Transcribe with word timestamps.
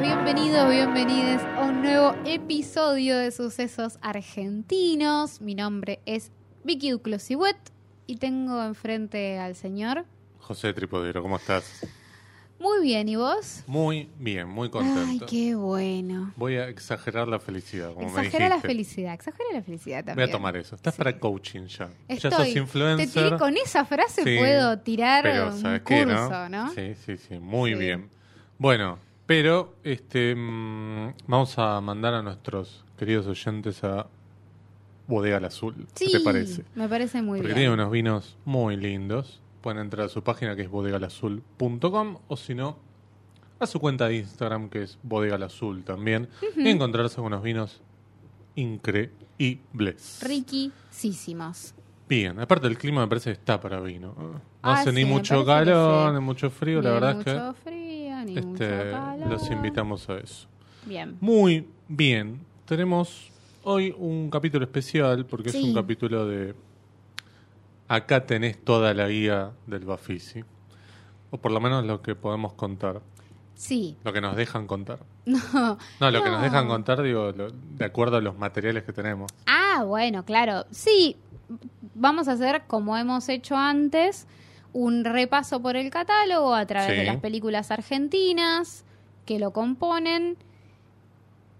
Bienvenidos, 0.00 0.70
bienvenides 0.70 1.40
a 1.42 1.64
un 1.64 1.82
nuevo 1.82 2.14
episodio 2.24 3.16
de 3.16 3.30
Sucesos 3.30 3.98
Argentinos. 4.02 5.40
Mi 5.40 5.54
nombre 5.54 6.00
es 6.06 6.30
Vicky 6.64 6.90
Duclosiwet 6.90 7.56
y 8.06 8.16
tengo 8.16 8.62
enfrente 8.64 9.38
al 9.38 9.54
señor. 9.54 10.04
José 10.40 10.72
Tripodero, 10.72 11.22
¿cómo 11.22 11.36
estás? 11.36 11.86
Muy 12.58 12.82
bien, 12.82 13.08
¿y 13.08 13.16
vos? 13.16 13.62
Muy 13.66 14.10
bien, 14.18 14.48
muy 14.48 14.68
contento. 14.70 15.00
Ay, 15.08 15.20
qué 15.28 15.54
bueno. 15.54 16.32
Voy 16.36 16.56
a 16.56 16.68
exagerar 16.68 17.28
la 17.28 17.38
felicidad, 17.38 17.92
como 17.94 18.08
Exagera 18.08 18.48
me 18.48 18.54
la 18.56 18.60
felicidad, 18.60 19.14
exagera 19.14 19.48
la 19.52 19.62
felicidad 19.62 19.98
Voy 19.98 20.06
también. 20.06 20.28
a 20.28 20.32
tomar 20.32 20.56
eso. 20.56 20.74
Estás 20.74 20.94
Sí. 20.94 20.98
para 20.98 21.18
coaching 21.18 21.66
ya. 21.66 21.88
Estoy. 22.08 22.30
Ya 22.30 22.36
sos 22.36 22.46
Te 22.52 22.58
influencer. 22.58 23.24
tiré 23.24 23.38
con 23.38 23.56
esa 23.56 23.84
frase 23.84 24.24
Sí, 24.24 24.36
puedo 24.38 24.78
tirar 24.80 25.22
pero 25.22 25.48
un 25.48 25.60
¿sabes 25.60 25.82
qué, 25.84 26.04
curso, 26.04 26.48
¿no? 26.48 26.72
Sí, 26.72 26.94
sí, 27.06 27.16
sí, 27.16 27.38
muy 27.38 27.72
Sí. 27.74 27.78
bien. 27.78 28.08
Bueno, 28.58 28.98
pero 29.28 29.74
este 29.84 30.34
mm, 30.34 31.12
vamos 31.28 31.56
a 31.58 31.78
mandar 31.82 32.14
a 32.14 32.22
nuestros 32.22 32.84
queridos 32.98 33.26
oyentes 33.26 33.84
a 33.84 34.06
Bodega 35.06 35.36
al 35.36 35.44
Azul. 35.44 35.86
Sí, 35.94 36.06
¿Qué 36.06 36.18
te 36.18 36.24
parece? 36.24 36.64
me 36.74 36.88
parece 36.88 37.20
muy 37.22 37.38
Porque 37.40 37.52
bien. 37.54 37.56
tiene 37.58 37.74
unos 37.74 37.90
vinos 37.92 38.36
muy 38.46 38.76
lindos. 38.76 39.40
Pueden 39.60 39.80
entrar 39.82 40.06
a 40.06 40.08
su 40.08 40.22
página 40.22 40.56
que 40.56 40.62
es 40.62 40.70
bodegalazul.com 40.70 42.16
o 42.26 42.36
si 42.38 42.54
no, 42.54 42.78
a 43.60 43.66
su 43.66 43.78
cuenta 43.80 44.08
de 44.08 44.16
Instagram 44.16 44.70
que 44.70 44.82
es 44.84 44.98
bodegalazul 45.02 45.84
también. 45.84 46.28
Y 46.56 46.68
encontrarse 46.70 47.16
con 47.16 47.26
unos 47.26 47.42
vinos 47.42 47.82
increíbles. 48.54 50.20
Riquísimos. 50.22 51.74
Bien, 52.08 52.38
aparte 52.40 52.66
el 52.66 52.78
clima 52.78 53.02
me 53.02 53.08
parece 53.08 53.30
que 53.30 53.34
está 53.34 53.60
para 53.60 53.80
vino. 53.80 54.14
No 54.18 54.40
Ah, 54.62 54.80
hace 54.80 54.90
sí, 54.90 54.96
ni 54.96 55.04
mucho 55.04 55.40
que 55.40 55.46
calor, 55.46 56.12
ni 56.14 56.20
mucho 56.20 56.50
frío, 56.50 56.80
la 56.82 56.90
verdad 56.92 57.16
mucho 57.16 57.30
es 57.30 57.36
frío, 57.36 57.54
ni 58.30 58.38
este, 58.38 58.92
los 59.28 59.50
invitamos 59.50 60.08
a 60.08 60.18
eso. 60.18 60.46
Bien. 60.86 61.16
Muy 61.20 61.66
bien, 61.88 62.40
tenemos 62.66 63.30
hoy 63.64 63.94
un 63.98 64.30
capítulo 64.30 64.64
especial 64.64 65.26
porque 65.26 65.50
es 65.50 65.54
un 65.56 65.74
capítulo 65.74 66.26
de 66.26 66.54
acá 67.88 68.26
tenés 68.26 68.62
toda 68.64 68.94
la 68.94 69.08
guía 69.08 69.52
del 69.66 69.84
Bafisi. 69.84 70.44
O 71.30 71.36
por 71.38 71.52
lo 71.52 71.60
menos 71.60 71.84
lo 71.84 72.00
que 72.00 72.14
podemos 72.14 72.54
contar, 72.54 73.02
Sí. 73.54 73.96
lo 74.04 74.12
que 74.12 74.20
nos 74.20 74.36
dejan 74.36 74.66
contar. 74.66 74.98
No. 75.26 75.76
No, 76.00 76.10
lo 76.10 76.22
que 76.22 76.30
No. 76.30 76.36
nos 76.36 76.42
dejan 76.42 76.68
contar, 76.68 77.02
digo, 77.02 77.32
lo- 77.32 77.50
de 77.50 77.84
acuerdo 77.84 78.16
a 78.16 78.20
los 78.22 78.38
materiales 78.38 78.84
que 78.84 78.94
tenemos. 78.94 79.30
Ah, 79.46 79.84
bueno, 79.84 80.24
claro. 80.24 80.64
Sí, 80.70 81.16
vamos 81.94 82.28
a 82.28 82.32
hacer 82.32 82.62
como 82.66 82.96
hemos 82.96 83.28
hecho 83.28 83.54
antes, 83.56 84.26
un 84.72 85.04
repaso 85.04 85.60
por 85.62 85.76
el 85.76 85.90
catálogo 85.90 86.54
a 86.54 86.66
través 86.66 86.96
de 86.96 87.04
las 87.04 87.16
películas 87.18 87.70
argentinas 87.70 88.84
que 89.24 89.38
lo 89.38 89.52
componen. 89.52 90.36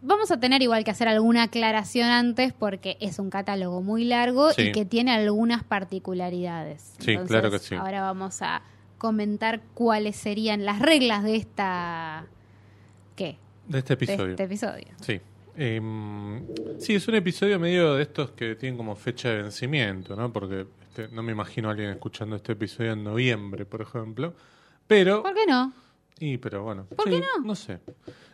Vamos 0.00 0.30
a 0.30 0.38
tener 0.38 0.62
igual 0.62 0.84
que 0.84 0.92
hacer 0.92 1.08
alguna 1.08 1.44
aclaración 1.44 2.08
antes 2.08 2.52
porque 2.52 2.96
es 3.00 3.18
un 3.18 3.30
catálogo 3.30 3.82
muy 3.82 4.04
largo 4.04 4.52
Sí. 4.52 4.62
y 4.68 4.72
que 4.72 4.84
tiene 4.84 5.12
algunas 5.12 5.64
particularidades. 5.64 6.94
Sí, 6.98 7.16
claro 7.26 7.50
que 7.50 7.58
sí. 7.58 7.74
Ahora 7.74 8.02
vamos 8.02 8.40
a 8.42 8.62
comentar 8.98 9.60
cuáles 9.74 10.16
serían 10.16 10.64
las 10.64 10.78
reglas 10.80 11.24
de 11.24 11.36
esta... 11.36 12.26
¿Qué? 13.16 13.38
De 13.66 13.78
este 13.78 13.96
De 13.96 14.04
episodio. 14.04 14.30
este 14.30 14.42
episodio. 14.44 14.86
Sí. 15.00 15.20
Em, 15.56 16.44
sí, 16.78 16.94
es 16.94 17.08
un 17.08 17.16
episodio 17.16 17.58
medio 17.58 17.94
de 17.94 18.02
estos 18.02 18.30
que 18.30 18.54
tienen 18.54 18.76
como 18.76 18.94
fecha 18.94 19.28
de 19.30 19.42
vencimiento, 19.42 20.14
¿no? 20.14 20.32
Porque 20.32 20.66
este, 20.98 21.14
no 21.14 21.22
me 21.22 21.32
imagino 21.32 21.69
a 21.69 21.72
alguien 21.72 21.91
escuchando 21.91 22.36
este 22.36 22.53
episodio 22.53 22.92
en 22.92 23.04
noviembre, 23.04 23.64
por 23.64 23.82
ejemplo. 23.82 24.34
Pero. 24.86 25.22
¿Por 25.22 25.34
qué 25.34 25.47
no? 25.47 25.72
Y, 26.19 26.38
pero 26.38 26.64
bueno. 26.64 26.86
¿Por 26.86 27.04
sí, 27.04 27.10
qué 27.10 27.20
no? 27.20 27.44
No 27.44 27.54
sé. 27.54 27.81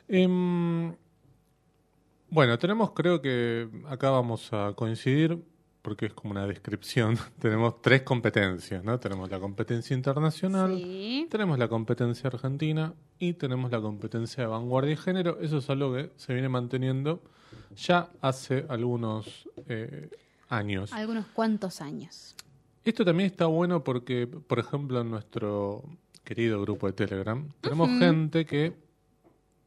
Em, 0.09 0.95
bueno, 2.31 2.59
tenemos, 2.59 2.93
creo 2.93 3.21
que 3.21 3.69
acá 3.89 4.11
vamos 4.11 4.53
a 4.53 4.73
coincidir, 4.75 5.39
porque 5.83 6.07
es 6.07 6.15
como 6.15 6.31
una 6.31 6.47
descripción. 6.47 7.19
tenemos 7.39 7.83
tres 7.83 8.03
competencias, 8.03 8.83
¿no? 8.83 8.99
Tenemos 8.99 9.31
la 9.31 9.39
competencia 9.41 9.95
internacional. 9.95 10.75
Sí. 10.75 11.27
Tenemos 11.31 11.59
la 11.59 11.69
competencia 11.69 12.29
argentina 12.29 12.95
y 13.19 13.35
tenemos 13.35 13.71
la 13.71 13.81
competencia 13.81 14.45
de 14.45 14.49
vanguardia 14.49 14.93
y 14.93 14.97
género. 14.97 15.39
Eso 15.41 15.59
es 15.59 15.69
algo 15.69 15.95
que 15.95 16.13
se 16.17 16.33
viene 16.33 16.49
manteniendo 16.49 17.23
ya 17.77 18.09
hace 18.21 18.65
algunos 18.69 19.49
eh, 19.69 20.09
años. 20.49 20.93
Algunos 20.93 21.27
cuantos 21.27 21.81
años. 21.81 22.35
Esto 22.85 23.05
también 23.05 23.31
está 23.31 23.47
bueno 23.47 23.83
porque, 23.83 24.27
por 24.27 24.59
ejemplo, 24.59 25.01
en 25.01 25.11
nuestro 25.11 25.85
querido 26.23 26.61
grupo 26.61 26.87
de 26.87 26.93
Telegram, 26.93 27.49
tenemos 27.63 27.89
gente 27.99 28.45
que 28.45 28.75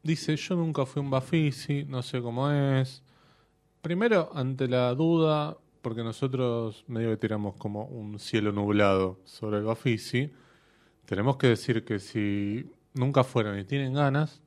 dice, 0.04 0.36
yo 0.36 0.56
nunca 0.56 0.86
fui 0.86 1.02
un 1.02 1.10
Bafisi, 1.10 1.84
no 1.86 2.04
sé 2.04 2.22
cómo 2.22 2.52
es. 2.52 3.02
Primero, 3.82 4.30
ante 4.36 4.68
la 4.68 4.94
duda, 4.94 5.58
porque 5.82 6.04
nosotros 6.04 6.84
medio 6.88 7.10
que 7.10 7.18
tiramos 7.18 7.56
como 7.56 7.86
un 7.86 8.20
cielo 8.20 8.52
nublado 8.52 9.20
sobre 9.24 9.58
el 9.58 9.64
Bafisi, 9.64 10.32
tenemos 11.06 11.38
que 11.38 11.48
decir 11.48 11.84
que 11.84 12.00
si 12.00 12.70
nunca 12.94 13.24
fueron 13.24 13.58
y 13.58 13.64
tienen 13.64 13.94
ganas, 13.94 14.42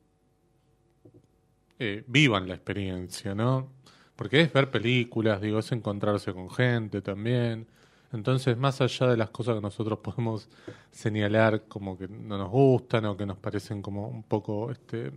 eh, 1.77 2.03
vivan 2.07 2.47
la 2.47 2.53
experiencia, 2.53 3.35
¿no? 3.35 3.69
Porque 4.15 4.39
es 4.39 4.53
ver 4.53 4.71
películas, 4.71 5.41
digo, 5.41 5.59
es 5.59 5.71
encontrarse 5.71 6.31
con 6.31 6.49
gente 6.49 7.01
también. 7.01 7.67
Entonces, 8.13 8.57
más 8.57 8.81
allá 8.81 9.07
de 9.07 9.17
las 9.17 9.29
cosas 9.29 9.55
que 9.55 9.61
nosotros 9.61 9.99
podemos 10.03 10.49
señalar 10.91 11.63
como 11.67 11.97
que 11.97 12.07
no 12.07 12.37
nos 12.37 12.49
gustan 12.49 13.05
o 13.05 13.17
que 13.17 13.25
nos 13.25 13.37
parecen 13.37 13.81
como 13.81 14.07
un 14.07 14.23
poco 14.23 14.71
este, 14.71 15.11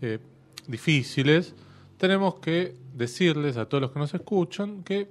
eh, 0.00 0.18
difíciles, 0.66 1.54
tenemos 1.96 2.36
que 2.36 2.74
decirles 2.94 3.56
a 3.56 3.68
todos 3.68 3.82
los 3.82 3.92
que 3.92 3.98
nos 3.98 4.14
escuchan 4.14 4.82
que 4.82 5.10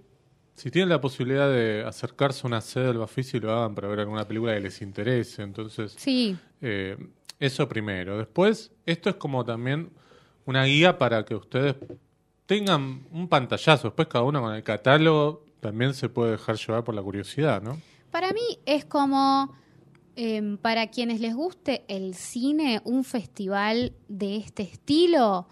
si 0.56 0.70
tienen 0.70 0.90
la 0.90 1.02
posibilidad 1.02 1.50
de 1.50 1.84
acercarse 1.86 2.46
a 2.46 2.48
una 2.48 2.62
sede 2.62 2.88
del 2.88 2.98
Bafisi, 2.98 3.40
lo 3.40 3.52
hagan 3.52 3.74
para 3.74 3.88
ver 3.88 4.02
alguna 4.02 4.28
película 4.28 4.54
que 4.54 4.60
les 4.60 4.82
interese. 4.82 5.42
Entonces, 5.42 5.96
Sí, 5.98 6.38
eh, 6.62 6.98
eso 7.40 7.68
primero. 7.68 8.18
Después, 8.18 8.72
esto 8.86 9.10
es 9.10 9.16
como 9.16 9.44
también 9.44 9.90
una 10.46 10.66
guía 10.66 10.98
para 10.98 11.26
que 11.26 11.36
ustedes 11.36 11.76
tengan 12.46 13.08
un 13.12 13.28
pantallazo. 13.28 13.88
Después, 13.88 14.08
cada 14.08 14.24
uno 14.24 14.42
con 14.42 14.54
el 14.54 14.62
catálogo 14.62 15.46
también 15.62 15.94
se 15.94 16.10
puede 16.10 16.32
dejar 16.32 16.58
llevar 16.58 16.84
por 16.84 16.94
la 16.96 17.02
curiosidad, 17.02 17.62
¿no? 17.62 17.80
para 18.12 18.34
mí 18.34 18.42
es 18.66 18.84
como, 18.84 19.54
em, 20.18 20.58
para 20.58 20.88
quienes 20.88 21.22
les 21.22 21.34
guste 21.34 21.86
el 21.88 22.14
cine, 22.16 22.82
un 22.84 23.06
festival 23.06 23.94
de 24.10 24.36
este 24.36 24.64
estilo, 24.64 25.48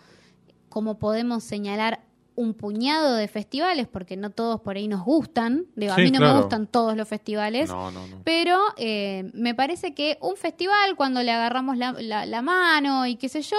como 0.67 0.99
podemos 0.99 1.43
señalar 1.45 2.01
un 2.35 2.53
puñado 2.53 3.15
de 3.15 3.27
festivales, 3.27 3.87
porque 3.87 4.15
no 4.17 4.29
todos 4.29 4.61
por 4.61 4.75
ahí 4.77 4.87
nos 4.87 5.03
gustan, 5.03 5.67
digo, 5.75 5.93
a 5.93 5.97
mí 5.97 6.11
no 6.11 6.19
me 6.19 6.25
gustan 6.41 6.67
todos 6.67 6.95
los 6.97 7.07
festivales, 7.07 7.69
No, 7.69 7.91
no, 7.91 8.07
no. 8.07 8.21
Pero 8.23 8.57
eh, 8.77 9.29
me 9.33 9.55
parece 9.55 9.93
que 9.93 10.17
un 10.21 10.35
festival, 10.37 10.95
cuando 10.95 11.21
le 11.23 11.31
agarramos 11.31 11.77
la, 11.77 11.93
la- 11.93 12.25
la 12.25 12.41
mano 12.41 13.05
y 13.07 13.15
qué 13.15 13.27
sé 13.29 13.41
yo, 13.41 13.57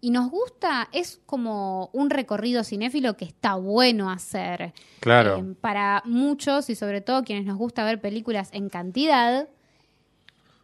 y 0.00 0.10
nos 0.10 0.30
gusta, 0.30 0.88
es 0.92 1.20
como 1.26 1.90
un 1.92 2.10
recorrido 2.10 2.64
cinéfilo 2.64 3.16
que 3.16 3.24
está 3.24 3.54
bueno 3.54 4.10
hacer. 4.10 4.72
Claro. 5.00 5.38
Eh, 5.38 5.54
para 5.60 6.02
muchos 6.04 6.70
y 6.70 6.74
sobre 6.74 7.00
todo 7.00 7.24
quienes 7.24 7.44
nos 7.44 7.58
gusta 7.58 7.84
ver 7.84 8.00
películas 8.00 8.50
en 8.52 8.68
cantidad, 8.68 9.48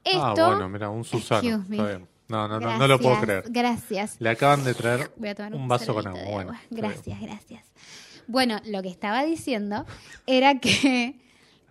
esto... 0.05 0.23
ah, 0.23 0.35
bueno, 0.35 0.69
mira, 0.69 0.91
un 0.91 1.05
Susano. 1.05 1.65
Está 1.71 1.87
bien. 1.87 2.09
No, 2.29 2.49
no, 2.49 2.59
no, 2.59 2.79
no 2.79 2.89
lo 2.89 2.99
puedo 2.99 3.21
creer. 3.21 3.45
Gracias. 3.49 4.17
Le 4.19 4.31
acaban 4.31 4.65
de 4.65 4.75
traer 4.75 5.09
tomar 5.09 5.55
un 5.55 5.69
vaso 5.69 5.95
con 5.95 6.07
agua. 6.07 6.23
Bueno. 6.31 6.53
Gracias, 6.71 7.21
gracias. 7.21 7.65
Bueno, 8.27 8.61
lo 8.65 8.83
que 8.83 8.89
estaba 8.89 9.25
diciendo 9.25 9.85
era 10.27 10.59
que 10.59 11.21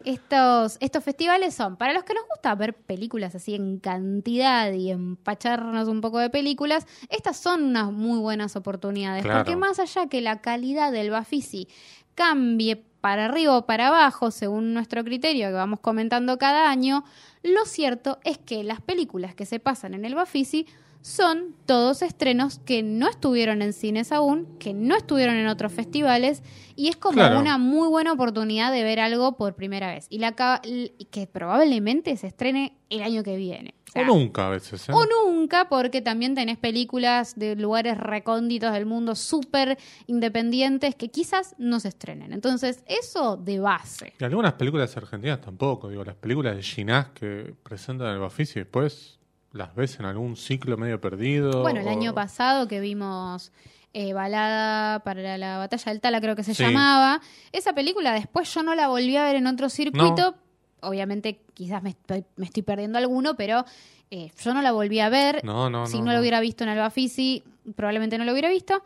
estos, 0.06 0.78
estos 0.80 1.04
festivales 1.04 1.54
son, 1.54 1.78
para 1.78 1.94
los 1.94 2.04
que 2.04 2.14
nos 2.14 2.24
gusta 2.28 2.54
ver 2.56 2.74
películas 2.74 3.36
así 3.36 3.56
en 3.56 3.80
cantidad 3.80 4.72
y 4.72 4.92
empacharnos 4.92 5.88
un 5.88 6.02
poco 6.02 6.20
de 6.20 6.30
películas, 6.30 6.86
estas 7.10 7.38
son 7.38 7.64
unas 7.64 7.92
muy 7.92 8.20
buenas 8.20 8.56
oportunidades. 8.56 9.24
Claro. 9.24 9.40
Porque 9.40 9.56
más 9.56 9.80
allá 9.80 10.08
que 10.08 10.22
la 10.22 10.42
calidad 10.42 10.92
del 10.92 11.10
Bafisi 11.10 11.68
cambie 12.16 12.84
para 13.02 13.26
arriba 13.26 13.58
o 13.58 13.66
para 13.66 13.88
abajo, 13.88 14.32
según 14.32 14.74
nuestro 14.74 15.04
criterio 15.04 15.48
que 15.48 15.54
vamos 15.54 15.82
comentando 15.82 16.38
cada 16.38 16.70
año, 16.70 17.04
lo 17.42 17.66
cierto 17.66 18.20
es 18.24 18.38
que 18.38 18.64
las 18.64 18.80
películas 18.80 19.36
que 19.36 19.46
se 19.46 19.60
pasan 19.60 19.94
en 19.94 20.06
el 20.06 20.16
Bafisi 20.16 20.66
son 21.04 21.54
todos 21.66 22.02
estrenos 22.02 22.60
que 22.60 22.82
no 22.82 23.10
estuvieron 23.10 23.62
en 23.62 23.74
cines 23.74 24.14
aún, 24.14 24.48
que 24.58 24.74
no 24.74 24.96
estuvieron 24.96 25.36
en 25.36 25.48
otros 25.48 25.74
festivales, 25.74 26.42
y 26.78 26.88
es 26.88 26.96
como 26.96 27.16
Claro. 27.18 27.42
una 27.42 27.58
muy 27.58 27.90
buena 27.90 28.14
oportunidad 28.14 28.72
de 28.72 28.84
ver 28.84 29.02
algo 29.02 29.36
por 29.36 29.54
primera 29.54 29.92
vez. 29.92 30.08
Y 30.10 30.20
la 30.20 30.32
que 30.34 31.28
probablemente 31.28 32.16
se 32.16 32.28
estrene 32.28 32.78
el 32.90 33.04
año 33.04 33.22
que 33.22 33.36
viene. 33.36 33.74
O 33.90 33.92
sea, 33.92 34.04
O 34.04 34.06
nunca 34.06 34.48
a 34.48 34.50
veces, 34.50 34.88
¿eh? 34.88 34.94
o 34.94 35.06
nunca, 35.06 35.68
porque 35.68 36.02
también 36.02 36.36
tenés 36.36 36.58
películas 36.58 37.36
de 37.36 37.58
lugares 37.58 37.98
recónditos 37.98 38.72
del 38.72 38.86
mundo 38.86 39.14
súper 39.14 39.78
independientes 40.08 40.96
que 40.96 41.10
quizás 41.10 41.54
no 41.58 41.82
se 41.82 41.90
estrenen. 41.90 42.32
Entonces, 42.32 42.82
eso 42.88 43.36
de 43.36 43.60
base. 43.60 44.14
Y 44.20 44.24
algunas 44.24 44.54
películas 44.54 44.96
argentinas 44.96 45.42
tampoco. 45.42 45.90
Digo, 45.90 46.04
las 46.06 46.16
películas 46.16 46.56
de 46.56 46.64
Ginás 46.64 47.10
que 47.10 47.54
presentan 47.62 48.08
el 48.14 48.20
Bafisi 48.20 48.60
después 48.62 49.20
las 49.54 49.74
ves 49.76 50.00
en 50.00 50.06
algún 50.06 50.36
ciclo 50.36 50.76
medio 50.78 51.00
perdido. 51.00 51.62
Bueno, 51.62 51.80
el 51.80 51.88
o- 51.88 51.92
año 51.92 52.14
pasado 52.14 52.68
que 52.68 52.80
vimos 52.82 53.52
eh, 53.94 54.12
Balada 54.14 55.00
para 55.04 55.38
la 55.38 55.58
Batalla 55.60 55.92
del 55.92 56.02
Tala, 56.02 56.20
creo 56.20 56.36
que 56.36 56.44
se 56.44 56.54
Sí. 56.56 56.64
llamaba. 56.64 57.22
Esa 57.52 57.74
película 57.74 58.12
después 58.14 58.52
yo 58.54 58.64
no 58.64 58.74
la 58.76 58.88
volví 58.88 59.16
a 59.16 59.24
ver 59.24 59.36
en 59.36 59.46
otro 59.48 59.70
circuito. 59.70 60.36
Obviamente, 60.82 61.40
quizás 61.54 61.82
me 61.84 61.92
estoy, 61.92 62.26
me 62.36 62.46
estoy 62.46 62.64
perdiendo 62.64 62.98
alguno, 62.98 63.36
pero 63.36 63.64
eh, 64.12 64.32
yo 64.44 64.54
no 64.54 64.62
la 64.64 64.72
volví 64.72 65.00
a 65.00 65.10
ver. 65.10 65.46
No, 65.46 65.70
no, 65.70 65.86
si 65.86 66.02
no, 66.02 66.12
lo 66.12 66.20
hubiera 66.20 66.40
visto 66.40 66.64
en 66.64 66.72
Alba 66.72 66.90
Fisi, 66.90 67.44
probablemente 67.76 68.18
no 68.18 68.26
lo 68.26 68.32
hubiera 68.32 68.50
visto. 68.50 68.84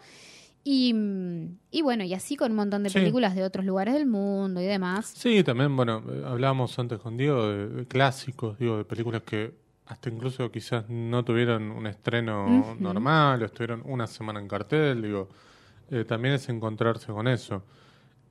Y, 0.63 0.93
mm, 0.93 1.57
y 1.71 1.81
bueno, 1.81 2.03
y 2.03 2.13
así 2.13 2.35
con 2.35 2.51
un 2.51 2.57
montón 2.57 2.83
de 2.83 2.89
Sí. 2.89 2.99
películas 2.99 3.33
de 3.35 3.43
otros 3.43 3.65
lugares 3.65 3.93
del 3.93 4.05
mundo 4.05 4.59
y 4.61 4.65
demás. 4.65 5.13
Sí, 5.15 5.41
también, 5.43 5.73
bueno, 5.77 6.03
eh, 6.09 6.23
hablábamos 6.27 6.77
antes 6.77 6.99
con 6.99 7.15
Diego 7.15 7.47
de, 7.47 7.67
de 7.69 7.85
clásicos, 7.87 8.59
digo, 8.59 8.77
de 8.77 8.83
películas 8.83 9.23
que 9.23 9.53
hasta 9.87 10.09
incluso 10.09 10.51
quizás 10.51 10.89
no 10.89 11.23
tuvieron 11.23 11.71
un 11.71 11.87
estreno 11.87 12.75
normal 12.79 13.41
o 13.41 13.45
estuvieron 13.45 13.81
una 13.85 14.07
semana 14.07 14.39
en 14.39 14.47
cartel, 14.47 15.01
digo, 15.01 15.29
eh, 15.89 16.03
también 16.05 16.35
es 16.35 16.49
encontrarse 16.49 17.07
con 17.11 17.27
eso. 17.27 17.63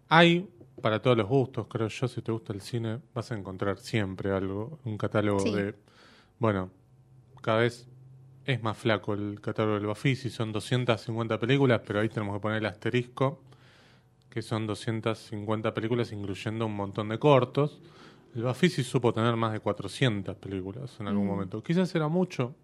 Hay 0.08 0.48
para 0.82 1.00
todos 1.00 1.16
los 1.16 1.26
gustos, 1.26 1.66
creo 1.68 1.88
yo, 1.88 2.06
si 2.08 2.20
te 2.20 2.30
gusta 2.30 2.52
el 2.52 2.60
cine, 2.60 3.00
vas 3.14 3.32
a 3.32 3.36
encontrar 3.36 3.78
siempre 3.78 4.30
algo, 4.30 4.78
un 4.84 4.98
catálogo 4.98 5.40
Sí. 5.40 5.52
de, 5.52 5.74
bueno, 6.38 6.70
cada 7.40 7.60
vez 7.60 7.88
es 8.44 8.62
más 8.62 8.76
flaco 8.76 9.14
el 9.14 9.40
catálogo 9.40 9.74
del 9.76 9.86
Bafisi, 9.86 10.28
son 10.30 10.52
250 10.52 11.38
películas, 11.40 11.80
pero 11.86 12.00
ahí 12.00 12.08
tenemos 12.10 12.36
que 12.36 12.40
poner 12.40 12.58
el 12.58 12.66
asterisco 12.66 13.40
que 14.28 14.42
son 14.42 14.66
250 14.66 15.72
películas, 15.72 16.12
incluyendo 16.12 16.66
un 16.66 16.76
montón 16.76 17.08
de 17.08 17.18
cortos. 17.18 17.80
El 18.36 18.42
Bafisi 18.42 18.84
supo 18.84 19.12
tener 19.12 19.34
más 19.36 19.52
de 19.52 19.60
400 19.60 20.36
películas 20.36 20.94
en 21.00 21.08
algún 21.08 21.24
Mm. 21.24 21.28
momento. 21.28 21.62
Quizás 21.62 21.92
era 21.94 22.06
mucho, 22.08 22.54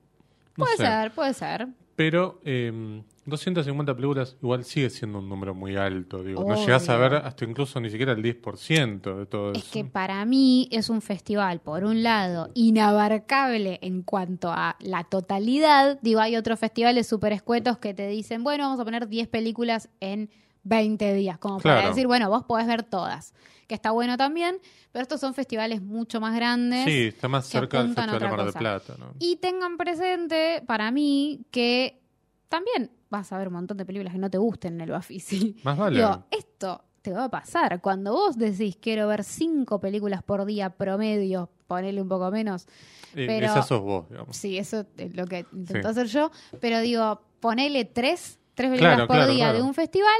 no 0.56 0.64
puede 0.64 0.76
sé. 0.76 0.84
ser, 0.86 1.12
puede 1.12 1.34
ser. 1.34 1.66
Pero 1.96 2.40
eh, 2.44 3.02
250 3.26 3.94
películas 3.94 4.36
igual 4.42 4.64
sigue 4.64 4.88
siendo 4.90 5.18
un 5.18 5.28
número 5.28 5.54
muy 5.54 5.76
alto. 5.76 6.22
Digo. 6.24 6.42
No 6.46 6.56
llegás 6.56 6.88
a 6.88 6.96
ver 6.96 7.14
hasta 7.16 7.44
incluso 7.44 7.80
ni 7.80 7.90
siquiera 7.90 8.12
el 8.12 8.22
10% 8.22 9.16
de 9.18 9.26
todo 9.26 9.52
Es 9.52 9.58
eso. 9.58 9.72
que 9.72 9.84
para 9.84 10.24
mí 10.24 10.68
es 10.72 10.88
un 10.88 11.00
festival, 11.02 11.60
por 11.60 11.84
un 11.84 12.02
lado, 12.02 12.50
inabarcable 12.54 13.78
en 13.82 14.02
cuanto 14.02 14.50
a 14.50 14.76
la 14.80 15.04
totalidad. 15.04 15.98
Digo, 16.02 16.20
hay 16.20 16.36
otros 16.36 16.58
festivales 16.58 17.06
súper 17.06 17.32
escuetos 17.32 17.78
que 17.78 17.94
te 17.94 18.08
dicen, 18.08 18.42
bueno, 18.44 18.64
vamos 18.64 18.80
a 18.80 18.84
poner 18.84 19.08
10 19.08 19.28
películas 19.28 19.88
en 20.00 20.30
20 20.64 21.14
días, 21.14 21.38
como 21.38 21.58
para 21.58 21.88
decir, 21.88 22.06
bueno, 22.06 22.28
vos 22.30 22.44
podés 22.44 22.66
ver 22.66 22.82
todas, 22.84 23.34
que 23.66 23.74
está 23.74 23.90
bueno 23.90 24.16
también, 24.16 24.58
pero 24.92 25.02
estos 25.02 25.20
son 25.20 25.34
festivales 25.34 25.82
mucho 25.82 26.20
más 26.20 26.34
grandes. 26.34 26.84
Sí, 26.84 27.08
está 27.08 27.28
más 27.28 27.46
cerca 27.46 27.78
del 27.82 27.94
Festival 27.94 28.20
de 28.20 28.28
Mar 28.28 28.44
del. 28.44 28.52
Plata. 28.54 28.94
¿no? 28.98 29.14
Y 29.18 29.36
tengan 29.36 29.76
presente, 29.76 30.62
para 30.66 30.90
mí, 30.90 31.40
que 31.50 32.00
también 32.48 32.90
vas 33.10 33.32
a 33.32 33.38
ver 33.38 33.48
un 33.48 33.54
montón 33.54 33.76
de 33.76 33.84
películas 33.84 34.12
que 34.12 34.18
no 34.18 34.30
te 34.30 34.38
gusten 34.38 34.74
en 34.74 34.80
el 34.82 34.90
Bafisi. 34.90 35.56
Más 35.64 35.76
vale. 35.76 35.96
Digo, 35.98 36.24
esto 36.30 36.82
te 37.02 37.12
va 37.12 37.24
a 37.24 37.28
pasar. 37.28 37.80
Cuando 37.80 38.12
vos 38.12 38.38
decís 38.38 38.76
quiero 38.80 39.08
ver 39.08 39.24
cinco 39.24 39.80
películas 39.80 40.22
por 40.22 40.44
día 40.44 40.70
promedio, 40.70 41.50
ponele 41.66 42.00
un 42.00 42.08
poco 42.08 42.30
menos. 42.30 42.66
Eh, 43.14 43.26
pero- 43.26 43.46
Esa 43.46 43.62
sos 43.62 43.80
vos, 43.82 44.08
digamos. 44.08 44.36
Sí, 44.36 44.56
eso 44.56 44.86
es 44.96 45.14
lo 45.16 45.26
que 45.26 45.44
intento 45.52 45.88
Sí. 45.88 46.00
hacer 46.00 46.06
yo. 46.06 46.30
Pero 46.60 46.80
digo, 46.80 47.20
ponele 47.40 47.84
tres, 47.84 48.38
tres 48.54 48.68
películas 48.70 48.94
Claro, 48.94 49.06
por 49.08 49.16
claro, 49.16 49.32
día 49.32 49.46
claro. 49.46 49.58
de 49.58 49.64
un 49.64 49.74
festival 49.74 50.14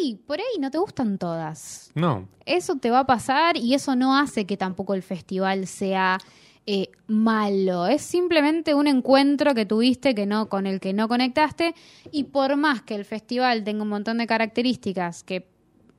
y 0.00 0.16
por 0.16 0.38
ahí 0.38 0.58
no 0.60 0.70
te 0.70 0.78
gustan 0.78 1.18
todas. 1.18 1.90
No, 1.94 2.28
Eso 2.46 2.76
te 2.76 2.90
va 2.90 3.00
a 3.00 3.06
pasar 3.06 3.56
y 3.56 3.74
eso 3.74 3.96
no 3.96 4.16
hace 4.16 4.46
que 4.46 4.56
tampoco 4.56 4.94
el 4.94 5.02
festival 5.02 5.66
sea 5.66 6.18
eh, 6.66 6.90
malo. 7.08 7.86
Es 7.86 8.02
simplemente 8.02 8.74
un 8.74 8.86
encuentro 8.86 9.54
que 9.54 9.66
tuviste 9.66 10.14
que 10.14 10.26
no, 10.26 10.48
con 10.48 10.66
el 10.66 10.78
que 10.78 10.92
no 10.92 11.08
conectaste. 11.08 11.74
Y 12.12 12.24
por 12.24 12.56
más 12.56 12.82
que 12.82 12.94
el 12.94 13.04
festival 13.04 13.64
tenga 13.64 13.82
un 13.82 13.88
montón 13.88 14.18
de 14.18 14.26
características 14.26 15.24
que 15.24 15.48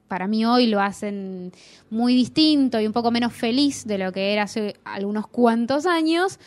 para 0.08 0.28
mí 0.28 0.46
hoy 0.46 0.68
lo 0.68 0.80
hacen 0.80 1.52
muy 1.90 2.14
distinto 2.14 2.80
y 2.80 2.86
un 2.86 2.94
poco 2.94 3.12
menos 3.12 3.34
feliz 3.34 3.86
de 3.86 3.98
lo 3.98 4.12
que 4.12 4.32
era 4.32 4.44
hace 4.44 4.76
algunos 4.86 5.28
cuantos 5.28 5.86
años, 5.86 6.40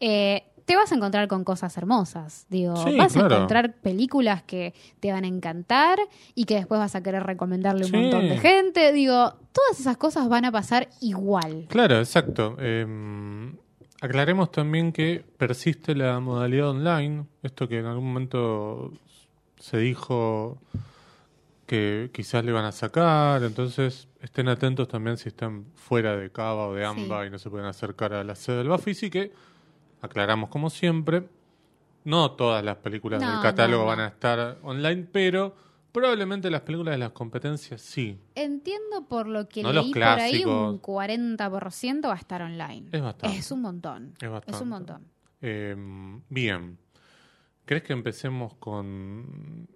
eh, 0.00 0.42
te 0.64 0.76
vas 0.76 0.92
a 0.92 0.94
encontrar 0.94 1.28
con 1.28 1.44
cosas 1.44 1.76
hermosas. 1.76 2.46
Digo, 2.48 2.76
Sí, 2.76 2.96
vas 2.96 3.16
a 3.16 3.20
encontrar 3.20 3.74
películas 3.76 4.42
que 4.42 4.74
te 5.00 5.12
van 5.12 5.24
a 5.24 5.26
encantar 5.28 5.98
y 6.34 6.44
que 6.44 6.54
después 6.56 6.78
vas 6.78 6.94
a 6.94 7.02
querer 7.02 7.22
recomendarle 7.24 7.84
un 7.86 7.90
Sí. 7.90 7.96
montón 7.96 8.28
de 8.28 8.38
gente. 8.38 8.92
Digo, 8.92 9.34
todas 9.52 9.78
esas 9.80 9.96
cosas 9.96 10.28
van 10.28 10.44
a 10.44 10.52
pasar 10.52 10.88
igual. 11.00 11.66
Claro, 11.68 11.98
exacto. 11.98 12.56
Eh, 12.60 12.86
aclaremos 14.00 14.50
también 14.50 14.92
que 14.92 15.24
persiste 15.36 15.94
la 15.94 16.18
modalidad 16.20 16.70
online, 16.70 17.26
esto 17.42 17.68
que 17.68 17.78
en 17.78 17.86
algún 17.86 18.06
momento 18.08 18.92
se 19.58 19.78
dijo 19.78 20.58
que 21.66 22.10
quizás 22.12 22.44
le 22.44 22.52
van 22.52 22.64
a 22.64 22.72
sacar, 22.72 23.42
entonces 23.44 24.08
estén 24.20 24.48
atentos 24.48 24.88
también 24.88 25.16
si 25.16 25.28
están 25.28 25.66
fuera 25.74 26.16
de 26.16 26.30
Cava 26.30 26.66
o 26.68 26.74
de 26.74 26.84
AMBA 26.84 27.22
Sí. 27.22 27.26
y 27.28 27.30
no 27.30 27.38
se 27.38 27.48
pueden 27.50 27.66
acercar 27.66 28.12
a 28.12 28.24
la 28.24 28.34
sede 28.34 28.58
del 28.58 28.68
Bafisi, 28.68 29.08
que 29.10 29.32
aclaramos 30.02 30.50
como 30.50 30.68
siempre, 30.68 31.26
no 32.04 32.32
todas 32.32 32.62
las 32.64 32.76
películas 32.76 33.20
No, 33.22 33.30
del 33.30 33.40
catálogo 33.40 33.84
no, 33.84 33.90
no. 33.90 33.96
van 33.96 34.00
a 34.00 34.08
estar 34.08 34.58
online, 34.62 35.06
pero 35.10 35.54
probablemente 35.92 36.50
las 36.50 36.62
películas 36.62 36.92
de 36.94 36.98
las 36.98 37.12
competencias 37.12 37.80
sí. 37.80 38.18
Entiendo 38.34 39.06
por 39.08 39.26
lo 39.28 39.48
que 39.48 39.62
No 39.62 39.72
los 39.72 39.84
leí 39.86 39.92
por 39.94 40.02
ahí, 40.02 40.44
un 40.44 40.78
clásicos. 40.78 40.82
40% 40.82 42.08
va 42.08 42.12
a 42.12 42.16
estar 42.16 42.42
online. 42.42 42.88
Es 42.92 43.00
bastante. 43.02 43.36
Es 43.38 43.50
un 43.50 43.60
montón. 43.62 44.14
Es 44.20 44.28
bastante. 44.28 44.62
un 44.62 44.68
montón. 44.68 45.06
Eh, 45.40 45.76
bien. 46.28 46.78
¿Crees 47.64 47.82
que 47.84 47.92
empecemos 47.92 48.54
con... 48.54 49.68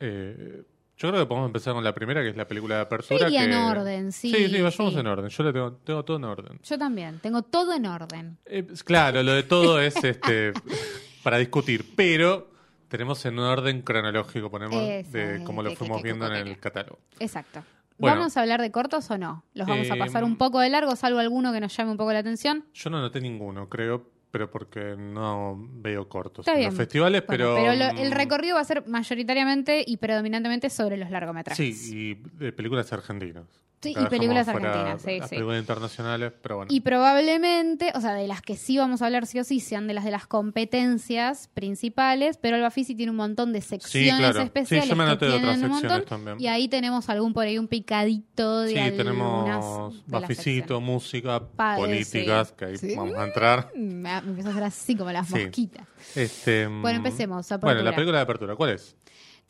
eh, 0.00 0.62
yo 1.02 1.08
creo 1.08 1.22
que 1.22 1.26
podemos 1.26 1.48
empezar 1.48 1.72
con 1.74 1.82
la 1.82 1.94
primera, 1.94 2.20
que 2.22 2.28
es 2.28 2.36
la 2.36 2.46
película 2.46 2.74
de 2.76 2.80
apertura. 2.82 3.26
iría 3.28 3.40
que... 3.46 3.46
en 3.46 3.54
orden, 3.54 4.12
sí. 4.12 4.30
Sí, 4.34 4.48
sí, 4.48 4.60
vayamos 4.60 4.92
sí. 4.92 4.98
en 5.00 5.06
orden. 5.06 5.28
Yo 5.30 5.42
le 5.44 5.52
tengo, 5.52 5.72
tengo 5.84 6.04
todo 6.04 6.16
en 6.18 6.24
orden. 6.24 6.60
Yo 6.62 6.78
también, 6.78 7.18
tengo 7.20 7.42
todo 7.42 7.72
en 7.74 7.86
orden. 7.86 8.38
Eh, 8.44 8.66
claro, 8.84 9.22
lo 9.22 9.32
de 9.32 9.42
todo 9.42 9.80
es 9.80 9.96
este 10.04 10.52
para 11.22 11.38
discutir, 11.38 11.94
pero 11.96 12.50
tenemos 12.88 13.24
en 13.24 13.38
un 13.38 13.44
orden 13.46 13.82
cronológico, 13.82 14.50
ponemos, 14.50 14.78
de 14.78 15.42
cómo 15.46 15.62
lo 15.62 15.70
que- 15.70 15.76
fuimos 15.76 15.98
que- 15.98 16.02
viendo 16.04 16.26
en 16.26 16.34
el 16.46 16.58
catálogo. 16.58 16.98
Exacto. 17.18 17.62
Bueno. 17.98 18.16
¿Vamos 18.16 18.36
a 18.36 18.40
hablar 18.42 18.60
de 18.62 18.70
cortos 18.70 19.10
o 19.10 19.18
no? 19.18 19.44
¿Los 19.54 19.66
vamos 19.68 19.90
a 19.90 19.94
Eh, 19.94 19.98
pasar 19.98 20.24
un 20.24 20.36
poco 20.36 20.58
de 20.60 20.70
largo, 20.70 20.96
salvo 20.96 21.18
alguno 21.18 21.52
que 21.52 21.60
nos 21.60 21.76
llame 21.76 21.90
un 21.90 21.96
poco 21.98 22.12
la 22.14 22.20
atención? 22.20 22.64
Yo 22.72 22.88
no 22.90 23.00
noté 23.00 23.20
ninguno, 23.20 23.68
creo, 23.68 24.10
pero 24.30 24.50
porque 24.50 24.94
no 24.96 25.56
veo 25.72 26.08
cortos 26.08 26.44
Está 26.46 26.52
en 26.52 26.58
bien. 26.58 26.70
los 26.70 26.76
festivales, 26.76 27.24
Bueno, 27.26 27.54
pero... 27.54 27.74
lo- 27.74 27.90
el 28.02 28.10
mm, 28.10 28.12
recorrido 28.14 28.54
va 28.56 28.60
a 28.60 28.64
ser 28.64 28.86
mayoritariamente 28.86 29.84
y 29.86 29.96
predominantemente 29.96 30.70
sobre 30.70 30.96
los 30.96 31.10
largometrajes. 31.10 31.78
Sí, 31.80 31.92
y 31.96 32.14
de 32.38 32.52
películas 32.52 32.92
argentinas. 32.92 33.46
Sí, 33.82 33.94
y 33.98 34.06
películas 34.08 34.46
argentinas, 34.46 35.00
sí, 35.00 35.18
Las 35.20 35.28
sí. 35.30 35.36
películas 35.36 35.60
internacionales, 35.60 36.32
pero 36.42 36.56
bueno. 36.56 36.70
Y 36.70 36.80
probablemente, 36.82 37.92
o 37.94 38.00
sea, 38.02 38.12
de 38.12 38.28
las 38.28 38.42
que 38.42 38.56
sí 38.56 38.76
vamos 38.76 39.00
a 39.00 39.06
hablar 39.06 39.26
sí 39.26 39.38
o 39.38 39.44
sí, 39.44 39.58
sean 39.58 39.86
de 39.86 39.94
las 39.94 40.04
de 40.04 40.10
las 40.10 40.26
competencias 40.26 41.48
principales, 41.54 42.36
pero 42.36 42.56
el 42.56 42.62
Bafisi 42.62 42.94
tiene 42.94 43.10
un 43.10 43.16
montón 43.16 43.52
de 43.54 43.60
secciones 43.62 44.18
claro. 44.18 44.40
Sí, 44.40 44.44
especiales 44.44 44.88
yo 44.90 44.96
me 44.96 45.04
anoté 45.04 45.26
de 45.26 45.32
otras 45.36 45.58
secciones 45.58 45.82
montón. 45.82 46.04
también. 46.04 46.36
Y 46.40 46.46
ahí 46.48 46.68
tenemos 46.68 47.08
algún 47.08 47.32
por 47.32 47.46
ahí 47.46 47.56
un 47.58 47.68
picadito 47.68 48.60
de 48.62 48.72
Sí, 48.72 48.78
algunas 48.78 48.96
tenemos 48.96 50.06
Baficito, 50.06 50.80
música, 50.80 51.40
Pa- 51.56 51.76
eh, 51.76 51.78
políticas, 51.78 52.48
sí. 52.48 52.54
que 52.58 52.64
ahí 52.66 52.76
Sí. 52.76 52.94
vamos 52.96 53.16
a 53.16 53.24
entrar. 53.24 53.70
Mm, 53.74 53.78
Me, 53.80 54.20
me 54.22 54.28
empiezo 54.28 54.48
a 54.48 54.52
hacer 54.52 54.64
así 54.64 54.94
como 54.96 55.10
las 55.10 55.26
Sí. 55.28 55.34
mosquitas. 55.38 55.86
Este, 56.14 56.66
Bueno, 56.66 56.82
mm, 57.00 57.06
empecemos, 57.06 57.48
Bueno, 57.48 57.56
apertura. 57.56 57.82
la 57.82 57.94
película 57.96 58.18
de 58.18 58.22
apertura, 58.24 58.56
¿cuál 58.56 58.70
es? 58.70 58.96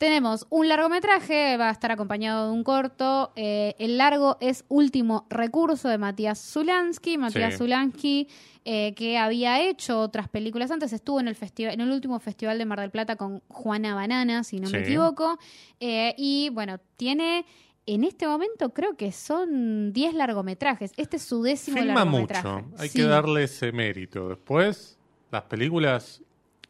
Tenemos 0.05 0.47
un 0.49 0.67
largometraje, 0.67 1.57
va 1.57 1.69
a 1.69 1.71
estar 1.71 1.91
acompañado 1.91 2.47
de 2.47 2.53
un 2.53 2.63
corto. 2.63 3.31
eh, 3.35 3.75
el 3.77 3.99
largo 3.99 4.35
es 4.41 4.65
Último 4.67 5.27
Recurso 5.29 5.89
de 5.89 5.99
Matías 5.99 6.39
Zulansky. 6.39 7.19
Matías 7.19 7.53
Sí. 7.53 7.57
Zulansky, 7.59 8.27
eh, 8.65 8.95
que 8.95 9.19
había 9.19 9.61
hecho 9.61 9.99
otras 10.01 10.27
películas 10.27 10.71
antes, 10.71 10.91
estuvo 10.91 11.19
en 11.19 11.27
el, 11.27 11.35
festival, 11.35 11.75
en 11.75 11.81
el 11.81 11.91
último 11.91 12.19
festival 12.19 12.57
de 12.57 12.65
Mar 12.65 12.79
del 12.79 12.89
Plata 12.89 13.15
con 13.15 13.43
Juana 13.47 13.93
Banana, 13.93 14.43
si 14.43 14.59
no 14.59 14.71
me 14.71 14.79
equivoco. 14.79 15.37
Eh, 15.79 16.15
y 16.17 16.49
bueno, 16.49 16.79
tiene. 16.97 17.45
En 17.85 18.03
este 18.03 18.25
momento 18.27 18.73
creo 18.73 18.97
que 18.97 19.11
son 19.11 19.93
10 19.93 20.15
largometrajes. 20.15 20.93
Este 20.97 21.17
es 21.17 21.21
su 21.23 21.43
décimo 21.43 21.77
Filma 21.77 21.93
largometraje. 22.05 22.47
mucho, 22.47 22.67
hay 22.79 22.89
Sí. 22.89 22.97
que 22.97 23.05
darle 23.05 23.43
ese 23.43 23.71
mérito. 23.71 24.29
Después, 24.29 24.97
las 25.31 25.43
películas, 25.43 26.23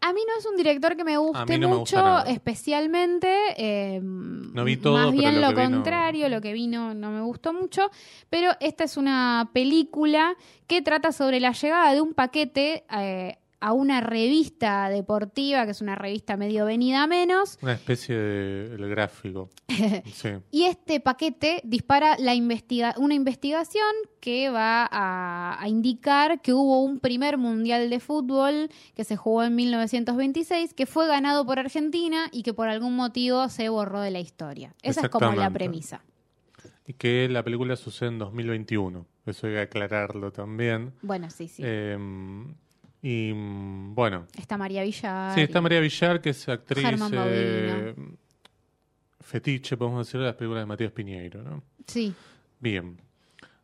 A 0.03 0.13
mí 0.13 0.22
no 0.27 0.34
es 0.39 0.46
un 0.48 0.55
director 0.58 0.96
que 0.98 1.03
me 1.03 1.17
guste 1.17 1.60
no 1.60 1.70
me 1.70 1.75
mucho, 1.77 1.96
gusta 1.96 2.24
especialmente. 2.31 3.27
eh, 3.55 4.00
vi 4.65 4.77
todo, 4.77 4.96
Más 4.98 5.08
pero 5.12 5.20
bien 5.22 5.41
lo 5.41 5.50
vi 5.50 5.55
no- 5.55 5.62
contrario, 5.72 6.27
lo 6.29 6.41
que 6.41 6.53
vino 6.53 6.93
no 6.93 7.12
me 7.12 7.22
gustó 7.22 7.53
mucho. 7.53 7.89
Pero 8.29 8.51
esta 8.60 8.84
es 8.84 8.98
una 8.98 9.51
película 9.53 10.36
que 10.67 10.81
trata 10.81 11.12
sobre 11.12 11.39
la 11.39 11.51
llegada 11.51 11.93
de 11.93 12.01
un 12.01 12.13
paquete 12.13 12.84
eh, 12.98 13.38
a 13.61 13.73
una 13.73 14.01
revista 14.01 14.89
deportiva, 14.89 15.65
que 15.65 15.71
es 15.71 15.81
una 15.81 15.95
revista 15.95 16.35
medio 16.35 16.65
venida 16.65 17.05
menos, 17.07 17.59
Una 17.61 17.73
especie 17.73 18.15
de 18.17 18.75
el 18.75 18.89
gráfico. 18.89 19.49
Sí. 20.13 20.29
y 20.51 20.63
este 20.63 20.99
paquete 20.99 21.61
dispara 21.63 22.17
la 22.19 22.33
investiga 22.33 22.93
una 22.97 23.13
investigación 23.13 23.83
que 24.19 24.49
va 24.49 24.87
a, 24.91 25.61
a 25.61 25.67
indicar 25.69 26.41
que 26.41 26.53
hubo 26.53 26.83
un 26.83 26.99
primer 26.99 27.37
mundial 27.37 27.89
de 27.89 27.99
fútbol 27.99 28.69
que 28.95 29.03
se 29.03 29.15
jugó 29.15 29.43
en 29.43 29.55
1926, 29.55 30.73
que 30.73 30.85
fue 30.85 31.07
ganado 31.07 31.45
por 31.45 31.59
Argentina 31.59 32.29
y 32.31 32.43
que 32.43 32.53
por 32.53 32.67
algún 32.67 32.95
motivo 32.95 33.47
se 33.49 33.69
borró 33.69 34.01
de 34.01 34.11
la 34.11 34.19
historia. 34.19 34.75
Esa 34.81 35.01
es 35.01 35.09
como 35.09 35.31
la 35.33 35.49
premisa. 35.49 36.03
Y 36.87 36.93
que 36.93 37.29
la 37.29 37.43
película 37.43 37.75
sucede 37.75 38.09
en 38.09 38.19
2021. 38.19 39.05
Eso 39.25 39.47
hay 39.47 39.53
que 39.53 39.59
aclararlo 39.61 40.31
también. 40.31 40.93
Bueno, 41.01 41.29
sí, 41.29 41.47
sí. 41.47 41.61
Eh, 41.65 41.97
y 43.01 43.34
mm, 43.34 43.96
bueno, 43.96 44.27
está 44.38 44.58
María 44.58 44.84
Villar. 44.84 45.34
sí, 45.36 45.41
está 45.41 45.62
María 45.62 45.79
Villar, 45.79 46.22
que 46.22 46.29
es 46.29 46.48
actriz 46.48 46.86
eh, 47.13 47.96
fetiche, 49.20 49.77
podemos 49.77 50.05
decir, 50.05 50.20
de 50.20 50.27
las 50.27 50.36
películas 50.36 50.62
de 50.63 50.65
Matías 50.67 50.91
Piñeiro, 50.91 51.41
¿no? 51.43 51.63
Sí. 51.88 52.13
Bien, 52.60 53.00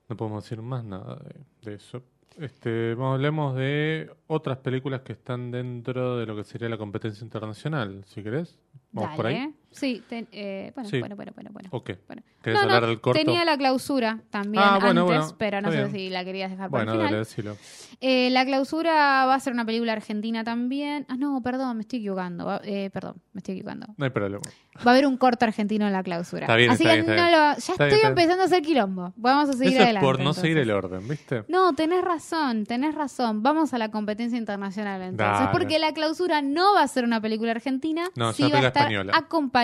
no 0.09 0.17
podemos 0.17 0.43
decir 0.43 0.61
más 0.61 0.83
nada 0.83 1.17
de, 1.17 1.69
de 1.69 1.75
eso. 1.75 2.01
Este, 2.39 2.93
vamos, 2.93 3.15
hablemos 3.15 3.55
de 3.55 4.11
otras 4.27 4.57
películas 4.59 5.01
que 5.01 5.13
están 5.13 5.49
dentro 5.49 6.17
de 6.17 6.25
lo 6.27 6.35
que 6.35 6.43
sería 6.43 6.69
la 6.69 6.77
competencia 6.77 7.23
internacional, 7.23 8.03
si 8.05 8.21
querés. 8.21 8.59
Vamos 8.91 9.15
por 9.15 9.25
Dale. 9.25 9.37
ahí. 9.37 9.53
Sí, 9.77 10.03
ten- 10.09 10.27
eh, 10.31 10.71
bueno, 10.75 10.89
Sí. 10.89 10.99
bueno, 10.99 11.15
bueno, 11.15 11.31
bueno, 11.35 11.49
bueno. 11.53 11.69
¿O 11.71 11.83
qué? 11.83 11.97
Bueno. 12.07 12.21
¿Querés 12.41 12.61
hablar 12.61 12.85
del 12.85 13.01
corto? 13.01 13.19
Tenía 13.19 13.43
la 13.45 13.57
clausura 13.57 14.19
también 14.29 14.63
Ah, 14.65 14.79
bueno, 14.81 15.01
antes, 15.01 15.17
bueno, 15.17 15.35
pero 15.37 15.61
no 15.61 15.69
está 15.69 15.85
sé 15.87 15.91
si 15.91 16.09
la 16.09 16.23
querías 16.23 16.49
dejar 16.51 16.69
Bueno, 16.69 16.85
para 16.85 16.91
el 16.93 16.97
final. 16.97 17.11
dale, 17.11 17.17
decilo. 17.25 17.57
Eh, 17.99 18.29
la 18.31 18.45
clausura 18.45 19.25
va 19.25 19.35
a 19.35 19.39
ser 19.39 19.53
una 19.53 19.65
película 19.65 19.93
argentina 19.93 20.43
también. 20.43 21.05
Ah, 21.09 21.15
no, 21.17 21.41
perdón, 21.41 21.77
me 21.77 21.81
estoy 21.81 21.99
equivocando. 21.99 22.45
Va- 22.45 22.61
eh, 22.63 22.89
perdón, 22.93 23.15
me 23.33 23.39
estoy 23.39 23.55
equivocando. 23.55 23.87
No 23.97 24.05
hay 24.05 24.11
problema. 24.11 24.41
Va 24.85 24.91
a 24.91 24.93
haber 24.93 25.07
un 25.07 25.17
corto 25.17 25.43
argentino 25.45 25.87
en 25.87 25.93
la 25.93 26.03
clausura. 26.03 26.41
Está 26.43 26.55
bien, 26.55 26.69
Así 26.69 26.83
está 26.83 26.95
que 26.95 27.01
bien, 27.01 27.09
está 27.11 27.23
no 27.23 27.27
bien. 27.29 27.39
lo- 27.39 27.53
ya 27.53 27.57
Está 27.57 27.71
estoy 27.71 27.85
bien, 27.87 27.95
está 27.95 28.07
bien. 28.09 28.11
empezando 28.19 28.41
a 28.43 28.45
hacer 28.45 28.61
quilombo. 28.61 29.13
Vamos 29.15 29.49
a 29.49 29.53
seguir 29.53 29.67
Eso 29.73 29.77
es 29.77 29.83
adelante. 29.85 30.05
por 30.05 30.19
no 30.19 30.33
seguir 30.33 30.57
el 30.59 30.69
orden, 30.71 31.07
¿viste? 31.07 31.43
No, 31.47 31.73
tenés 31.73 32.03
razón, 32.03 32.65
tenés 32.65 32.93
razón. 32.95 33.41
Vamos 33.41 33.73
a 33.73 33.77
la 33.79 33.89
competencia 33.89 34.37
internacional 34.37 35.01
entonces. 35.01 35.39
Dale. 35.39 35.51
Porque 35.51 35.79
la 35.79 35.93
clausura 35.93 36.41
no 36.43 36.75
va 36.75 36.83
a 36.83 36.87
ser 36.87 37.03
una 37.03 37.19
película 37.19 37.51
argentina, 37.51 38.03
No, 38.15 38.29
es 38.29 38.35
sí 38.35 38.43
una 38.43 38.51
va 38.53 38.57
a 38.59 38.61
película 38.61 38.67
estar 38.67 38.83
española. 38.83 39.13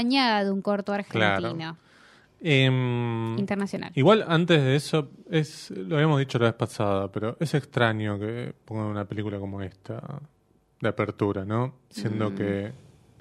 Acompañada 0.04 0.44
de 0.44 0.52
un 0.52 0.62
corto 0.62 0.94
argentino. 0.94 1.56
Claro. 1.56 1.78
Em, 2.46 3.38
Internacional. 3.40 3.92
Igual 3.96 4.26
antes 4.28 4.62
de 4.62 4.76
eso, 4.76 5.10
es 5.32 5.72
lo 5.72 5.96
habíamos 5.96 6.20
dicho 6.20 6.38
la 6.40 6.46
vez 6.48 6.56
pasada, 6.56 7.10
pero 7.12 7.38
es 7.40 7.54
extraño 7.54 8.20
que 8.20 8.54
pongan 8.66 8.88
una 8.88 9.06
película 9.06 9.40
como 9.40 9.62
esta 9.62 10.02
de 10.82 10.90
apertura, 10.90 11.46
¿no? 11.46 11.76
Siendo 11.90 12.32
Mm. 12.32 12.36
que 12.36 12.72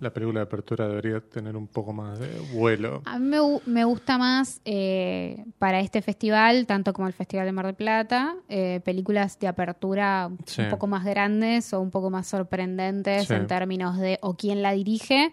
la 0.00 0.10
película 0.12 0.40
de 0.40 0.46
apertura 0.46 0.88
debería 0.88 1.20
tener 1.20 1.56
un 1.56 1.68
poco 1.68 1.92
más 1.92 2.18
de 2.18 2.26
vuelo. 2.52 3.02
A 3.04 3.20
mí 3.20 3.26
me, 3.28 3.38
me 3.66 3.84
gusta 3.84 4.18
más 4.18 4.60
eh, 4.64 5.44
para 5.60 5.78
este 5.78 6.02
festival, 6.02 6.66
tanto 6.66 6.92
como 6.92 7.06
el 7.06 7.12
Festival 7.14 7.46
de 7.46 7.52
Mar 7.52 7.66
del 7.66 7.76
Plata, 7.76 8.34
eh, 8.48 8.80
películas 8.84 9.38
de 9.38 9.46
apertura 9.46 10.30
Sí. 10.46 10.62
un 10.62 10.70
poco 10.70 10.88
más 10.88 11.04
grandes 11.04 11.72
o 11.72 11.80
un 11.80 11.92
poco 11.92 12.10
más 12.10 12.26
sorprendentes 12.26 13.28
Sí. 13.28 13.34
en 13.34 13.46
términos 13.46 13.96
de 13.98 14.18
o 14.22 14.34
quién 14.34 14.62
la 14.62 14.72
dirige 14.72 15.32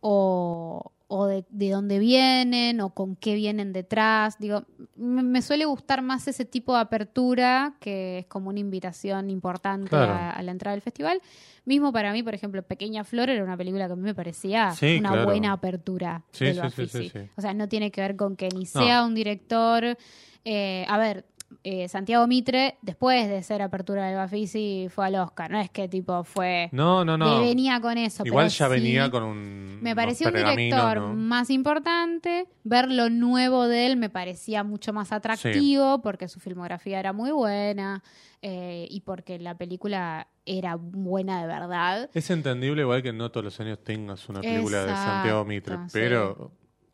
o, 0.00 0.92
o 1.08 1.26
de, 1.26 1.44
de 1.48 1.70
dónde 1.70 1.98
vienen 1.98 2.80
o 2.80 2.90
con 2.90 3.16
qué 3.16 3.34
vienen 3.34 3.72
detrás. 3.72 4.38
Digo, 4.38 4.64
me, 4.96 5.22
me 5.22 5.42
suele 5.42 5.64
gustar 5.64 6.02
más 6.02 6.28
ese 6.28 6.44
tipo 6.44 6.74
de 6.74 6.80
apertura 6.80 7.74
que 7.80 8.18
es 8.20 8.26
como 8.26 8.50
una 8.50 8.60
invitación 8.60 9.30
importante 9.30 9.88
Claro. 9.88 10.12
a, 10.12 10.30
a 10.30 10.42
la 10.42 10.50
entrada 10.52 10.74
del 10.74 10.82
festival. 10.82 11.20
Mismo 11.64 11.92
para 11.92 12.12
mí, 12.12 12.22
por 12.22 12.34
ejemplo, 12.34 12.62
Pequeña 12.62 13.04
Flor 13.04 13.30
era 13.30 13.42
una 13.44 13.56
película 13.56 13.86
que 13.86 13.92
a 13.92 13.96
mí 13.96 14.02
me 14.02 14.14
parecía 14.14 14.70
Sí, 14.72 14.96
una 14.98 15.10
claro. 15.10 15.24
buena 15.24 15.52
apertura 15.52 16.24
Sí, 16.32 16.44
del 16.46 16.70
sí. 16.88 17.12
O 17.36 17.40
sea, 17.40 17.54
no 17.54 17.68
tiene 17.68 17.90
que 17.90 18.00
ver 18.00 18.16
con 18.16 18.36
que 18.36 18.48
ni 18.50 18.66
sea 18.66 19.04
un 19.04 19.14
director. 19.14 19.96
eh, 20.44 20.86
a 20.88 20.96
ver, 20.98 21.26
eh, 21.70 21.86
Santiago 21.86 22.26
Mitre, 22.26 22.78
después 22.80 23.28
de 23.28 23.42
ser 23.42 23.60
apertura 23.60 24.06
del 24.06 24.16
Bafisi, 24.16 24.88
fue 24.88 25.04
al 25.04 25.16
Oscar. 25.16 25.50
No 25.50 25.60
es 25.60 25.68
que 25.68 25.86
tipo 25.86 26.24
fue. 26.24 26.70
No, 26.72 27.04
no, 27.04 27.12
que 27.12 27.18
no. 27.18 27.40
venía 27.42 27.78
con 27.78 27.98
eso. 27.98 28.24
Igual 28.24 28.46
pero 28.46 28.56
ya 28.56 28.66
sí 28.68 28.72
venía 28.72 29.10
con 29.10 29.22
un. 29.22 29.78
Me 29.82 29.94
pareció 29.94 30.28
un 30.28 30.34
director 30.34 30.98
¿no? 30.98 31.12
más 31.12 31.50
importante. 31.50 32.46
Ver 32.64 32.90
lo 32.90 33.10
nuevo 33.10 33.68
de 33.68 33.84
él 33.84 33.98
me 33.98 34.08
parecía 34.08 34.64
mucho 34.64 34.94
más 34.94 35.12
atractivo 35.12 36.00
porque 36.00 36.28
su 36.28 36.40
filmografía 36.40 37.00
era 37.00 37.12
muy 37.12 37.32
buena 37.32 38.02
eh, 38.40 38.86
y 38.88 39.02
porque 39.02 39.38
la 39.38 39.54
película 39.58 40.26
era 40.46 40.76
buena 40.76 41.42
de 41.42 41.48
verdad. 41.48 42.08
Es 42.14 42.30
entendible 42.30 42.80
igual 42.80 43.02
que 43.02 43.12
no 43.12 43.30
todos 43.30 43.44
los 43.44 43.60
años 43.60 43.78
tengas 43.84 44.26
una 44.30 44.40
película 44.40 44.86
de 44.86 44.88
Santiago 44.88 45.44
Mitre, 45.44 45.76
sí. 45.88 46.00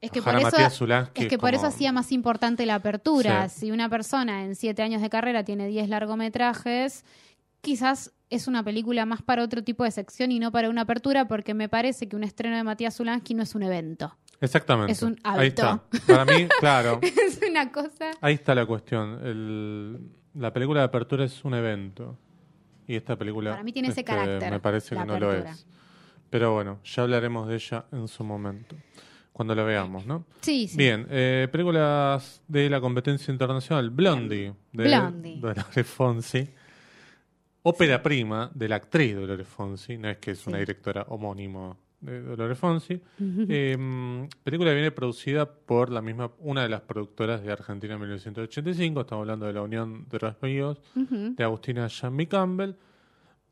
Es 0.05 0.11
que 0.11 0.21
Jara 0.21 0.39
por 0.39 0.49
eso, 0.49 0.57
Matías 0.57 0.77
Zulansky 0.77 1.23
es 1.23 1.29
que 1.29 1.39
por 1.39 1.55
eso 1.55 1.67
hacía 1.67 1.93
más 1.93 2.13
importante 2.13 2.67
la 2.67 2.75
apertura. 2.77 3.49
Sí. 3.49 3.61
Si 3.61 3.71
una 3.71 3.89
persona 3.89 4.45
en 4.45 4.55
siete 4.55 4.83
años 4.83 5.01
de 5.01 5.09
carrera 5.09 5.45
tiene 5.45 5.67
10 5.67 5.89
largometrajes, 5.89 7.05
quizás 7.61 8.13
es 8.31 8.47
una 8.47 8.63
película 8.63 9.07
más 9.07 9.23
para 9.23 9.43
otro 9.43 9.63
tipo 9.65 9.85
de 9.85 9.91
sección 9.91 10.33
y 10.33 10.39
no 10.39 10.53
para 10.53 10.69
una 10.69 10.83
apertura, 10.83 11.27
porque 11.27 11.55
me 11.55 11.69
parece 11.69 12.09
que 12.09 12.17
un 12.17 12.25
estreno 12.25 12.57
de 12.57 12.65
Matías 12.65 12.97
Zulansky 12.97 13.35
no 13.35 13.43
es 13.43 13.55
un 13.55 13.63
evento. 13.63 14.17
Exactamente. 14.41 14.93
Es 14.93 15.03
un 15.03 15.17
Ahí 15.23 15.39
hábito. 15.39 15.83
está. 15.93 16.13
Para 16.13 16.25
mí, 16.27 16.49
claro. 16.61 17.01
es 17.03 17.41
una 17.49 17.73
cosa. 17.73 18.11
Ahí 18.21 18.35
está 18.35 18.55
la 18.55 18.67
cuestión. 18.67 19.21
El- 19.25 20.11
la 20.35 20.53
película 20.53 20.81
de 20.81 20.87
apertura 20.87 21.25
es 21.25 21.45
un 21.45 21.55
evento. 21.55 22.19
Y 22.87 22.97
esta 22.97 23.17
película. 23.17 23.53
Para 23.53 23.63
mí 23.63 23.73
tiene 23.73 23.89
ese 23.89 24.01
este, 24.01 24.13
carácter, 24.13 24.51
Me 24.51 24.61
parece 24.61 24.95
que 24.95 25.05
no 25.05 25.19
lo 25.19 25.33
es. 25.33 25.67
Pero 26.29 26.53
bueno, 26.53 26.81
ya 26.85 27.05
hablaremos 27.05 27.49
de 27.49 27.55
ella 27.55 27.85
en 27.93 28.09
su 28.09 28.25
momento. 28.25 28.77
Cuando 29.35 29.53
la 29.57 29.65
veamos, 29.65 30.07
¿no? 30.07 30.27
Sí, 30.43 30.69
sí. 30.69 30.77
Bien, 30.77 31.09
eh, 31.11 31.49
películas 31.51 32.41
de 32.47 32.71
la 32.71 32.81
competencia 32.81 33.33
internacional. 33.33 33.91
Blondie. 33.91 34.55
De 34.73 34.85
Blondie. 34.85 35.41
Dolores 35.41 35.87
Fonsi. 35.89 36.49
Ópera 37.65 38.01
prima 38.01 38.49
de 38.55 38.69
la 38.69 38.77
actriz 38.77 39.17
Dolores 39.17 39.49
Fonsi. 39.49 39.99
No 39.99 40.09
es 40.09 40.19
que 40.19 40.31
es 40.31 40.47
una 40.47 40.59
directora 40.59 41.05
homónimo 41.09 41.77
de 42.01 42.23
Dolores 42.23 42.57
Fonsi. 42.57 43.03
Eh, 43.19 44.29
película 44.45 44.71
que 44.71 44.75
viene 44.75 44.93
producida 44.93 45.53
por 45.53 45.91
la 45.91 46.01
misma, 46.01 46.31
una 46.39 46.63
de 46.63 46.69
las 46.69 46.83
productoras 46.83 47.43
de 47.43 47.51
Argentina 47.51 47.95
en 47.95 48.01
1985. 48.03 49.01
Estamos 49.01 49.23
hablando 49.23 49.47
de 49.47 49.53
la 49.53 49.63
Unión 49.63 50.07
de 50.09 50.19
los 50.21 50.41
Ríos, 50.41 50.81
de 50.95 51.43
Agustina 51.43 51.89
Jamie 51.89 52.29
Campbell. 52.29 52.75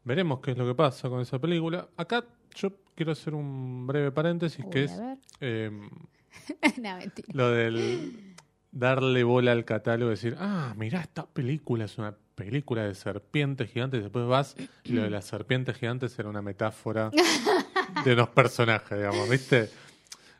Veremos 0.05 0.39
qué 0.39 0.53
es 0.53 0.59
lo 0.59 0.65
que 0.65 0.77
pasa 0.77 1.09
con 1.09 1.21
esa 1.21 1.41
película. 1.41 1.89
Acá 1.97 2.25
yo 2.55 2.73
quiero 2.95 3.13
hacer 3.13 3.35
un 3.35 3.87
breve 3.87 4.13
paréntesis, 4.13 4.65
que 4.71 4.85
es 4.85 4.93
eh, 5.41 5.71
no, 6.81 6.97
mentira. 6.97 7.29
lo 7.33 7.51
del 7.51 8.35
darle 8.71 9.23
bola 9.23 9.53
al 9.53 9.65
catálogo 9.65 10.11
y 10.11 10.15
decir, 10.15 10.37
ah, 10.39 10.75
mirá, 10.77 11.01
esta 11.01 11.27
película 11.27 11.85
es 11.85 11.99
una 11.99 12.17
película 12.35 12.85
de 12.85 12.95
serpientes 12.95 13.71
gigantes. 13.71 14.03
Después 14.03 14.27
vas 14.27 14.57
y 14.85 14.93
lo 14.93 15.03
de 15.03 15.11
las 15.11 15.27
serpientes 15.27 15.77
gigantes 15.77 16.19
era 16.19 16.29
una 16.29 16.43
metáfora 16.43 17.11
de 18.05 18.13
unos 18.13 18.31
personajes, 18.31 18.97
digamos, 18.99 19.29
¿viste? 19.29 19.69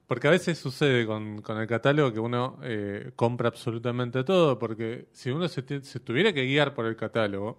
Porque 0.07 0.29
a 0.29 0.31
veces 0.31 0.59
sucede 0.59 1.07
con, 1.07 1.41
con 1.43 1.59
el 1.59 1.67
catálogo 1.67 2.13
que 2.13 2.21
uno 2.21 2.59
eh, 2.63 3.13
compra 3.17 3.49
absolutamente 3.49 4.25
todo, 4.25 4.59
porque 4.59 5.09
si 5.13 5.31
uno 5.31 5.49
se 5.49 5.63
tuviera 5.63 6.33
que 6.33 6.45
guiar 6.45 6.75
por 6.75 6.87
el 6.87 6.97
catálogo 6.97 7.59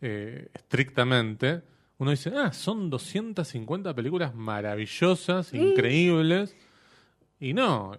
eh, 0.00 0.50
estrictamente, 0.52 1.62
uno 2.04 2.10
dice, 2.10 2.30
ah, 2.36 2.52
son 2.52 2.90
250 2.90 3.94
películas 3.94 4.34
maravillosas, 4.34 5.54
increíbles, 5.54 6.54
y 7.40 7.54
no, 7.54 7.96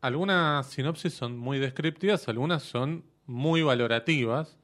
algunas 0.00 0.66
sinopsis 0.66 1.14
son 1.14 1.38
muy 1.38 1.60
descriptivas, 1.60 2.26
algunas 2.26 2.64
son 2.64 3.04
muy 3.26 3.62
valorativas. 3.62 4.58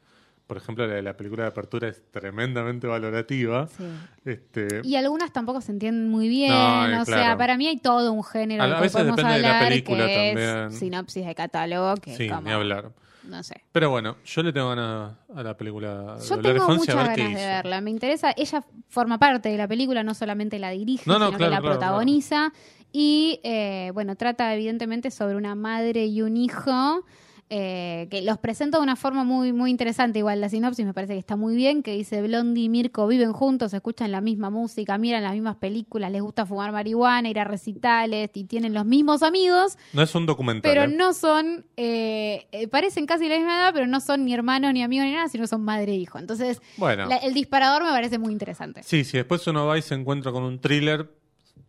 Por 0.48 0.56
ejemplo, 0.56 0.86
la 0.88 0.94
de 0.94 1.02
la 1.02 1.16
película 1.16 1.44
de 1.44 1.50
apertura 1.50 1.88
es 1.88 2.02
tremendamente 2.10 2.88
valorativa. 2.88 3.68
Sí. 3.68 3.84
Este, 4.24 4.80
Y 4.82 4.96
algunas 4.96 5.32
tampoco 5.32 5.60
se 5.60 5.70
entienden 5.70 6.10
muy 6.10 6.26
bien. 6.28 6.50
No, 6.50 7.02
o 7.02 7.04
claro. 7.04 7.04
sea, 7.04 7.36
para 7.38 7.56
mí 7.56 7.68
hay 7.68 7.76
todo 7.76 8.12
un 8.12 8.24
género 8.24 8.62
A 8.64 8.66
del 8.66 8.74
a 8.74 8.80
veces 8.80 9.04
depende 9.04 9.34
de 9.34 9.38
la 9.38 9.48
hablar 9.58 9.68
película 9.68 10.06
que 10.06 10.32
también. 10.34 10.68
es 10.72 10.78
sinopsis 10.78 11.26
de 11.26 11.34
catálogo. 11.34 11.94
Que 11.96 12.16
sí, 12.16 12.28
como, 12.28 12.40
ni 12.40 12.50
hablar. 12.50 12.90
No 13.28 13.42
sé. 13.42 13.62
Pero 13.72 13.90
bueno, 13.90 14.16
yo 14.24 14.42
le 14.42 14.52
tengo 14.54 14.70
ganas 14.70 15.12
a 15.34 15.42
la 15.42 15.54
película 15.54 16.16
de 16.16 16.26
Yo 16.26 16.36
Dolores 16.36 16.62
tengo 16.62 16.78
muchas 16.78 16.96
ganas 16.96 17.16
de 17.16 17.34
verla. 17.34 17.80
Me 17.82 17.90
interesa. 17.90 18.32
Ella 18.34 18.64
forma 18.88 19.18
parte 19.18 19.50
de 19.50 19.58
la 19.58 19.68
película, 19.68 20.02
no 20.02 20.14
solamente 20.14 20.58
la 20.58 20.70
dirige, 20.70 21.04
No, 21.04 21.18
no, 21.18 21.26
sino 21.26 21.36
claro, 21.36 21.50
que 21.50 21.54
la 21.54 21.60
claro, 21.60 21.78
protagoniza. 21.78 22.52
Y, 22.90 23.38
eh, 23.44 23.90
bueno, 23.92 24.16
trata 24.16 24.54
evidentemente 24.54 25.10
sobre 25.10 25.36
una 25.36 25.54
madre 25.54 26.06
y 26.06 26.22
un 26.22 26.38
hijo 26.38 27.04
eh, 27.50 28.08
que 28.10 28.22
los 28.22 28.38
presenta 28.38 28.78
de 28.78 28.82
una 28.82 28.96
forma 28.96 29.24
muy, 29.24 29.52
muy 29.52 29.70
interesante. 29.70 30.18
Igual 30.18 30.40
la 30.40 30.48
sinopsis 30.48 30.84
me 30.84 30.92
parece 30.94 31.14
que 31.14 31.18
está 31.18 31.36
muy 31.36 31.56
bien, 31.56 31.82
que 31.82 31.92
dice 31.96 32.20
Blondie 32.22 32.64
y 32.64 32.68
Mirko 32.68 33.06
viven 33.06 33.32
juntos, 33.32 33.72
escuchan 33.74 34.12
la 34.12 34.20
misma 34.20 34.50
música, 34.50 34.98
miran 34.98 35.22
las 35.22 35.32
mismas 35.32 35.56
películas, 35.56 36.10
les 36.12 36.20
gusta 36.22 36.44
fumar 36.46 36.72
marihuana, 36.72 37.28
ir 37.30 37.38
a 37.38 37.44
recitales 37.44 38.30
y 38.34 38.44
tienen 38.44 38.74
los 38.74 38.84
mismos 38.84 39.22
amigos, 39.22 39.78
No 39.92 40.02
es 40.02 40.14
un 40.14 40.26
documental. 40.26 40.62
pero 40.70 40.82
¿eh? 40.84 40.88
no 40.88 41.14
son, 41.14 41.64
eh, 41.76 42.46
eh, 42.52 42.68
parecen 42.68 43.06
casi 43.06 43.28
la 43.28 43.36
misma 43.36 43.54
edad, 43.56 43.70
pero 43.72 43.86
no 43.86 44.00
son 44.00 44.24
ni 44.24 44.34
hermanos, 44.34 44.72
ni 44.74 44.82
amigos, 44.82 45.06
ni 45.06 45.12
nada, 45.12 45.28
sino 45.28 45.46
son 45.46 45.62
madre 45.62 45.92
e 45.92 45.96
hijo. 45.96 46.18
Entonces, 46.18 46.60
Bueno, 46.76 47.06
la- 47.06 47.16
el 47.16 47.34
disparador 47.34 47.82
me 47.82 47.90
parece 47.90 48.18
muy 48.18 48.32
interesante. 48.32 48.82
sí, 48.82 49.04
si 49.04 49.16
después 49.16 49.46
uno 49.46 49.66
va 49.66 49.78
y 49.78 49.82
se 49.82 49.94
encuentra 49.94 50.32
con 50.32 50.42
un 50.42 50.60
thriller, 50.60 51.10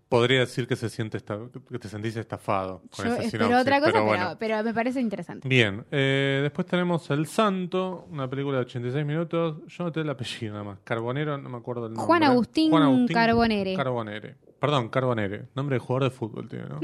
podría 0.09 0.39
decir 0.39 0.67
que 0.67 0.75
se 0.75 0.89
siente 0.89 1.17
esta- 1.17 1.39
que 1.71 1.77
te 1.79 1.87
sentís 1.87 2.15
estafado 2.15 2.81
con 2.95 3.05
Yo 3.05 3.13
esa 3.13 3.23
espero 3.23 3.45
sinopsis, 3.45 3.61
otra 3.61 3.79
cosa, 3.79 3.91
pero 3.93 4.05
pero, 4.05 4.05
bueno. 4.05 4.37
pero 4.39 4.63
me 4.63 4.73
parece 4.73 4.99
interesante. 4.99 5.47
Bien, 5.47 5.85
eh, 5.91 6.39
después 6.41 6.65
tenemos 6.67 7.09
El 7.11 7.27
Santo, 7.27 8.07
una 8.09 8.27
película 8.29 8.57
de 8.57 8.63
86 8.65 9.05
minutos. 9.05 9.57
Yo 9.67 9.83
noté 9.83 10.01
el 10.01 10.09
apellido 10.09 10.53
nada 10.53 10.63
más. 10.65 10.79
Carbonero, 10.83 11.37
no 11.37 11.47
me 11.49 11.57
acuerdo 11.57 11.85
el 11.85 11.93
nombre. 11.93 12.05
Juan 12.07 12.23
Agustín 12.23 12.71
Carbonere. 13.13 13.75
Carbonere. 13.75 14.35
Perdón, 14.59 14.89
Carbonere. 14.89 15.45
Nombre 15.55 15.75
de 15.75 15.79
jugador 15.79 16.03
de 16.11 16.17
fútbol 16.17 16.49
tiene, 16.49 16.65
¿no? 16.67 16.79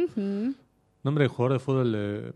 Nombre 1.03 1.23
de 1.23 1.27
jugador 1.27 1.53
de 1.53 1.59
fútbol 1.59 1.91
de 1.91 2.33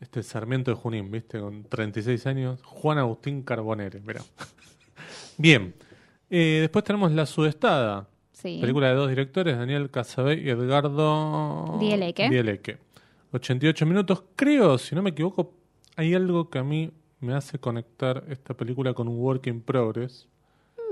este 0.00 0.22
Sarmiento 0.22 0.70
de 0.70 0.76
Junín, 0.76 1.10
¿viste? 1.10 1.40
Con 1.40 1.64
36 1.64 2.26
años. 2.26 2.60
Juan 2.62 2.98
Agustín 2.98 3.42
Carbonere, 3.42 4.00
mira. 4.00 4.22
Bien. 5.36 5.74
Eh, 6.30 6.58
después 6.60 6.84
tenemos 6.84 7.10
La 7.12 7.26
Sudestada. 7.26 8.06
Sí. 8.42 8.58
Película 8.60 8.88
de 8.88 8.94
dos 8.94 9.08
directores, 9.08 9.56
Daniel 9.58 9.90
Casabé 9.90 10.34
y 10.40 10.48
Edgardo 10.50 11.76
Dieleque. 11.80 12.28
Dieleque. 12.30 12.78
88 13.32 13.86
minutos. 13.86 14.24
Creo, 14.36 14.78
si 14.78 14.94
no 14.94 15.02
me 15.02 15.10
equivoco, 15.10 15.52
hay 15.96 16.14
algo 16.14 16.48
que 16.50 16.58
a 16.58 16.64
mí 16.64 16.90
me 17.20 17.34
hace 17.34 17.58
conectar 17.58 18.24
esta 18.28 18.54
película 18.54 18.94
con 18.94 19.08
un 19.08 19.18
Work 19.18 19.46
in 19.46 19.60
Progress 19.60 20.26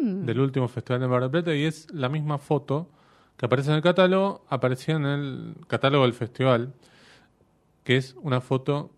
Mm. 0.01 0.27
del 0.27 0.39
último 0.41 0.69
Festival 0.69 1.01
de 1.01 1.09
Mar 1.09 1.23
del 1.23 1.31
Plata 1.31 1.53
y 1.55 1.65
es 1.65 1.89
la 1.93 2.09
misma 2.09 2.39
foto 2.39 2.89
que 3.37 3.47
aparece 3.47 3.71
en 3.71 3.77
el 3.77 3.83
catálogo, 3.83 4.45
aparecía 4.49 4.95
en 4.95 5.07
el 5.07 5.55
catálogo 5.67 6.05
del 6.05 6.13
festival, 6.13 6.73
que 7.83 7.97
es 7.97 8.15
una 8.23 8.41
foto 8.41 8.93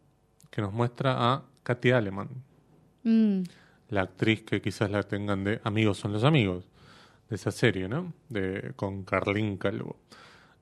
que 0.51 0.61
nos 0.61 0.73
muestra 0.75 1.33
a 1.33 1.43
Katy 1.63 1.93
Aleman, 1.93 2.29
Mm. 3.05 3.43
la 3.89 4.03
actriz 4.03 4.43
que 4.43 4.61
quizás 4.61 4.91
la 4.91 5.03
tengan 5.05 5.43
de 5.45 5.61
Amigos 5.65 5.97
son 5.99 6.13
los 6.13 6.23
amigos, 6.25 6.69
de 7.31 7.37
esa 7.37 7.51
serie, 7.51 7.89
¿no? 7.89 8.13
De, 8.29 8.73
con 8.77 9.05
Carlín 9.05 9.57
Calvo. 9.57 9.97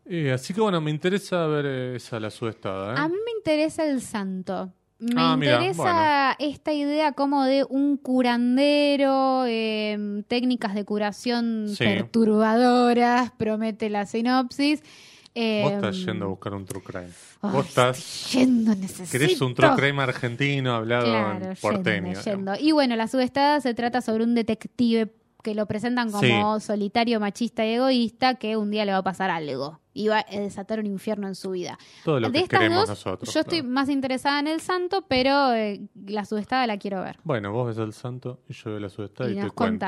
Eh, 0.07 0.33
así 0.33 0.55
que 0.55 0.61
bueno, 0.61 0.81
me 0.81 0.91
interesa 0.91 1.47
ver 1.47 1.67
eh, 1.67 1.97
esa 1.97 2.21
la 2.21 2.31
sudestada. 2.31 2.93
¿eh? 2.95 2.97
A 2.99 3.09
mí 3.09 3.15
me 3.25 3.33
interesa 3.37 3.85
el 3.85 4.01
santo. 4.01 4.73
Me 5.01 5.13
Ah, 5.17 5.37
mira, 5.37 5.55
interesa 5.57 6.33
esta 6.39 6.73
idea 6.73 7.13
como 7.13 7.45
de 7.45 7.65
un 7.69 7.97
curandero, 7.99 9.45
em, 9.47 10.23
técnicas 10.25 10.75
de 10.75 10.85
curación 10.85 11.69
Sí. 11.69 11.85
perturbadoras, 11.85 13.31
promete 13.33 13.91
la 13.91 14.07
sinopsis. 14.07 14.81
Vos 15.63 15.73
estás 15.73 15.97
Em, 15.99 16.07
yendo 16.07 16.25
a 16.25 16.29
buscar 16.31 16.53
un 16.55 16.65
true 16.65 16.83
crime. 16.83 17.11
Vos 17.43 17.69
estás... 17.69 18.33
yendo, 18.33 18.75
necesito. 18.75 19.09
Querés 19.13 19.41
un 19.41 19.55
true 19.55 19.71
crime 19.77 20.03
argentino 20.03 20.75
hablado 20.75 21.05
Claro, 21.07 21.45
en 21.51 21.57
porteño. 21.57 22.07
yendo, 22.15 22.23
yendo. 22.25 22.53
Y 22.59 22.73
bueno, 22.73 22.97
la 22.97 23.07
subestada 23.07 23.61
se 23.61 23.73
trata 23.75 24.01
sobre 24.01 24.25
un 24.25 24.35
detective 24.35 25.07
que 25.43 25.55
lo 25.55 25.67
presentan 25.67 26.11
como 26.11 26.61
solitario, 26.61 27.21
machista 27.21 27.65
y 27.65 27.75
egoísta, 27.75 28.35
que 28.35 28.57
un 28.57 28.71
día 28.71 28.85
le 28.85 28.93
va 28.93 28.99
a 28.99 29.03
pasar 29.03 29.31
algo 29.31 29.81
y 29.95 30.09
va 30.09 30.25
a 30.29 30.41
desatar 30.41 30.79
un 30.79 30.87
infierno 30.87 31.27
en 31.27 31.35
su 31.35 31.51
vida. 31.51 31.79
Todo 32.05 32.21
lo 32.21 32.29
de 32.29 32.39
que 32.39 32.45
estas 32.45 32.69
dos, 32.69 32.89
nosotros. 32.89 33.35
yo 33.35 33.41
estoy 33.41 33.63
más 33.63 33.89
interesada 33.89 34.39
en 34.41 34.47
el 34.47 34.61
santo, 34.61 35.05
pero 35.09 35.53
eh, 35.55 35.81
la 36.07 36.25
subestada 36.25 36.67
la 36.67 36.79
quiero 36.79 37.03
ver. 37.03 37.19
Bueno, 37.25 37.53
vos 37.53 37.67
ves 37.67 37.79
el 37.79 37.93
santo 37.93 38.41
y 38.49 38.53
yo 38.53 38.71
veo 38.71 38.81
la 38.81 38.89
sudestada 38.89 39.29
y, 39.29 39.33
y 39.33 39.37
te 39.37 39.43
nos 39.43 39.53
cuento. 39.53 39.87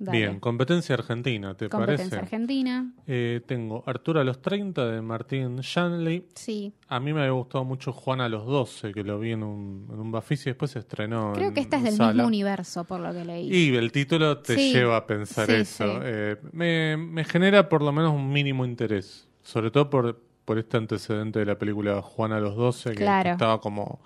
Dale. 0.00 0.16
Bien, 0.16 0.38
competencia 0.38 0.94
argentina, 0.94 1.54
¿te 1.56 1.68
Competencia 1.68 2.04
parece? 2.10 2.16
argentina. 2.36 2.92
Eh, 3.08 3.40
tengo 3.46 3.82
Arturo 3.84 4.20
a 4.20 4.24
los 4.24 4.40
30 4.40 4.86
de 4.86 5.02
Martín 5.02 5.56
Shanley. 5.56 6.24
Sí. 6.36 6.72
A 6.86 7.00
mí 7.00 7.12
me 7.12 7.20
había 7.22 7.32
gustado 7.32 7.64
mucho 7.64 7.92
Juan 7.92 8.20
a 8.20 8.28
los 8.28 8.46
12, 8.46 8.92
que 8.92 9.02
lo 9.02 9.18
vi 9.18 9.32
en 9.32 9.42
un, 9.42 9.88
en 9.92 9.98
un 9.98 10.12
Bafisi 10.12 10.50
y 10.50 10.52
después 10.52 10.70
se 10.70 10.78
estrenó 10.78 11.32
Creo 11.34 11.48
en- 11.48 11.54
que 11.54 11.60
esta 11.60 11.78
es 11.78 11.82
del 11.82 11.94
sala. 11.94 12.12
mismo 12.12 12.28
universo, 12.28 12.84
por 12.84 13.00
lo 13.00 13.12
que 13.12 13.24
leí. 13.24 13.52
Y 13.52 13.74
el 13.74 13.90
título 13.90 14.38
te 14.38 14.54
Sí, 14.54 14.72
lleva 14.72 14.98
a 14.98 15.06
pensar 15.06 15.46
sí, 15.46 15.52
eso. 15.54 15.84
sí. 15.84 15.98
Eh, 16.04 16.36
me, 16.52 16.96
me 16.96 17.24
genera 17.24 17.68
por 17.68 17.82
lo 17.82 17.90
menos 17.90 18.12
un 18.12 18.30
mínimo 18.32 18.64
interés. 18.64 19.26
Sobre 19.42 19.72
todo 19.72 19.90
por, 19.90 20.20
por 20.44 20.58
este 20.58 20.76
antecedente 20.76 21.40
de 21.40 21.46
la 21.46 21.58
película 21.58 22.02
Juan 22.02 22.30
a 22.32 22.38
los 22.38 22.54
12, 22.54 22.90
que, 22.90 22.96
Claro. 22.98 23.24
que 23.24 23.32
estaba 23.32 23.60
como... 23.60 24.00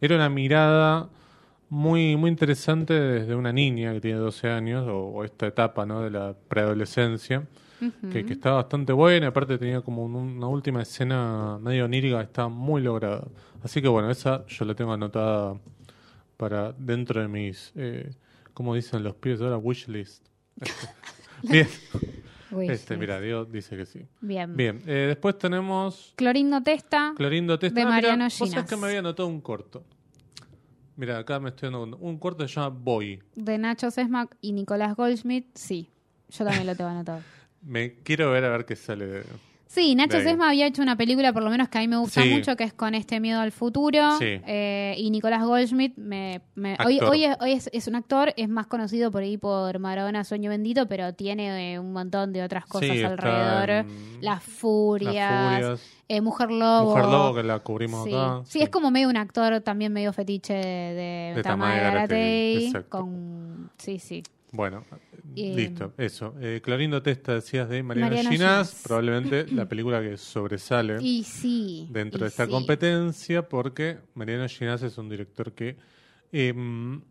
Era 0.00 0.16
una 0.16 0.28
mirada 0.28 1.08
muy, 1.68 2.16
muy 2.16 2.30
interesante 2.30 2.94
desde 2.94 3.34
una 3.34 3.52
niña 3.52 3.92
que 3.92 4.00
tiene 4.00 4.18
12 4.18 4.48
años, 4.48 4.86
o, 4.88 4.96
o 5.08 5.24
esta 5.24 5.46
etapa 5.46 5.84
¿no? 5.86 6.02
de 6.02 6.10
la 6.10 6.34
preadolescencia, 6.48 7.44
que, 8.10 8.24
que 8.24 8.32
estaba 8.32 8.56
bastante 8.56 8.92
buena. 8.92 9.28
Aparte 9.28 9.58
tenía 9.58 9.80
como 9.82 10.04
un- 10.04 10.14
una 10.14 10.46
última 10.46 10.82
escena 10.82 11.58
medio 11.60 11.84
onírica 11.84 12.20
estaba 12.22 12.48
muy 12.48 12.80
lograda. 12.82 13.26
Así 13.62 13.82
que 13.82 13.88
bueno, 13.88 14.10
esa 14.10 14.46
yo 14.46 14.64
la 14.64 14.74
tengo 14.74 14.92
anotada 14.92 15.54
para 16.36 16.72
dentro 16.72 17.20
de 17.20 17.28
mis, 17.28 17.72
eh, 17.74 18.14
como 18.54 18.74
dicen 18.74 19.02
los 19.02 19.14
pibes 19.16 19.40
ahora, 19.40 19.58
wishlist. 19.58 20.24
Bien, 21.42 21.68
Uy, 22.50 22.68
este, 22.68 22.96
mira, 22.96 23.20
Dios 23.20 23.50
dice 23.52 23.76
que 23.76 23.84
sí. 23.84 24.06
Bien. 24.22 24.56
Bien, 24.56 24.80
eh, 24.86 25.06
después 25.08 25.36
tenemos 25.36 26.14
Clorindo 26.16 26.62
Testa. 26.62 27.12
Clorindo 27.16 27.58
Testa. 27.58 27.74
De 27.74 27.82
Ah, 27.82 27.84
mira, 27.86 27.94
Mariano 27.96 28.24
Vos 28.24 28.32
sabés 28.34 28.50
Ginás. 28.52 28.70
que 28.70 28.76
me 28.76 28.86
había 28.86 29.00
anotado 29.00 29.28
un 29.28 29.40
corto. 29.42 29.84
Mira, 30.96 31.18
acá 31.18 31.38
me 31.40 31.50
estoy 31.50 31.68
anotando. 31.68 31.96
Un 31.98 32.18
corto 32.18 32.44
que 32.44 32.48
se 32.48 32.54
llama 32.54 32.70
Boy. 32.78 33.22
de 33.34 33.58
Nacho 33.58 33.90
Sesmac 33.90 34.36
y 34.40 34.52
Nicolás 34.52 34.96
Goldschmidt, 34.96 35.46
sí. 35.54 35.90
Yo 36.30 36.44
también 36.44 36.66
lo 36.66 36.74
tengo 36.74 36.90
anotado. 36.90 37.20
Me 37.62 37.94
quiero 38.02 38.30
ver 38.30 38.44
a 38.44 38.50
ver 38.50 38.64
qué 38.64 38.76
sale. 38.76 39.06
de- 39.06 39.24
Sí, 39.76 39.94
Nacho 39.94 40.16
De. 40.16 40.24
Sesma 40.24 40.48
había 40.48 40.66
hecho 40.66 40.80
una 40.80 40.96
película, 40.96 41.34
por 41.34 41.42
lo 41.42 41.50
menos 41.50 41.68
que 41.68 41.76
a 41.76 41.80
mí 41.82 41.88
me 41.88 41.98
gusta 41.98 42.22
Sí. 42.22 42.30
mucho, 42.30 42.56
que 42.56 42.64
es 42.64 42.72
con 42.72 42.94
este 42.94 43.20
miedo 43.20 43.40
al 43.40 43.52
futuro. 43.52 44.16
Sí. 44.18 44.40
Eh, 44.46 44.94
y 44.96 45.10
Nicolás 45.10 45.44
Goldschmidt, 45.44 45.96
me, 45.98 46.40
me- 46.54 46.78
hoy, 46.84 46.96
es, 47.24 47.36
hoy 47.40 47.52
es- 47.52 47.68
es 47.74 47.86
un 47.86 47.94
actor, 47.94 48.32
es 48.38 48.48
más 48.48 48.66
conocido 48.66 49.10
por 49.10 49.22
ahí 49.22 49.36
por 49.36 49.78
Maradona 49.78 50.24
Sueño 50.24 50.48
Bendito, 50.48 50.88
pero 50.88 51.12
tiene 51.12 51.74
eh, 51.74 51.78
un 51.78 51.92
montón 51.92 52.32
de 52.32 52.42
otras 52.42 52.64
cosas 52.64 52.88
Sí, 52.90 53.02
alrededor. 53.04 53.68
en 53.70 53.86
Las 54.22 54.42
Furias, 54.42 55.14
Las 55.14 55.60
Furias. 55.60 55.80
eh, 56.08 56.20
Mujer 56.22 56.50
Lobo. 56.50 56.90
Mujer 56.90 57.04
Lobo, 57.04 57.34
que 57.34 57.42
la 57.42 57.58
cubrimos 57.58 58.04
Sí. 58.04 58.14
acá. 58.14 58.40
Sí, 58.46 58.62
es 58.62 58.70
como 58.70 58.90
medio 58.90 59.10
un 59.10 59.18
actor 59.18 59.60
también 59.60 59.92
medio 59.92 60.12
fetiche 60.14 60.54
de, 60.54 61.32
De 61.36 61.42
Tamara 61.42 61.74
Tamara 61.74 61.90
Garatei, 61.90 62.72
con 62.88 63.70
Sí, 63.76 63.98
sí. 63.98 64.22
Bueno, 64.56 64.84
Eh, 65.34 65.52
listo, 65.54 65.92
eso. 65.98 66.34
Eh, 66.40 66.60
Clorindo 66.62 67.02
Testa 67.02 67.34
decías 67.34 67.68
de 67.68 67.82
Mariano, 67.82 68.08
Mariano 68.08 68.30
Ginás, 68.30 68.68
Ginás. 68.70 68.82
probablemente 68.82 69.46
la 69.52 69.66
película 69.68 70.00
que 70.00 70.16
sobresale 70.16 70.96
Y 71.02 71.24
sí. 71.24 71.86
dentro 71.90 72.20
y 72.20 72.22
de 72.22 72.28
esta 72.28 72.46
sí. 72.46 72.50
competencia, 72.50 73.48
porque 73.48 73.98
Mariano 74.14 74.48
Ginás 74.48 74.82
es 74.82 74.96
un 74.98 75.08
director 75.08 75.52
que 75.52 75.76
em, 76.32 77.02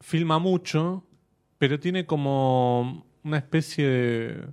filma 0.00 0.38
mucho, 0.38 1.04
pero 1.58 1.78
tiene 1.78 2.06
como 2.06 3.06
una 3.22 3.36
especie 3.38 3.86
de... 3.88 4.44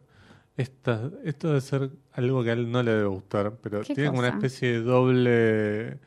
Esta, 0.58 1.12
esto 1.24 1.50
debe 1.50 1.62
ser 1.62 1.92
algo 2.14 2.44
que 2.44 2.50
a 2.50 2.54
él 2.54 2.72
no 2.72 2.82
le 2.82 2.92
debe 2.92 3.06
gustar, 3.06 3.58
pero 3.62 3.82
¿Qué 3.82 3.94
tiene 3.94 4.10
como 4.10 4.20
una 4.20 4.30
especie 4.30 4.72
de 4.72 4.82
doble 4.82 6.00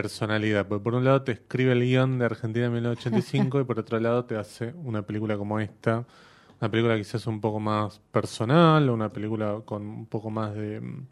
personalidad. 0.00 0.66
Porque 0.68 0.84
por 0.84 0.94
un 0.94 1.04
lado 1.04 1.22
te 1.22 1.32
escribe 1.32 1.72
el 1.72 1.80
guion 1.80 2.18
de 2.18 2.26
Argentina 2.26 2.66
en 2.66 2.72
1985 2.72 3.60
y 3.62 3.64
por 3.64 3.78
otro 3.78 3.98
lado 3.98 4.26
te 4.26 4.36
hace 4.36 4.74
una 4.84 5.00
película 5.02 5.38
como 5.38 5.58
esta. 5.58 6.04
Una 6.60 6.70
película 6.70 6.96
quizás 6.98 7.26
un 7.26 7.40
poco 7.40 7.60
más 7.60 8.00
personal, 8.10 8.88
o 8.88 8.94
una 8.94 9.08
película 9.08 9.62
con 9.64 9.82
un 9.86 10.06
poco 10.06 10.28
más 10.30 10.54
de... 10.54 10.80
mm, 10.82 11.06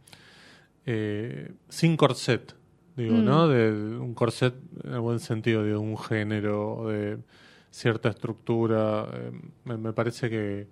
eh, 0.86 1.52
sin 1.68 1.96
corset, 1.96 2.54
digo, 2.96 3.16
Mm. 3.16 3.24
¿no? 3.24 3.48
De 3.48 3.72
un 3.98 4.12
corset 4.14 4.54
en 4.84 4.92
el 4.94 5.00
buen 5.00 5.18
sentido, 5.18 5.62
de 5.62 5.76
un 5.76 5.96
género, 5.96 6.88
de 6.88 7.18
cierta 7.70 8.10
estructura. 8.10 9.06
eh, 9.14 9.32
me, 9.64 9.76
me 9.78 9.92
parece 9.94 10.28
que, 10.28 10.68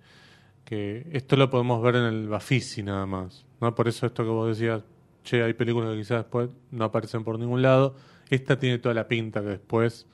que 0.65 1.07
esto 1.13 1.35
lo 1.35 1.49
podemos 1.49 1.81
ver 1.81 1.95
en 1.95 2.03
el 2.05 2.27
Bafisi 2.27 2.83
nada 2.83 3.05
más, 3.07 3.45
¿no? 3.61 3.73
Por 3.75 3.87
eso 3.87 4.05
esto 4.05 4.23
que 4.23 4.29
vos 4.29 4.47
decías, 4.57 4.83
che, 5.23 5.43
hay 5.43 5.53
películas 5.53 5.91
que 5.91 5.97
quizás 5.97 6.17
después 6.19 6.49
no 6.71 6.85
aparecen 6.85 7.23
por 7.23 7.39
ningún 7.39 7.61
lado. 7.61 7.95
Esta 8.29 8.57
tiene 8.57 8.77
toda 8.79 8.95
la 8.95 9.07
pinta 9.07 9.41
que 9.41 9.47
después, 9.47 10.05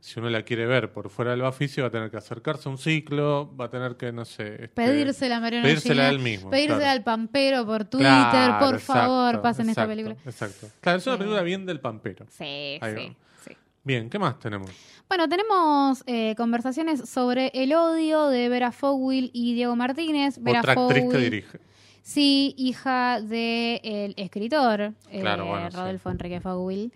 si 0.00 0.18
uno 0.18 0.30
la 0.30 0.42
quiere 0.42 0.66
ver 0.66 0.92
por 0.92 1.10
fuera 1.10 1.32
del 1.32 1.42
Bafisi, 1.42 1.80
va 1.80 1.88
a 1.88 1.90
tener 1.90 2.10
que 2.10 2.16
acercarse 2.16 2.68
a 2.68 2.72
un 2.72 2.78
ciclo, 2.78 3.54
va 3.56 3.66
a 3.66 3.70
tener 3.70 3.96
que, 3.96 4.12
no 4.12 4.24
sé... 4.24 4.54
este, 4.54 4.68
Pedírsela 4.68 5.36
a 5.36 5.40
Mariano 5.40 5.64
pedírsela 5.64 6.08
a 6.08 6.10
Ginás, 6.10 6.14
él 6.14 6.18
mismo, 6.20 6.50
Pedírsela 6.50 6.78
claro. 6.78 6.92
al 6.92 7.04
Pampero 7.04 7.66
por 7.66 7.84
Twitter, 7.84 8.08
Claro, 8.08 8.66
por 8.66 8.80
favor, 8.80 9.28
exacto, 9.28 9.42
pasen 9.42 9.68
esta 9.70 9.86
película. 9.86 10.16
Exacto. 10.24 10.68
Claro, 10.80 10.98
es 10.98 11.06
una 11.06 11.18
película 11.18 11.42
bien 11.42 11.66
del 11.66 11.80
pampero. 11.80 12.26
Sí, 12.30 12.78
sí, 12.82 13.16
sí. 13.44 13.56
Bien, 13.82 14.08
¿qué 14.08 14.18
más 14.18 14.38
tenemos? 14.38 14.70
Bueno, 15.08 15.28
tenemos 15.28 16.02
eh, 16.06 16.34
conversaciones 16.36 17.08
sobre 17.08 17.52
el 17.54 17.74
odio 17.74 18.28
de 18.28 18.48
Vera 18.48 18.72
Fowell 18.72 19.30
y 19.32 19.54
Diego 19.54 19.76
Martínez. 19.76 20.38
Vera 20.40 20.60
Otra 20.60 20.72
actriz 20.72 21.04
que 21.10 21.18
dirige. 21.18 21.58
Sí, 22.04 22.54
hija 22.58 23.22
del 23.22 24.12
escritor 24.18 24.92
eh, 25.10 25.20
Claro, 25.20 25.46
bueno, 25.46 25.70
sí. 25.70 25.76
Rodolfo 25.76 26.10
Enrique 26.10 26.38
Fowell. 26.38 26.92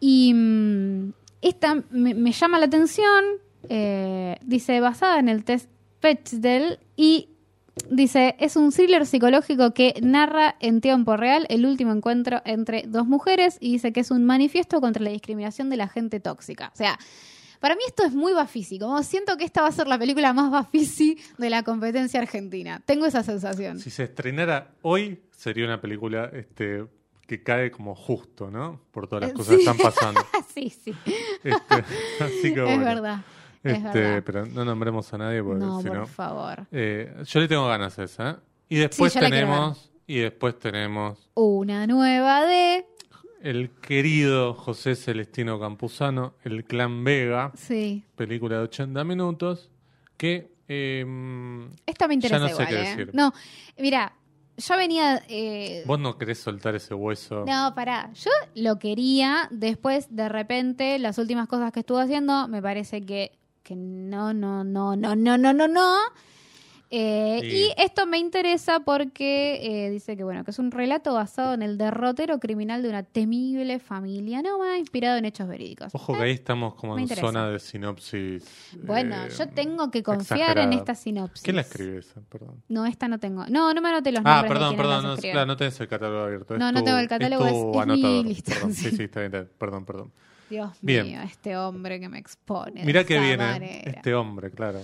Y 0.00 0.32
mm, 0.34 1.12
esta 1.42 1.84
me, 1.90 2.14
me 2.14 2.32
llama 2.32 2.58
la 2.58 2.64
atención. 2.64 3.24
eh, 3.68 4.38
dice, 4.42 4.80
basada 4.80 5.18
en 5.18 5.28
el 5.28 5.44
test 5.44 5.68
Bechdel 6.00 6.78
y 6.96 7.28
dice, 7.90 8.36
es 8.38 8.56
un 8.56 8.70
thriller 8.72 9.04
psicológico 9.04 9.74
que 9.74 9.92
narra 10.02 10.56
en 10.60 10.80
tiempo 10.80 11.16
real 11.18 11.46
el 11.50 11.66
último 11.66 11.92
encuentro 11.92 12.40
entre 12.46 12.84
dos 12.86 13.06
mujeres 13.06 13.58
y 13.60 13.72
dice 13.72 13.92
que 13.92 14.00
es 14.00 14.10
un 14.10 14.24
manifiesto 14.24 14.80
contra 14.80 15.02
la 15.02 15.10
discriminación 15.10 15.68
de 15.68 15.76
la 15.76 15.88
gente 15.88 16.20
tóxica. 16.20 16.70
O 16.72 16.76
sea, 16.76 16.98
para 17.66 17.74
mí 17.74 17.82
esto 17.86 18.04
es 18.04 18.12
muy 18.14 18.32
Bafisi, 18.32 18.78
como 18.78 19.02
siento 19.02 19.36
que 19.36 19.44
esta 19.44 19.62
va 19.62 19.68
a 19.68 19.72
ser 19.72 19.88
la 19.88 19.98
película 19.98 20.32
más 20.32 20.50
Bafisi 20.52 21.18
de 21.36 21.50
la 21.50 21.62
competencia 21.64 22.20
argentina. 22.20 22.80
Tengo 22.86 23.06
esa 23.06 23.22
sensación. 23.24 23.80
Si 23.80 23.90
se 23.90 24.04
estrenara 24.04 24.68
hoy, 24.82 25.20
sería 25.32 25.64
una 25.64 25.80
película 25.80 26.30
este, 26.32 26.84
que 27.26 27.42
cae 27.42 27.72
como 27.72 27.96
justo, 27.96 28.50
¿no? 28.52 28.80
Por 28.92 29.08
todas 29.08 29.22
las 29.22 29.30
Eh, 29.32 29.34
cosas 29.34 29.54
que 29.56 29.60
están 29.62 29.78
pasando. 29.78 30.20
sí, 30.54 30.70
sí. 30.70 30.94
Este, 31.42 31.74
así 32.24 32.54
que 32.54 32.60
Es 32.60 32.64
bueno. 32.64 32.84
verdad. 32.84 33.20
Es 33.64 33.78
Este, 33.78 34.00
verdad. 34.00 34.22
pero 34.24 34.46
no 34.46 34.64
nombremos 34.64 35.12
a 35.12 35.18
nadie 35.18 35.42
porque 35.42 35.64
No, 35.64 35.82
si 35.82 35.88
por 35.88 35.96
no. 35.96 36.06
favor. 36.06 36.66
Eh, 36.70 37.14
yo 37.24 37.40
le 37.40 37.48
tengo 37.48 37.66
ganas 37.66 37.98
a 37.98 38.04
esa. 38.04 38.30
¿eh? 38.30 38.36
Y 38.68 38.76
después 38.76 39.12
tenemos. 39.12 39.90
Y 40.06 40.20
después 40.20 40.56
tenemos 40.56 41.28
Una 41.34 41.84
nueva 41.88 42.44
de... 42.46 42.86
el 43.42 43.70
querido 43.70 44.54
José 44.54 44.94
Celestino 44.96 45.58
Campuzano, 45.60 46.34
El 46.44 46.64
Clan 46.64 47.04
Vega, 47.04 47.52
Sí. 47.54 48.04
película 48.16 48.56
de 48.58 48.62
80 48.64 49.04
minutos, 49.04 49.70
que 50.16 50.54
eh, 50.68 51.04
Esta 51.86 52.08
me 52.08 52.14
interesa 52.14 52.38
no 52.40 52.46
sé 52.48 52.52
igual, 52.54 52.68
qué 52.68 52.74
¿eh? 52.74 52.78
decir. 52.90 53.10
No, 53.12 53.32
mira, 53.78 54.14
yo 54.56 54.76
venía... 54.76 55.22
eh, 55.28 55.84
vos 55.86 55.98
no 56.00 56.16
querés 56.18 56.38
soltar 56.38 56.74
ese 56.74 56.94
hueso. 56.94 57.44
No, 57.46 57.72
pará. 57.74 58.10
Yo 58.14 58.30
lo 58.54 58.78
quería, 58.78 59.48
después 59.50 60.06
de 60.14 60.28
repente, 60.28 60.98
las 60.98 61.18
últimas 61.18 61.46
cosas 61.46 61.72
que 61.72 61.80
estuve 61.80 62.02
haciendo, 62.02 62.48
me 62.48 62.60
parece 62.62 63.02
que, 63.04 63.38
que 63.62 63.76
no, 63.76 64.32
no, 64.32 64.64
no, 64.64 64.96
no, 64.96 65.14
no, 65.14 65.36
no, 65.38 65.52
no, 65.52 65.68
no. 65.68 65.96
Eh, 66.90 67.38
Sí. 67.42 67.46
Y 67.48 67.82
esto 67.82 68.06
me 68.06 68.16
interesa 68.18 68.78
porque 68.80 69.86
eh, 69.86 69.90
dice 69.90 70.16
que 70.16 70.22
bueno 70.22 70.44
que 70.44 70.52
es 70.52 70.58
un 70.60 70.70
relato 70.70 71.14
basado 71.14 71.52
en 71.54 71.62
el 71.62 71.78
derrotero 71.78 72.38
criminal 72.38 72.80
de 72.82 72.88
una 72.90 73.02
temible 73.02 73.80
familia 73.80 74.40
noma 74.40 74.78
inspirado 74.78 75.16
en 75.18 75.24
hechos 75.24 75.48
verídicos. 75.48 75.92
Ojo 75.94 76.14
que 76.16 76.22
ahí 76.22 76.30
estamos 76.32 76.74
como 76.76 76.96
en 76.96 77.08
zona 77.08 77.48
de 77.48 77.58
sinopsis. 77.58 78.44
Bueno, 78.84 79.16
eh, 79.24 79.28
yo 79.36 79.48
tengo 79.48 79.90
que 79.90 80.02
confiar 80.04 80.58
en 80.58 80.72
esta 80.74 80.94
sinopsis. 80.94 81.42
¿Quién 81.42 81.56
la 81.56 81.62
escribe 81.62 81.98
esa? 81.98 82.20
Perdón. 82.28 82.62
No, 82.68 82.86
esta 82.86 83.08
no 83.08 83.18
tengo. 83.18 83.44
No, 83.48 83.74
no 83.74 83.82
me 83.82 83.88
anoté 83.88 84.12
los 84.12 84.22
Ah, 84.24 84.42
nombres 84.42 84.50
de 84.52 84.54
perdón, 84.54 84.76
perdón. 84.76 85.02
No, 85.04 85.16
claro, 85.16 85.46
no 85.46 85.56
tenés 85.56 85.80
el 85.80 85.88
catálogo 85.88 86.24
abierto. 86.24 86.54
es 86.54 86.60
No, 86.60 86.70
no 86.70 86.78
tu- 86.80 86.84
tengo 86.84 86.98
el 86.98 87.08
catálogo, 87.08 87.44
tu 87.44 87.48
es- 87.48 87.54
es 87.56 87.64
mi 87.64 87.78
anotador. 87.80 88.24
lista, 88.26 88.52
Perdón. 88.54 88.72
sí. 88.74 88.90
Sí, 88.90 89.02
está 89.02 89.20
bien, 89.20 89.26
está 89.34 89.38
bien. 89.40 89.50
Perdón, 89.58 89.84
perdón. 89.84 90.12
Dios 90.48 90.70
Bien. 90.80 91.04
mío, 91.06 91.20
este 91.22 91.56
hombre 91.56 91.98
que 91.98 92.08
me 92.08 92.18
expone. 92.20 92.80
de 92.82 92.86
Mirá 92.86 93.02
que 93.02 93.14
esa 93.16 93.24
viene 93.24 93.44
manera. 93.44 93.90
este 93.90 94.14
hombre, 94.14 94.52
claro. 94.52 94.80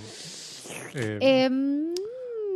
Eh, 0.94 1.91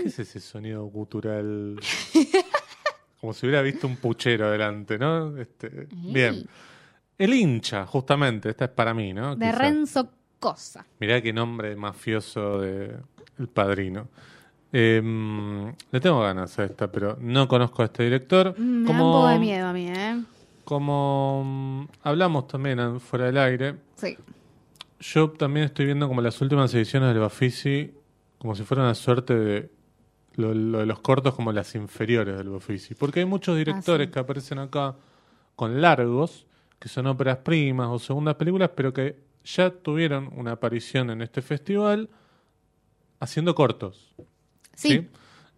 ¿Qué 0.07 0.23
es 0.23 0.29
ese 0.29 0.40
sonido 0.40 0.85
gutural? 0.85 1.79
Como 3.21 3.33
si 3.33 3.47
hubiera 3.47 3.61
visto 3.62 3.87
un 3.87 3.97
puchero 3.97 4.47
adelante, 4.47 4.99
¿no? 4.99 5.37
Este, 5.37 5.88
bien. 5.90 6.47
El 7.19 7.35
hincha, 7.35 7.87
justamente, 7.87 8.51
esta 8.51 8.66
es 8.66 8.71
para 8.71 8.95
mí, 8.95 9.12
¿no? 9.12 9.35
de 9.35 9.47
Quizá. 9.47 9.59
Renzo 9.59 10.11
Cosa. 10.38 10.87
Mirá 11.01 11.21
qué 11.23 11.33
nombre 11.33 11.75
mafioso 11.75 12.61
de 12.61 12.95
El 13.38 13.49
Padrino. 13.49 14.07
Em, 14.71 15.66
le 15.90 16.01
tengo 16.01 16.21
ganas 16.21 16.59
a 16.59 16.64
esta, 16.64 16.92
pero 16.92 17.16
no 17.21 17.49
conozco 17.49 17.83
a 17.83 17.87
este 17.87 18.03
director. 18.05 18.55
Mm, 18.59 18.62
Me 18.83 18.85
da 18.85 18.92
un 18.92 18.99
poco 18.99 19.29
de 19.29 19.38
miedo 19.38 19.66
a 19.66 19.73
mí, 19.73 19.88
¿eh? 19.88 20.23
como 20.64 21.42
mm, 21.45 21.88
hablamos 22.03 22.47
también 22.49 23.01
fuera 23.01 23.27
del 23.27 23.38
aire, 23.38 23.77
Sí. 23.97 24.16
yo 25.01 25.31
también 25.31 25.66
estoy 25.66 25.87
viendo 25.87 26.07
como 26.09 26.21
las 26.21 26.40
últimas 26.40 26.73
ediciones 26.75 27.09
del 27.11 27.21
Bafisi 27.21 27.92
como 28.38 28.55
si 28.55 28.64
fuera 28.64 28.83
una 28.83 28.95
suerte 28.95 29.35
de 29.35 29.71
lo, 30.37 30.53
lo 30.55 30.79
de 30.79 30.87
los 30.87 31.01
cortos 31.01 31.35
como 31.35 31.53
las 31.53 31.75
inferiores 31.75 32.37
del 32.37 32.49
Bafisi. 32.51 32.94
Porque 32.94 33.20
hay 33.20 33.27
muchos 33.27 33.57
directores 33.57 34.07
sí. 34.09 34.12
que 34.12 34.18
aparecen 34.18 34.59
acá 34.59 34.94
con 35.55 35.81
largos, 35.81 36.46
que 36.79 36.88
son 36.88 37.07
óperas 37.07 37.38
primas 37.38 37.88
o 37.90 37.99
segundas 37.99 38.35
películas, 38.37 38.70
pero 38.75 38.92
que 38.92 39.18
ya 39.44 39.70
tuvieron 39.70 40.31
una 40.37 40.53
aparición 40.53 41.11
en 41.11 41.22
este 41.22 41.40
festival 41.42 42.11
haciendo 43.20 43.55
cortos. 43.55 44.14
Sí. 44.75 44.88
¿sí? 44.90 45.09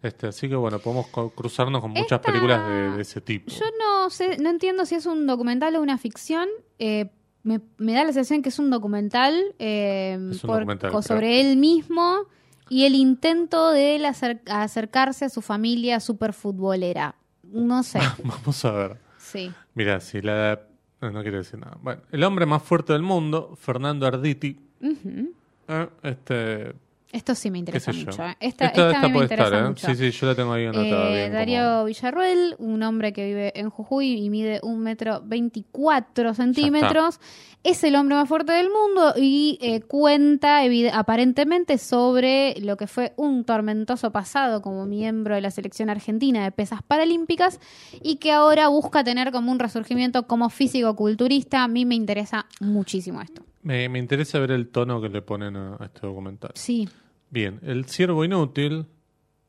Este, 0.01 0.27
así 0.27 0.47
que 0.47 0.55
bueno, 0.55 0.79
podemos 0.79 1.07
cruzarnos 1.35 1.81
con 1.81 1.91
muchas 1.91 2.19
Esta- 2.19 2.21
películas 2.21 2.65
de, 2.69 2.91
de 2.91 3.01
ese 3.01 3.19
tipo. 3.19 3.51
Yo 3.51 3.65
no 3.77 4.09
sé, 4.09 4.37
no 4.37 4.49
entiendo 4.49 4.85
si 4.85 4.95
es 4.95 5.05
un 5.05 5.27
documental 5.27 5.75
o 5.75 5.81
una 5.81 5.97
ficción. 5.97 6.47
Eh, 6.77 7.09
me, 7.43 7.59
me 7.77 7.93
da 7.93 8.03
la 8.05 8.13
sensación 8.13 8.41
que 8.41 8.47
es 8.49 8.59
un 8.59 8.69
documental, 8.69 9.55
eh, 9.59 10.17
Es 10.31 10.43
un 10.43 10.47
por- 10.47 10.59
documental, 10.59 10.91
claro. 10.91 11.01
sobre 11.01 11.41
él 11.41 11.57
mismo 11.57 12.27
y 12.69 12.85
el 12.85 12.95
intento 12.95 13.71
de 13.71 13.95
él 13.95 14.05
acer- 14.05 14.41
acercarse 14.49 15.25
a 15.25 15.29
su 15.29 15.41
familia 15.41 15.99
superfutbolera. 15.99 17.15
No 17.43 17.83
sé. 17.83 17.99
Vamos 18.23 18.63
a 18.65 18.71
ver. 18.71 18.97
sí. 19.17 19.51
Mira, 19.73 19.99
si 19.99 20.21
la... 20.21 20.61
No, 21.01 21.11
no 21.11 21.21
quiero 21.21 21.37
decir 21.37 21.57
nada. 21.59 21.77
Bueno, 21.81 22.01
el 22.11 22.23
hombre 22.23 22.45
más 22.45 22.61
fuerte 22.61 22.93
del 22.93 23.01
mundo, 23.03 23.55
Fernando 23.59 24.05
Arditi. 24.05 24.59
Eh, 24.81 25.87
este, 26.03 26.73
Esto 27.11 27.33
sí 27.33 27.49
me 27.49 27.57
interesa 27.57 27.91
mucho. 27.91 28.23
¿eh? 28.23 28.35
Esta, 28.39 28.65
esta 28.65 28.65
esta 28.67 28.87
esta 28.91 29.01
me 29.07 29.13
puede 29.13 29.25
interesa 29.25 29.47
estar, 29.47 29.63
¿eh? 29.63 29.67
mucho. 29.69 29.87
Sí, 29.87 29.95
sí, 29.95 30.11
yo 30.11 30.27
la 30.27 30.35
tengo 30.35 30.53
ahí 30.53 30.65
anotada 30.67 31.09
Eh, 31.09 31.13
bien. 31.15 31.33
Darío 31.33 31.61
como- 31.63 31.85
Villarruel, 31.85 32.55
un 32.59 32.83
hombre 32.83 33.13
que 33.13 33.25
vive 33.25 33.51
en 33.59 33.69
Jujuy 33.71 34.13
y 34.23 34.29
mide 34.29 34.59
un 34.61 34.79
metro 34.81 35.23
24 35.25 36.33
centímetros, 36.35 37.19
es 37.63 37.83
el 37.83 37.95
hombre 37.95 38.15
más 38.15 38.29
fuerte 38.29 38.51
del 38.53 38.67
mundo 38.69 39.13
y 39.17 39.57
eh, 39.61 39.81
cuenta 39.81 40.59
aparentemente 40.93 41.77
sobre 41.79 42.53
lo 42.61 42.77
que 42.77 42.85
fue 42.85 43.13
un 43.17 43.43
tormentoso 43.43 44.11
pasado 44.11 44.61
como 44.61 44.85
miembro 44.85 45.33
de 45.35 45.41
la 45.41 45.49
selección 45.51 45.89
argentina 45.89 46.43
de 46.43 46.51
pesas 46.51 46.81
paralímpicas 46.83 47.59
y 48.03 48.17
que 48.17 48.31
ahora 48.31 48.67
busca 48.67 49.03
tener 49.03 49.31
como 49.31 49.51
un 49.51 49.57
resurgimiento 49.59 50.27
como 50.27 50.49
físico-culturista. 50.49 51.63
A 51.63 51.67
mí 51.67 51.85
me 51.85 51.95
interesa 51.95 52.45
muchísimo 52.59 53.19
esto. 53.21 53.43
Me, 53.61 53.89
me 53.89 53.99
interesa 53.99 54.39
ver 54.39 54.51
el 54.51 54.69
tono 54.69 55.01
que 55.01 55.09
le 55.09 55.21
ponen 55.21 55.55
a, 55.55 55.75
a 55.79 55.85
este 55.85 56.01
documental. 56.07 56.51
Sí, 56.55 56.87
Bien, 57.31 57.59
El 57.61 57.85
Ciervo 57.85 58.25
Inútil 58.25 58.85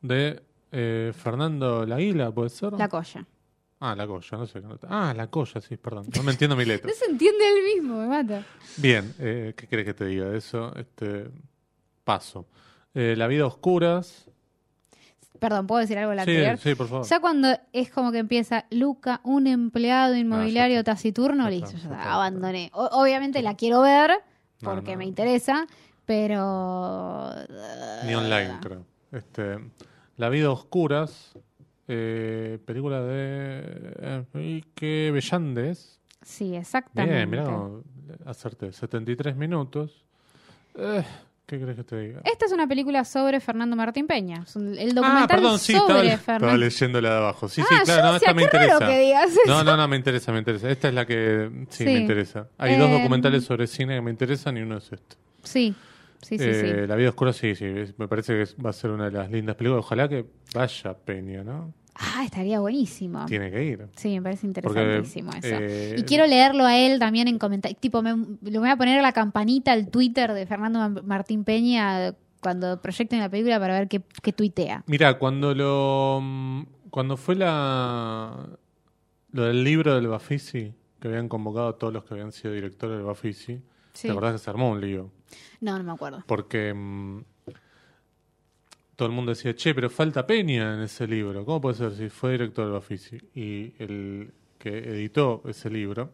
de 0.02 0.42
eh, 0.72 1.12
Fernando 1.16 1.86
Laguila, 1.86 2.30
¿puede 2.30 2.50
ser? 2.50 2.72
la 2.74 2.88
colla. 2.88 3.26
Ah, 3.82 3.94
La 3.96 4.06
Colla, 4.06 4.36
no 4.36 4.46
sé. 4.46 4.60
qué 4.60 4.66
nota. 4.66 4.86
Ah, 4.90 5.14
La 5.14 5.28
Colla, 5.28 5.58
sí, 5.62 5.78
perdón. 5.78 6.04
No 6.14 6.22
me 6.22 6.32
entiendo 6.32 6.54
mi 6.54 6.66
letra. 6.66 6.90
No 6.90 6.94
se 6.94 7.10
entiende 7.10 7.48
él 7.48 7.64
mismo, 7.76 7.96
me 7.98 8.08
mata. 8.08 8.44
Bien, 8.76 9.14
eh, 9.18 9.54
¿qué 9.56 9.66
crees 9.66 9.86
que 9.86 9.94
te 9.94 10.04
diga 10.04 10.26
de 10.26 10.36
eso? 10.36 10.74
Este, 10.76 11.30
paso. 12.04 12.46
Eh, 12.92 13.14
la 13.16 13.26
vida 13.26 13.44
a 13.44 13.46
oscuras. 13.46 14.28
Perdón, 15.40 15.66
¿puedo 15.66 15.81
decir 15.81 15.98
algo 15.98 16.11
de 16.11 16.16
la 16.16 16.24
Sí, 16.24 16.31
anterior? 16.31 16.59
sí, 16.59 16.74
por 16.76 16.87
favor. 16.87 17.07
Ya 17.07 17.18
cuando 17.18 17.48
es 17.72 17.90
como 17.90 18.12
que 18.12 18.18
empieza 18.18 18.66
Luca, 18.70 19.20
un 19.24 19.46
empleado 19.48 20.14
inmobiliario 20.14 20.79
está. 20.79 20.92
taciturno, 20.92 21.48
listo, 21.50 21.72
ya 21.72 21.79
está, 21.79 22.12
abandoné. 22.14 22.70
O- 22.74 22.88
obviamente 23.03 23.42
la 23.42 23.55
quiero 23.57 23.81
ver 23.81 24.12
No, 24.61 24.70
porque 24.74 24.92
no. 24.92 24.98
me 24.98 25.07
interesa, 25.07 25.66
pero... 26.05 27.31
Ni 28.07 28.14
online, 28.14 28.59
creo. 28.62 28.85
Este, 29.12 29.59
La 30.16 30.29
vida 30.29 30.46
a 30.48 30.50
oscuras. 30.53 31.33
eh, 31.88 32.59
película 32.66 33.00
de 33.03 33.94
Enrique 34.00 35.11
Bellandes. 35.12 35.98
Sí, 36.22 36.55
exactamente. 36.55 37.16
Bien, 37.16 37.31
mirá, 37.31 37.46
acerté. 38.26 38.72
73 38.72 39.35
minutos. 39.35 40.05
Eh, 40.76 41.03
¿Qué 41.50 41.58
crees 41.60 41.76
que 41.78 41.82
te 41.82 41.98
diga? 41.98 42.20
Esta 42.22 42.46
es 42.46 42.52
una 42.52 42.68
película 42.68 43.04
sobre 43.04 43.40
Fernando 43.40 43.74
Martín 43.74 44.06
Peña. 44.06 44.44
Es 44.46 44.54
un- 44.54 44.78
El 44.78 44.94
documental 44.94 45.24
ah, 45.24 45.26
perdón, 45.26 45.58
sí, 45.58 45.72
sobre 45.72 45.84
estaba, 45.88 46.04
estaba 46.04 46.38
Fernando. 46.38 46.56
leyendo 46.58 47.00
la 47.00 47.10
de 47.10 47.16
abajo. 47.16 47.48
Sí, 47.48 47.60
ah, 47.60 47.66
sí, 47.68 47.74
claro, 47.86 48.00
yo 48.02 48.06
no, 48.06 48.12
decía, 48.14 48.28
esta 48.28 48.34
me 48.34 48.42
qué 48.48 48.56
raro 48.56 48.72
interesa. 48.74 48.86
que 48.92 49.00
digas 49.00 49.30
eso. 49.32 49.40
No, 49.46 49.64
no, 49.64 49.76
no, 49.76 49.88
me 49.88 49.96
interesa, 49.96 50.30
me 50.32 50.38
interesa. 50.38 50.70
Esta 50.70 50.88
es 50.88 50.94
la 50.94 51.04
que 51.06 51.50
sí, 51.70 51.78
Sí. 51.78 51.84
me 51.86 51.98
interesa. 51.98 52.46
Hay 52.56 52.76
dos 52.76 52.88
Eh, 52.88 52.92
documentales 52.92 53.42
sobre 53.44 53.66
cine 53.66 53.96
que 53.96 54.00
me 54.00 54.12
interesan 54.12 54.56
y 54.58 54.60
uno 54.62 54.76
es 54.76 54.92
este. 54.92 55.16
Sí, 55.42 55.74
sí, 56.22 56.38
sí, 56.38 56.44
Eh, 56.46 56.76
sí. 56.82 56.86
La 56.86 56.94
vida 56.94 57.08
oscura, 57.08 57.32
sí, 57.32 57.56
sí. 57.56 57.64
es- 57.64 57.98
me 57.98 58.06
parece 58.06 58.34
que 58.34 58.42
es- 58.42 58.54
va 58.64 58.70
a 58.70 58.72
ser 58.72 58.90
una 58.92 59.06
de 59.06 59.10
las 59.18 59.28
lindas 59.28 59.56
películas. 59.56 59.84
Ojalá 59.84 60.08
que 60.08 60.26
vaya 60.54 60.94
Peña, 60.94 61.42
¿no? 61.42 61.74
Ah, 62.02 62.24
estaría 62.24 62.58
buenísimo. 62.60 63.26
Tiene 63.26 63.50
que 63.50 63.62
ir. 63.62 63.86
Sí, 63.96 64.08
me 64.14 64.22
parece 64.22 64.48
Porque, 64.62 64.80
interesantísimo 64.80 65.30
eso. 65.32 65.48
eh, 65.60 65.96
y 65.98 66.02
quiero 66.04 66.26
leerlo 66.26 66.64
a 66.64 66.76
él 66.76 66.98
también 66.98 67.28
en 67.28 67.38
comentarios. 67.38 67.78
Tipo, 67.78 68.00
me, 68.02 68.14
le 68.42 68.58
voy 68.58 68.70
a 68.70 68.76
poner 68.76 69.02
la 69.02 69.12
campanita 69.12 69.72
al 69.72 69.88
Twitter 69.88 70.32
de 70.32 70.46
Fernando 70.46 70.78
Ma- 70.78 71.02
Martín 71.02 71.44
Peña 71.44 72.14
cuando 72.40 72.80
proyecten 72.80 73.18
la 73.20 73.28
película 73.28 73.60
para 73.60 73.74
ver 73.78 73.88
qué, 73.88 74.00
qué 74.22 74.32
tuitea. 74.32 74.82
Mira, 74.86 75.18
cuando 75.18 75.54
lo. 75.54 76.20
mm, 76.22 76.62
Cuando 76.90 77.16
fue 77.18 77.34
la. 77.36 78.48
Lo 79.32 79.44
del 79.44 79.62
libro 79.62 79.94
del 79.94 80.08
Bafisi, 80.08 80.72
que 81.00 81.08
habían 81.08 81.28
convocado 81.28 81.68
a 81.68 81.78
todos 81.78 81.92
los 81.92 82.04
que 82.04 82.14
habían 82.14 82.32
sido 82.32 82.52
directores 82.54 82.96
del 82.96 83.04
Bafisi, 83.06 83.60
Sí. 83.92 84.06
¿te 84.08 84.12
acordás 84.12 84.32
que 84.32 84.38
se 84.38 84.48
armó 84.50 84.70
un 84.70 84.80
lío? 84.80 85.10
No, 85.60 85.76
no 85.78 85.84
me 85.84 85.92
acuerdo. 85.92 86.24
Porque 86.26 86.72
mm, 86.74 87.20
todo 89.00 89.08
el 89.08 89.14
mundo 89.14 89.30
decía, 89.30 89.54
che, 89.54 89.74
pero 89.74 89.88
falta 89.88 90.26
Peña 90.26 90.74
en 90.74 90.80
ese 90.82 91.06
libro. 91.06 91.42
¿Cómo 91.46 91.58
puede 91.58 91.74
ser 91.74 91.92
si 91.92 92.10
fue 92.10 92.32
director 92.32 92.66
del 92.66 92.74
Bafisi? 92.74 93.16
Y 93.34 93.72
el 93.78 94.30
que 94.58 94.76
editó 94.76 95.42
ese 95.46 95.70
libro 95.70 96.10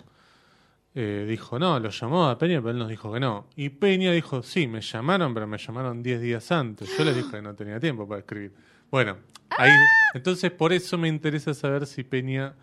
eh, 0.94 1.26
dijo, 1.28 1.58
no, 1.58 1.80
lo 1.80 1.90
llamó 1.90 2.28
a 2.28 2.38
Peña, 2.38 2.60
pero 2.60 2.70
él 2.70 2.78
nos 2.78 2.88
dijo 2.88 3.12
que 3.12 3.18
no. 3.18 3.48
Y 3.56 3.70
Peña 3.70 4.12
dijo, 4.12 4.40
sí, 4.40 4.68
me 4.68 4.82
llamaron, 4.82 5.34
pero 5.34 5.48
me 5.48 5.58
llamaron 5.58 6.00
10 6.00 6.20
días 6.20 6.52
antes. 6.52 6.96
Yo 6.96 7.04
les 7.04 7.16
dije 7.16 7.28
que 7.28 7.42
no 7.42 7.56
tenía 7.56 7.80
tiempo 7.80 8.06
para 8.06 8.20
escribir. 8.20 8.52
Bueno, 8.88 9.16
ahí, 9.58 9.72
entonces 10.14 10.52
por 10.52 10.72
eso 10.72 10.96
me 10.96 11.08
interesa 11.08 11.54
saber 11.54 11.86
si 11.86 12.04
Peña 12.04 12.54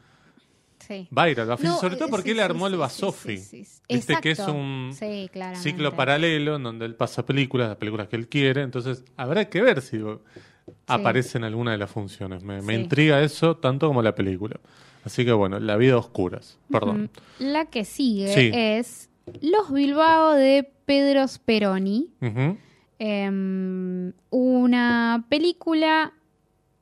Sí. 0.88 1.08
No, 1.12 1.80
sobre 1.80 1.96
todo 1.96 2.08
eh, 2.08 2.12
porque 2.12 2.30
sí, 2.30 2.32
él 2.32 2.40
armó 2.42 2.68
sí, 2.68 2.74
el 2.74 2.80
Basofi. 2.80 3.36
Viste 3.90 4.18
que 4.22 4.32
es 4.32 4.40
un 4.40 4.92
ciclo 5.56 5.96
paralelo 5.96 6.58
en 6.58 6.64
donde 6.64 6.86
él 6.86 6.96
pasa 6.96 7.26
películas, 7.26 7.70
las 7.70 7.78
películas 7.78 8.08
que 8.10 8.16
él 8.16 8.28
quiere. 8.28 8.62
Entonces 8.62 9.04
habrá 9.16 9.50
que 9.50 9.62
ver 9.62 9.82
si 9.82 10.00
aparece 10.88 11.38
en 11.38 11.46
alguna 11.46 11.72
de 11.72 11.78
las 11.78 11.90
funciones. 11.90 12.44
Me, 12.44 12.74
intriga 12.74 13.22
eso 13.22 13.58
tanto 13.58 13.88
como 13.88 14.02
la 14.02 14.14
película. 14.16 14.60
Así 15.06 15.26
que 15.26 15.32
bueno, 15.32 15.60
La 15.60 15.78
vida 15.78 15.94
a 15.94 15.98
oscuras. 15.98 16.58
Perdón. 16.70 17.10
La 17.40 17.66
que 17.66 17.86
sigue 17.86 18.78
es 18.78 19.10
Los 19.42 19.72
Bilbao 19.72 20.34
de 20.34 20.70
Pedro 20.86 21.28
Speroni. 21.28 22.10
Em, 23.00 24.14
una 24.30 25.26
película 25.30 26.14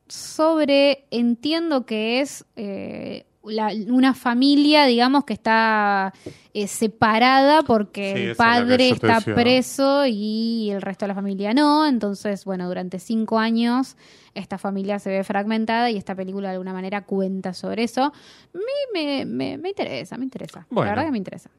sobre, 0.08 1.06
entiendo 1.10 1.86
que 1.86 2.20
es 2.20 2.46
eh, 2.56 3.26
la- 3.44 3.72
una 3.88 4.14
familia, 4.14 4.86
digamos, 4.86 5.24
que 5.26 5.34
está 5.34 6.14
eh, 6.54 6.68
separada 6.68 7.64
porque 7.64 8.14
Sí, 8.16 8.22
el 8.24 8.30
es 8.32 8.38
padre 8.38 8.90
está 8.90 9.16
decía. 9.16 9.36
preso 9.36 10.06
y 10.08 10.70
el 10.72 10.82
resto 10.82 11.06
de 11.06 11.08
la 11.10 11.16
familia 11.16 11.54
no. 11.54 11.86
Entonces, 11.88 12.46
bueno, 12.46 12.68
durante 12.68 13.00
cinco 13.00 13.40
años 13.40 13.98
esta 14.34 14.58
familia 14.58 15.00
se 15.00 15.10
ve 15.10 15.24
fragmentada 15.24 15.90
y 15.90 15.98
esta 15.98 16.14
película 16.16 16.50
de 16.50 16.54
alguna 16.54 16.74
manera 16.74 17.04
cuenta 17.06 17.54
sobre 17.54 17.84
eso. 17.84 18.04
A 18.04 18.12
mí 18.58 18.64
me, 18.94 19.26
me- 19.26 19.58
me 19.58 19.70
interesa, 19.70 20.18
me 20.18 20.24
interesa. 20.26 20.66
Bueno. 20.70 20.86
La 20.86 20.92
verdad 20.92 21.06
que 21.08 21.12
me 21.12 21.18
interesa. 21.18 21.50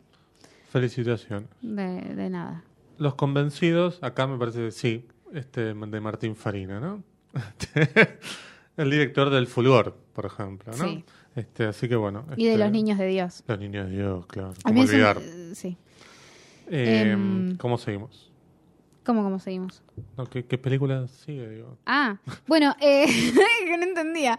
Felicitaciones. 0.71 1.49
De, 1.61 2.01
de 2.15 2.31
nada. 2.31 2.63
Los 2.99 3.15
convencidos, 3.15 3.99
acá 4.03 4.27
me 4.27 4.39
parece 4.39 4.71
sí, 4.71 5.07
este 5.35 5.75
de 5.75 6.01
Martín 6.01 6.37
Farina, 6.37 6.79
¿no? 6.81 7.03
el 8.77 8.91
director 8.91 9.31
del 9.31 9.47
Fulgor, 9.47 9.97
por 10.13 10.27
ejemplo, 10.27 10.73
¿no? 10.77 10.85
Sí. 10.85 11.05
Este, 11.35 11.65
así 11.65 11.89
que 11.89 11.97
bueno. 11.97 12.25
Y 12.37 12.45
de 12.45 12.53
este, 12.53 12.65
los 12.65 12.73
niños 12.73 12.99
de 12.99 13.07
Dios. 13.07 13.43
Los 13.47 13.59
niños 13.59 13.89
de 13.89 13.97
Dios, 13.97 14.27
claro. 14.27 14.51
A 14.65 14.69
¿Cómo 14.69 14.83
olvidar? 14.83 15.19
sí. 15.55 15.77
Eh, 16.69 17.11
Em, 17.13 17.57
¿Cómo 17.57 17.79
seguimos? 17.79 18.31
¿Cómo, 19.05 19.23
cómo 19.23 19.39
seguimos? 19.39 19.83
No, 20.17 20.27
¿qué, 20.27 20.45
qué 20.45 20.59
película 20.59 21.07
sigue? 21.09 21.49
Digo? 21.49 21.79
Ah, 21.87 22.19
bueno, 22.47 22.75
eh, 22.81 23.07
que 23.67 23.77
no 23.77 23.85
entendía. 23.85 24.39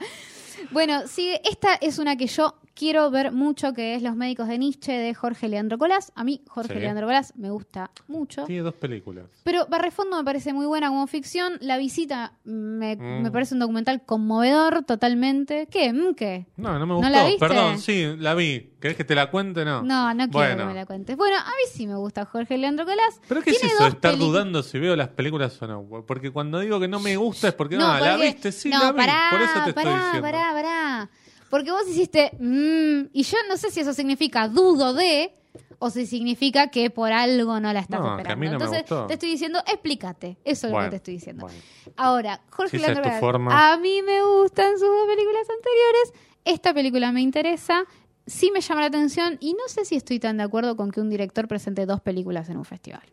Bueno, 0.71 1.07
sí, 1.07 1.31
esta 1.49 1.73
es 1.75 1.97
una 1.99 2.15
que 2.15 2.27
yo 2.27 2.55
quiero 2.75 3.11
ver 3.11 3.31
mucho, 3.31 3.73
que 3.73 3.95
es 3.95 4.01
Los 4.01 4.15
médicos 4.15 4.47
de 4.47 4.57
Nietzsche 4.57 4.93
de 4.93 5.13
Jorge 5.13 5.47
Leandro 5.47 5.77
Colás. 5.77 6.11
A 6.15 6.23
mí 6.23 6.41
Jorge 6.47 6.73
Sí. 6.75 6.79
Leandro 6.79 7.05
Colás 7.07 7.33
me 7.35 7.49
gusta 7.51 7.91
mucho. 8.07 8.45
Tiene 8.45 8.61
dos 8.63 8.73
películas. 8.75 9.25
Pero 9.43 9.65
Barrefondo 9.67 10.15
me 10.17 10.23
parece 10.23 10.53
muy 10.53 10.65
buena 10.65 10.89
como 10.89 11.05
ficción. 11.07 11.53
La 11.59 11.77
visita 11.77 12.33
me, 12.45 12.95
Mm. 12.95 13.23
me 13.23 13.31
parece 13.31 13.53
un 13.55 13.59
documental 13.59 14.03
conmovedor 14.05 14.83
totalmente. 14.85 15.67
¿Qué? 15.69 15.91
¿Mm, 15.91 16.13
¿Qué? 16.15 16.45
No, 16.57 16.73
no 16.79 16.85
me 16.85 16.93
¿No 16.93 16.95
gustó. 16.97 17.11
la 17.11 17.25
viste? 17.25 17.39
Perdón, 17.39 17.79
sí, 17.79 18.15
la 18.17 18.33
vi. 18.33 18.71
¿Querés 18.79 18.97
que 18.97 19.03
te 19.03 19.15
la 19.15 19.29
cuente? 19.31 19.63
No. 19.65 19.81
No, 19.83 20.13
no 20.13 20.29
quiero 20.29 20.31
Bueno. 20.31 20.57
que 20.57 20.65
me 20.65 20.73
la 20.73 20.85
cuentes. 20.85 21.15
Bueno, 21.17 21.37
a 21.37 21.45
mí 21.49 21.71
sí 21.71 21.87
me 21.87 21.95
gusta 21.95 22.25
Jorge 22.25 22.57
Leandro 22.57 22.85
Colás. 22.85 23.19
¿Pero 23.27 23.41
qué 23.41 23.51
es 23.51 23.63
eso 23.63 23.85
estar 23.87 24.17
dudando 24.17 24.61
si 24.63 24.79
veo 24.79 24.95
las 24.95 25.09
películas 25.09 25.42
o 25.61 25.67
no? 25.67 26.03
Porque 26.05 26.31
cuando 26.31 26.59
digo 26.59 26.79
que 26.79 26.87
no 26.87 26.99
me 26.99 27.15
gusta 27.17 27.49
es 27.49 27.53
porque 27.53 27.75
no, 27.77 27.87
No, 27.87 27.99
la 27.99 28.17
viste, 28.17 28.51
sí 28.51 28.69
no, 28.69 28.79
la 28.79 28.91
vi. 28.91 28.97
pará, 28.97 29.27
Por 29.31 29.41
eso 29.41 29.53
te 29.65 29.73
pará, 29.73 29.89
estoy 29.89 30.03
diciendo. 30.05 30.21
Pará, 30.21 30.51
pará, 30.53 31.09
Porque 31.49 31.71
vos 31.71 31.83
hiciste 31.87 32.31
mm, 32.39 33.09
y 33.13 33.23
yo 33.23 33.37
no 33.49 33.57
sé 33.57 33.71
si 33.71 33.79
eso 33.81 33.93
significa 33.93 34.47
dudo 34.47 34.93
de 34.93 35.33
o 35.79 35.89
si 35.89 36.05
significa 36.05 36.67
que 36.69 36.89
por 36.89 37.11
algo 37.11 37.59
no 37.59 37.73
la 37.73 37.81
estás 37.81 37.99
No, 37.99 38.05
que 38.05 38.11
a 38.11 38.17
esperando. 38.17 38.39
mí 38.39 38.45
no 38.45 38.51
me 38.51 38.55
Entonces 38.65 38.81
gustó. 38.89 39.05
te 39.07 39.13
estoy 39.15 39.29
diciendo, 39.31 39.59
explícate. 39.67 40.37
Eso 40.45 40.67
es 40.67 40.73
lo 40.73 40.79
que 40.79 40.89
te 40.89 40.95
estoy 40.95 41.13
diciendo. 41.15 41.45
bueno. 41.45 41.59
Ahora, 41.97 42.41
Jorge 42.51 42.79
Si 42.79 43.19
forma. 43.19 43.73
a 43.73 43.77
mí 43.77 44.01
me 44.01 44.23
gustan 44.23 44.71
sus 44.79 44.87
dos 44.87 45.07
películas 45.07 45.45
anteriores. 45.49 46.13
Esta 46.45 46.73
película 46.73 47.11
me 47.11 47.19
interesa. 47.21 47.83
Sí 48.25 48.49
me 48.51 48.61
llama 48.61 48.79
la 48.81 48.87
atención 48.87 49.35
y 49.41 49.51
no 49.53 49.67
sé 49.67 49.83
si 49.83 49.95
estoy 49.97 50.19
tan 50.19 50.37
de 50.37 50.43
acuerdo 50.43 50.77
con 50.77 50.89
que 50.91 51.01
un 51.01 51.09
director 51.09 51.49
presente 51.49 51.85
dos 51.85 51.99
películas 51.99 52.47
en 52.47 52.55
un 52.57 52.63
festival. 52.63 53.03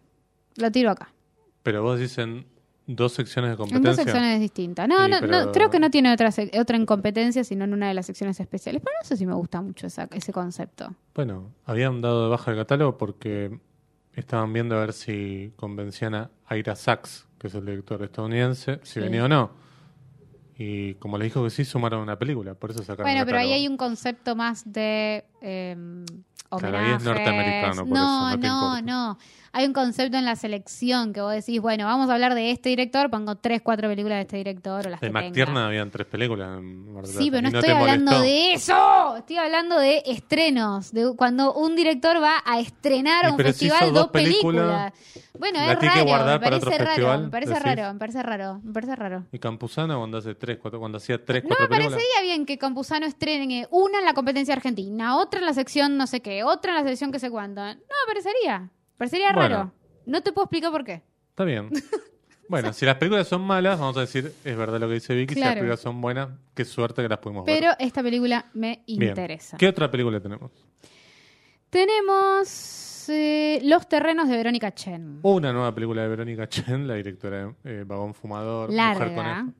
Lo 0.54 0.70
tiro 0.70 0.92
acá. 0.92 1.12
Pero 1.62 1.82
vos 1.82 1.98
dicen 1.98 2.46
dos 2.86 3.12
secciones 3.12 3.50
de 3.50 3.52
En 3.54 3.58
dos 3.58 3.68
competencia. 3.70 4.04
secciones 4.04 4.40
distintas. 4.40 4.88
No, 4.88 5.04
Sí, 5.04 5.10
no, 5.10 5.16
pero- 5.20 5.44
no, 5.46 5.52
creo 5.52 5.70
que 5.70 5.78
no 5.78 5.90
tiene 5.90 6.12
otra, 6.12 6.30
otra 6.58 6.76
incompetencia, 6.76 7.44
sino 7.44 7.64
en 7.64 7.72
una 7.74 7.88
de 7.88 7.94
las 7.94 8.06
secciones 8.06 8.40
especiales. 8.40 8.82
Pero 8.82 8.94
no 9.00 9.06
sé 9.06 9.16
si 9.16 9.26
me 9.26 9.34
gusta 9.34 9.60
mucho 9.62 9.86
esa- 9.86 10.08
ese 10.12 10.32
concepto. 10.32 10.94
Bueno, 11.14 11.52
habían 11.66 12.00
dado 12.00 12.24
de 12.24 12.30
baja 12.30 12.50
el 12.50 12.56
catálogo 12.56 12.98
porque 12.98 13.58
estaban 14.14 14.52
viendo 14.52 14.76
a 14.76 14.80
ver 14.80 14.92
si 14.92 15.52
convencían 15.56 16.14
a 16.14 16.30
Ira 16.56 16.74
Sachs, 16.74 17.28
que 17.38 17.46
es 17.46 17.54
el 17.54 17.64
director 17.64 18.02
estadounidense, 18.02 18.80
si 18.82 18.94
Sí. 18.94 19.00
venía 19.00 19.24
o 19.24 19.28
no. 19.28 19.50
Y 20.58 20.94
como 20.94 21.16
le 21.16 21.24
dijo 21.24 21.42
que 21.44 21.50
sí, 21.50 21.64
sumaron 21.64 22.00
una 22.00 22.18
película, 22.18 22.54
por 22.54 22.70
eso 22.70 22.80
sacaron 22.80 23.04
Bueno, 23.10 23.24
pero 23.24 23.38
ahí 23.38 23.52
hay 23.52 23.66
un 23.66 23.76
concepto 23.78 24.36
más 24.36 24.70
de 24.70 25.24
eh, 25.40 25.76
Claro, 26.58 26.78
ahí 26.78 26.86
es 26.90 26.94
homenajes. 26.96 27.04
norteamericano, 27.04 27.86
por 27.86 27.96
no, 27.96 28.28
eso, 28.30 28.36
no 28.38 28.80
no, 28.80 28.82
no. 28.82 29.18
Hay 29.52 29.66
un 29.66 29.72
concepto 29.72 30.16
en 30.16 30.24
la 30.24 30.34
selección 30.36 31.12
que 31.12 31.20
vos 31.20 31.32
decís, 31.32 31.60
bueno, 31.60 31.84
vamos 31.84 32.08
a 32.10 32.14
hablar 32.14 32.34
de 32.34 32.50
este 32.52 32.68
director, 32.70 33.08
pongo 33.10 33.36
tres, 33.36 33.62
cuatro 33.62 33.88
películas 33.88 34.16
de 34.18 34.22
este 34.22 34.36
director 34.38 34.86
o 34.86 34.90
las 34.90 35.00
De 35.00 35.10
McTiernan 35.10 35.64
habían 35.64 35.90
tres 35.92 36.06
películas. 36.08 36.58
en 36.58 37.04
Sí, 37.06 37.30
pero 37.30 37.42
no 37.42 37.48
¿Y 37.50 37.54
estoy 37.58 37.70
hablando 37.74 38.10
molestó? 38.12 38.22
de 38.24 38.52
eso. 38.52 39.16
Estoy 39.16 39.36
hablando 39.38 39.78
de 39.78 40.02
estrenos. 40.06 40.92
De 40.92 41.12
cuando 41.16 41.52
un 41.54 41.74
director 41.76 42.20
va 42.22 42.42
a 42.44 42.58
estrenar 42.60 43.26
a 43.26 43.30
un 43.32 43.36
festival 43.38 43.92
dos 43.92 44.08
películas, 44.08 44.92
películas. 44.92 45.30
Bueno, 45.38 45.58
¿la 45.58 45.72
es 45.72 45.78
raro. 45.80 46.04
me 46.26 46.40
parece 46.40 46.66
raro. 46.70 46.84
festival, 46.86 47.24
Me 47.24 47.30
parece 47.30 47.52
decís? 47.54 47.64
raro, 47.64 47.92
me 47.94 47.98
parece 47.98 48.22
raro. 48.22 48.60
Me 48.62 48.72
parece 48.72 48.96
raro. 48.96 49.24
¿Y 49.32 49.38
Campuzano 49.38 49.98
cuando 49.98 50.18
hace 50.18 50.34
tres, 50.34 50.58
cuatro, 50.60 50.78
cuando 50.80 50.98
hacía 50.98 51.24
tres, 51.24 51.42
No 51.44 51.48
cuatro 51.48 51.64
me 51.64 51.76
películas? 51.76 51.98
parecería 52.02 52.22
bien 52.22 52.44
que 52.46 52.58
Campuzano 52.58 53.06
estrene 53.06 53.66
una 53.70 53.98
en 54.00 54.04
la 54.04 54.14
competencia 54.14 54.52
argentina, 54.54 55.16
otra 55.16 55.29
en 55.38 55.46
la 55.46 55.54
sección 55.54 55.96
no 55.96 56.06
sé 56.08 56.20
qué, 56.20 56.42
otra 56.42 56.72
en 56.76 56.84
la 56.84 56.88
sección 56.90 57.12
que 57.12 57.18
sé 57.20 57.30
cuánto. 57.30 57.62
No 57.64 57.76
parecería. 58.06 58.68
Parecería 58.96 59.32
Bueno. 59.32 59.48
raro. 59.56 59.72
No 60.06 60.20
te 60.22 60.32
puedo 60.32 60.46
explicar 60.46 60.72
por 60.72 60.84
qué. 60.84 61.02
Está 61.30 61.44
bien. 61.44 61.70
Bueno, 62.50 62.72
si 62.72 62.84
las 62.84 62.96
películas 62.96 63.28
son 63.28 63.42
malas, 63.42 63.78
vamos 63.78 63.96
a 63.96 64.00
decir, 64.00 64.34
es 64.44 64.56
verdad 64.56 64.80
lo 64.80 64.88
que 64.88 64.94
dice 64.94 65.14
Vicky, 65.14 65.34
si 65.34 65.40
las 65.40 65.50
películas 65.50 65.78
son 65.78 66.00
buenas, 66.00 66.30
qué 66.52 66.64
suerte 66.64 67.00
que 67.00 67.08
las 67.08 67.18
pudimos 67.20 67.44
Pero 67.46 67.68
ver. 67.68 67.76
esta 67.78 68.02
película 68.02 68.46
me 68.54 68.82
Bien. 68.88 69.10
interesa. 69.10 69.56
¿Qué 69.56 69.68
otra 69.68 69.88
película 69.88 70.18
tenemos? 70.18 70.50
Tenemos 71.70 73.08
eh, 73.08 73.60
Los 73.62 73.88
terrenos 73.88 74.28
de 74.28 74.36
Verónica 74.36 74.74
Chen. 74.74 75.20
Una 75.22 75.52
nueva 75.52 75.72
película 75.74 76.02
de 76.02 76.08
Verónica 76.08 76.48
Chen, 76.48 76.88
la 76.88 76.94
directora 76.94 77.54
de 77.62 77.80
eh, 77.80 77.84
Vagón 77.84 78.14
Fumador, 78.14 78.70
Mujer 78.70 78.76
Larga. 78.76 79.14
Conejo. 79.14 79.52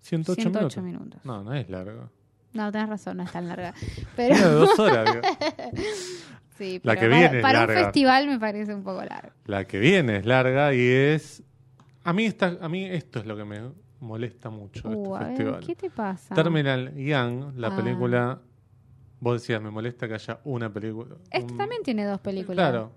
108, 0.00 0.42
108 0.42 0.82
minutos. 0.82 0.82
minutos. 0.82 1.24
No, 1.24 1.42
no 1.44 1.54
es 1.54 1.70
larga. 1.70 2.08
No, 2.54 2.70
tenés 2.72 2.88
razón, 2.88 3.16
no 3.18 3.24
es 3.24 3.32
tan 3.32 3.46
larga. 3.48 3.74
Pero 4.16 4.50
dos 4.50 4.78
horas. 4.78 5.16
sí, 6.58 6.80
La 6.82 6.92
pero 6.94 7.00
que 7.00 7.06
para, 7.08 7.18
viene 7.20 7.36
es 7.38 7.42
para 7.42 7.60
un 7.62 7.66
larga. 7.66 7.84
festival 7.84 8.26
me 8.28 8.38
parece 8.38 8.74
un 8.74 8.82
poco 8.84 9.04
largo. 9.04 9.30
La 9.46 9.64
que 9.66 9.78
viene 9.78 10.16
es 10.18 10.26
larga 10.26 10.72
y 10.74 10.80
es... 10.86 11.42
A 12.04 12.12
mí, 12.12 12.26
esta, 12.26 12.56
a 12.60 12.68
mí 12.68 12.84
esto 12.84 13.18
es 13.20 13.26
lo 13.26 13.36
que 13.36 13.44
me 13.44 13.60
molesta 14.00 14.50
mucho 14.50 14.88
de 14.88 14.94
Uh, 14.96 15.16
este 15.16 15.24
ver, 15.24 15.36
festival. 15.36 15.66
¿qué 15.66 15.74
te 15.74 15.90
pasa? 15.90 16.34
Terminal 16.34 16.94
Young, 16.94 17.54
la 17.56 17.68
Ah. 17.68 17.76
película... 17.76 18.40
Vos 19.20 19.40
decías, 19.40 19.60
me 19.62 19.70
molesta 19.70 20.06
que 20.06 20.14
haya 20.14 20.38
una 20.44 20.70
película. 20.72 21.14
Este 21.30 21.50
un- 21.52 21.58
también 21.58 21.82
tiene 21.82 22.04
dos 22.04 22.20
películas. 22.20 22.56
Claro. 22.56 22.92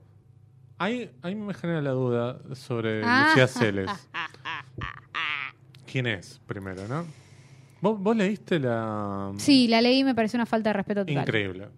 Ahí, 0.77 1.09
ahí 1.21 1.33
me 1.35 1.53
genera 1.53 1.81
la 1.81 1.91
duda 1.91 2.39
sobre 2.53 3.01
Ah. 3.03 3.27
Lucía 3.29 3.47
Celes. 3.47 3.89
¿Quién 5.91 6.05
es, 6.07 6.39
primero, 6.45 6.85
no? 6.87 7.05
¿Vos, 7.81 7.99
vos 7.99 8.15
leíste 8.15 8.59
la... 8.59 9.31
Sí, 9.37 9.67
la 9.67 9.81
leí 9.81 9.99
y 9.99 10.03
me 10.03 10.15
pareció 10.15 10.37
una 10.37 10.45
falta 10.45 10.69
de 10.69 10.73
respeto 10.73 11.05
total. 11.05 11.21
Increíble. 11.23 11.69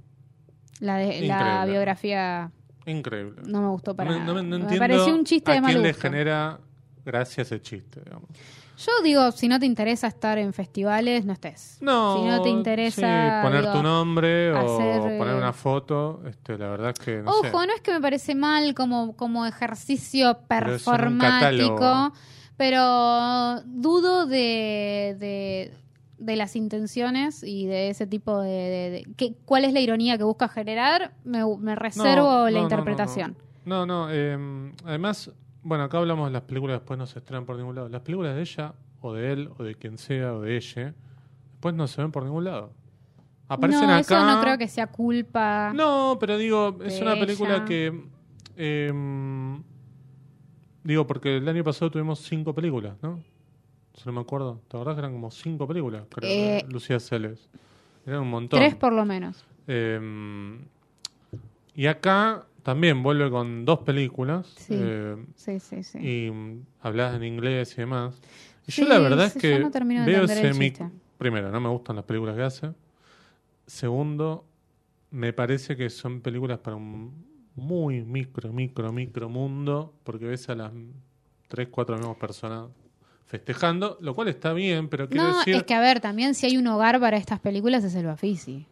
La, 0.79 0.95
de, 0.97 1.21
la 1.23 1.65
biografía 1.65 2.51
Increíble. 2.85 3.41
no 3.45 3.62
me 3.62 3.67
gustó 3.69 3.95
para 3.95 4.09
No 4.12 4.19
nada. 4.19 4.27
no 4.27 4.33
me- 4.35 4.43
no 4.43 4.49
me 4.49 4.63
entiendo 4.63 4.79
pareció 4.79 5.13
un 5.13 5.25
chiste 5.25 5.51
a 5.51 5.55
de 5.55 5.62
mal 5.62 5.71
quién 5.71 5.83
le 5.83 5.93
genera 5.93 6.59
gracia 7.05 7.41
ese 7.41 7.62
chiste, 7.62 8.01
digamos. 8.03 8.29
Yo 8.77 8.91
digo, 9.03 9.29
si 9.33 9.49
no 9.49 9.59
te 9.59 9.65
interesa 9.65 10.07
estar 10.07 10.38
en 10.38 10.53
festivales, 10.53 11.25
no 11.25 11.33
estés. 11.33 11.79
No, 11.81 12.15
Si 12.15 12.23
no 12.29 12.41
te 12.41 12.47
interesa, 12.47 13.01
sí, 13.41 13.45
poner 13.45 13.62
digo, 13.63 13.73
tu 13.73 13.83
nombre 13.83 14.53
o 14.53 14.57
hacer, 14.57 15.17
poner 15.17 15.33
eh, 15.33 15.38
una 15.38 15.51
foto, 15.51 16.21
este, 16.25 16.57
la 16.57 16.69
verdad 16.69 16.91
es 16.97 16.99
que 17.05 17.17
no 17.17 17.29
Ojo, 17.29 17.43
sé. 17.59 17.67
no 17.67 17.73
es 17.75 17.81
que 17.81 17.91
me 17.91 17.99
parece 17.99 18.35
mal 18.35 18.73
como, 18.73 19.17
como 19.17 19.45
ejercicio 19.45 20.39
performático, 20.47 22.13
pero 22.55 23.62
dudo 23.65 24.25
de, 24.27 25.15
de, 25.19 25.73
de 26.19 26.36
las 26.36 26.55
intenciones 26.55 27.43
y 27.43 27.65
de 27.65 27.89
ese 27.89 28.05
tipo 28.05 28.39
de... 28.41 28.49
de- 28.49 28.89
de- 28.91 29.08
que- 29.15 29.36
¿Cuál 29.45 29.65
es 29.65 29.73
la 29.73 29.79
ironía 29.79 30.17
que 30.17 30.23
busca 30.23 30.47
generar? 30.49 31.13
Me, 31.23 31.39
me 31.58 31.75
reservo 31.75 32.23
No, 32.23 32.45
la 32.45 32.51
no, 32.51 32.58
no, 32.58 32.63
interpretación. 32.63 33.36
No, 33.65 33.86
no, 33.86 34.08
eh, 34.12 34.71
además, 34.86 35.32
bueno, 35.63 35.84
acá 35.86 35.97
hablamos 35.97 36.27
de 36.27 36.34
las 36.34 36.41
películas 36.43 36.79
después 36.79 36.97
no 36.99 37.05
se 37.08 37.19
estrenan 37.19 37.45
por 37.45 37.55
ningún 37.58 37.75
lado. 37.75 37.89
Las 37.89 38.01
películas 38.01 38.36
de 38.36 38.41
ella, 38.41 38.73
o 39.01 39.13
de 39.13 39.32
él, 39.32 39.49
o 39.58 39.63
de 39.63 39.75
quien 39.75 39.97
sea, 39.97 40.34
o 40.34 40.41
de 40.41 40.58
ella, 40.58 40.93
después 41.51 41.73
no 41.75 41.88
se 41.88 42.01
ven 42.01 42.12
por 42.12 42.23
ningún 42.23 42.43
lado. 42.45 42.71
Aparecen 43.47 43.88
no, 43.88 43.93
acá. 43.93 43.99
eso 44.01 44.25
no 44.25 44.41
creo 44.41 44.58
que 44.58 44.67
sea 44.67 44.88
culpa. 44.88 45.71
No, 45.73 46.17
pero 46.19 46.38
digo, 46.38 46.77
es 46.84 47.01
una 47.01 47.15
película 47.15 47.55
ella. 47.55 47.65
que. 47.65 48.03
em, 48.58 49.63
digo, 50.84 51.08
porque 51.08 51.38
el 51.38 51.47
año 51.47 51.63
pasado 51.63 51.89
tuvimos 51.91 52.19
cinco 52.19 52.53
películas, 52.53 52.95
¿no? 53.01 53.23
Si 53.99 54.05
no 54.05 54.13
me 54.13 54.21
acuerdo. 54.21 54.62
¿Te 54.69 54.77
acordás 54.77 54.95
que 54.95 54.99
eran 54.99 55.12
como 55.12 55.29
cinco 55.29 55.67
películas? 55.67 56.03
Creo, 56.09 56.29
Eh, 56.31 56.65
Lucía 56.69 56.99
Celes. 57.01 57.49
Eran 58.05 58.21
un 58.21 58.29
montón. 58.29 58.59
Tres 58.59 58.75
por 58.75 58.93
lo 58.93 59.03
menos. 59.05 59.43
Em, 59.67 60.59
y 61.75 61.85
acá 61.85 62.45
también 62.63 63.03
vuelve 63.03 63.29
con 63.29 63.65
dos 63.65 63.79
películas. 63.79 64.47
Sí. 64.57 64.73
em, 64.73 65.27
Sí, 65.35 65.59
sí, 65.59 65.83
sí. 65.83 65.97
y 65.99 66.31
mm, 66.31 66.65
hablas 66.81 67.15
en 67.15 67.25
inglés 67.25 67.73
y 67.73 67.81
demás. 67.81 68.21
Y 68.67 68.71
Sí, 68.71 68.83
yo 68.83 68.88
la 68.88 68.99
verdad 68.99 69.25
es 69.25 69.33
que 69.33 69.59
no 69.59 69.69
veo 70.05 70.27
semi... 70.29 70.69
chiste. 70.69 70.89
Primero, 71.17 71.51
no 71.51 71.59
me 71.59 71.67
gustan 71.67 71.97
las 71.97 72.05
películas 72.05 72.38
que 72.38 72.43
hace. 72.43 72.71
Segundo, 73.67 74.45
me 75.12 75.33
parece 75.33 75.75
que 75.75 75.89
son 75.89 76.21
películas 76.21 76.59
para 76.59 76.77
un 76.77 77.25
muy 77.55 78.01
micro, 78.01 78.53
micro, 78.53 78.93
micro 78.93 79.27
mundo, 79.27 79.93
porque 80.05 80.25
ves 80.25 80.47
a 80.47 80.55
las 80.55 80.71
tres, 81.49 81.67
cuatro 81.69 81.97
mismas 81.97 82.15
personas 82.15 82.69
festejando, 83.30 83.98
lo 84.02 84.13
cual 84.13 84.28
está 84.28 84.52
bien, 84.54 84.89
pero 84.89 85.08
quiero 85.08 85.24
No, 85.24 85.38
decir... 85.39 85.56
es 85.56 85.63
que 85.63 85.74
a 85.76 85.80
ver, 85.80 86.02
también 86.02 86.34
si 86.36 86.48
hay 86.48 86.58
un 86.58 86.68
hogar 86.68 87.00
para 87.00 87.15
estas 87.15 87.39
películas 87.39 87.84
es 87.86 87.96
el 87.96 88.06
Bafisi. 88.08 88.65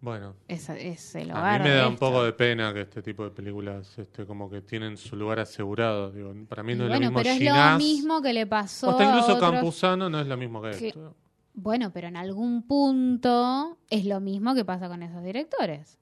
Bueno, 0.00 0.34
Es, 0.48 0.68
es 0.70 1.14
el 1.14 1.30
a 1.30 1.38
hogar. 1.38 1.62
mí 1.62 1.68
me 1.68 1.74
da 1.74 1.86
un 1.86 1.94
esto. 1.94 2.06
poco 2.06 2.24
de 2.24 2.32
pena 2.32 2.72
que 2.72 2.80
este 2.80 3.02
tipo 3.02 3.22
de 3.24 3.30
películas 3.30 3.96
este, 3.98 4.24
como 4.26 4.48
que 4.50 4.60
tienen 4.62 4.96
su 4.96 5.14
lugar 5.14 5.38
asegurado. 5.40 6.10
Digo, 6.10 6.32
para 6.48 6.62
mí 6.64 6.74
no 6.74 6.84
Y 6.84 6.86
es 6.86 6.88
bueno, 6.90 7.04
lo 7.04 7.10
mismo 7.10 7.18
pero 7.18 7.30
es 7.30 7.38
Ginás, 7.38 7.72
lo 7.72 7.78
mismo 7.78 8.22
que 8.22 8.32
le 8.32 8.46
pasó 8.46 8.86
o 8.88 8.90
hasta 8.92 9.02
a 9.04 9.06
incluso 9.08 9.34
otros- 9.36 9.50
Campuzano 9.52 10.08
no 10.10 10.20
es 10.20 10.26
lo 10.26 10.36
mismo 10.36 10.62
que 10.62 10.70
que- 10.72 10.88
esto. 10.88 11.14
Bueno, 11.54 11.92
pero 11.92 12.08
en 12.08 12.16
algún 12.16 12.62
punto 12.66 13.76
es 13.90 14.04
lo 14.06 14.18
mismo 14.20 14.54
que 14.54 14.64
pasa 14.64 14.88
con 14.88 15.02
esos 15.02 15.22
directores. 15.22 15.98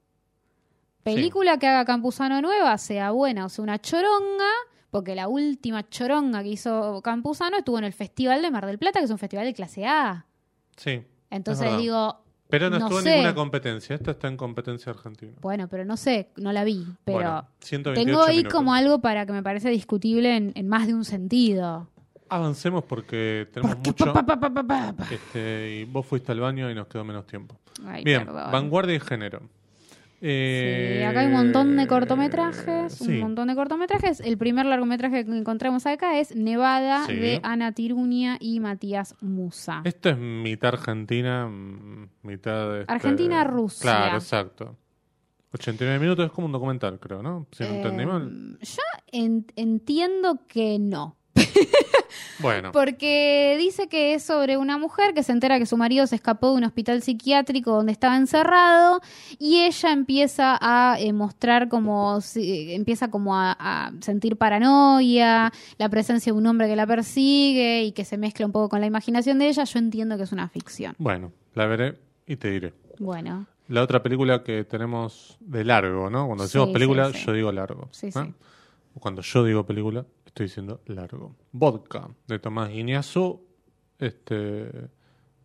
Película 1.03 1.57
que 1.57 1.67
haga 1.67 1.83
Campuzano 1.85 2.41
nueva, 2.41 2.77
sea 2.77 3.11
buena 3.11 3.45
o 3.45 3.49
sea 3.49 3.63
una 3.63 3.79
choronga, 3.81 4.49
porque 4.91 5.15
la 5.15 5.27
última 5.27 5.87
choronga 5.89 6.43
que 6.43 6.49
hizo 6.49 7.01
Campuzano 7.01 7.57
estuvo 7.57 7.77
en 7.79 7.85
el 7.85 7.93
Festival 7.93 8.41
de 8.41 8.51
Mar 8.51 8.65
del 8.67 8.77
Plata, 8.77 8.99
que 8.99 9.05
es 9.05 9.11
un 9.11 9.17
festival 9.17 9.45
de 9.45 9.53
clase 9.53 9.85
A. 9.87 10.25
Sí. 10.77 11.01
Entonces 11.29 11.77
digo, 11.77 12.23
Pero 12.49 12.69
no, 12.69 12.77
No 12.77 12.85
estuvo 12.85 12.99
en 12.99 13.05
ninguna 13.05 13.33
competencia. 13.33 13.95
Esta 13.95 14.11
está 14.11 14.27
en 14.27 14.35
competencia 14.37 14.91
argentina. 14.91 15.31
bueno, 15.41 15.67
pero 15.69 15.85
no 15.85 15.95
sé, 15.97 16.29
no 16.35 16.51
la 16.51 16.63
vi, 16.65 16.85
pero 17.05 17.17
Bueno, 17.17 17.47
128 17.61 18.05
tengo 18.05 18.23
ahí 18.23 18.37
minutos. 18.37 18.53
como 18.53 18.73
algo 18.73 18.99
para 18.99 19.25
que 19.25 19.31
me 19.31 19.41
parece 19.41 19.69
discutible 19.69 20.35
en, 20.35 20.51
en 20.55 20.67
más 20.67 20.85
de 20.87 20.93
un 20.93 21.05
sentido. 21.05 21.87
Avancemos 22.27 22.83
porque 22.85 23.47
tenemos 23.53 23.75
Porque 23.77 24.03
mucho. 24.03 24.13
pa, 24.13 24.25
pa, 24.25 24.39
pa, 24.39 24.49
pa, 24.53 24.63
pa, 24.63 24.93
pa. 24.93 25.05
este, 25.11 25.79
y 25.81 25.83
vos 25.85 26.05
fuiste 26.05 26.31
al 26.33 26.39
baño 26.41 26.69
y 26.69 26.75
nos 26.75 26.87
quedó 26.87 27.03
menos 27.05 27.25
tiempo. 27.27 27.57
Ay, 27.85 28.03
Bien, 28.03 28.25
perdón. 28.25 28.51
vanguardia 28.51 28.95
y 28.95 28.99
género. 28.99 29.41
Eh, 30.23 30.97
Sí, 30.99 31.03
acá 31.03 31.21
hay 31.21 31.27
un 31.27 31.33
montón 31.33 31.75
de 31.77 31.87
cortometrajes, 31.87 32.93
sí. 32.93 33.13
un 33.15 33.19
montón 33.21 33.47
de 33.47 33.55
cortometrajes. 33.55 34.19
El 34.19 34.37
primer 34.37 34.65
largometraje 34.67 35.25
que 35.25 35.31
encontramos 35.35 35.85
acá 35.87 36.19
es 36.19 36.35
Nevada 36.35 37.05
Sí. 37.07 37.15
de 37.15 37.39
Ana 37.43 37.71
Tirunia 37.71 38.37
y 38.39 38.59
Matías 38.59 39.15
Musa. 39.21 39.81
Esto 39.83 40.09
es 40.09 40.17
mitad 40.17 40.73
Argentina, 40.75 41.47
mm, 41.47 42.09
mitad. 42.23 42.81
este, 42.81 42.93
Argentina-Rusia. 42.93 43.81
Claro, 43.81 44.17
exacto. 44.17 44.77
89 45.53 45.99
minutos 45.99 46.27
es 46.27 46.31
como 46.31 46.45
un 46.45 46.53
documental, 46.53 46.99
creo, 46.99 47.21
¿no? 47.21 47.47
Si 47.51 47.63
no 47.63 47.69
entendí 47.71 48.03
Eh, 48.03 48.05
mal. 48.05 48.57
Yo 48.61 48.81
en- 49.11 49.45
entiendo 49.55 50.45
que 50.47 50.77
no. 50.79 51.17
Bueno, 52.39 52.71
Porque 52.71 53.55
dice 53.59 53.87
que 53.87 54.13
es 54.13 54.23
sobre 54.23 54.57
una 54.57 54.77
mujer 54.77 55.13
que 55.13 55.23
se 55.23 55.31
entera 55.31 55.59
que 55.59 55.65
su 55.65 55.77
marido 55.77 56.07
se 56.07 56.15
escapó 56.15 56.51
de 56.51 56.57
un 56.57 56.63
hospital 56.63 57.01
psiquiátrico 57.01 57.71
donde 57.71 57.91
estaba 57.91 58.15
encerrado 58.17 59.01
y 59.39 59.61
ella 59.63 59.91
empieza 59.91 60.57
a 60.61 60.97
eh, 60.99 61.13
mostrar 61.13 61.69
como 61.69 62.21
si- 62.21 62.73
empieza 62.73 63.09
como 63.09 63.35
a, 63.35 63.55
a 63.59 63.91
sentir 64.01 64.37
paranoia, 64.37 65.51
la 65.77 65.89
presencia 65.89 66.31
de 66.33 66.37
un 66.37 66.47
hombre 66.47 66.67
que 66.67 66.75
la 66.75 66.87
persigue 66.87 67.83
y 67.83 67.91
que 67.91 68.05
se 68.05 68.17
mezcla 68.17 68.45
un 68.45 68.51
poco 68.51 68.69
con 68.69 68.81
la 68.81 68.87
imaginación 68.87 69.39
de 69.39 69.47
ella. 69.49 69.63
Yo 69.63 69.79
entiendo 69.79 70.17
que 70.17 70.23
es 70.23 70.31
una 70.31 70.49
ficción. 70.49 70.95
bueno, 70.97 71.31
la 71.53 71.65
veré 71.65 71.97
y 72.27 72.35
te 72.37 72.49
diré. 72.51 72.73
Bueno, 72.99 73.45
La 73.67 73.81
otra 73.81 74.03
película 74.03 74.43
que 74.43 74.63
tenemos 74.63 75.37
de 75.39 75.63
largo, 75.63 76.09
¿no? 76.09 76.27
Cuando 76.27 76.43
decimos 76.43 76.67
sí, 76.67 76.73
película, 76.73 77.11
sí. 77.11 77.19
yo 77.25 77.33
digo 77.33 77.51
largo. 77.51 77.87
Sí, 77.91 78.07
¿eh? 78.07 78.11
sí. 78.11 78.19
Cuando 78.99 79.21
yo 79.21 79.43
digo 79.45 79.65
película, 79.65 80.05
estoy 80.31 80.45
diciendo 80.45 80.81
largo. 80.85 81.35
Vodka, 81.51 82.09
de 82.27 82.39
Tomás 82.39 82.69
Guiñazú, 82.69 83.41
este, 83.99 84.89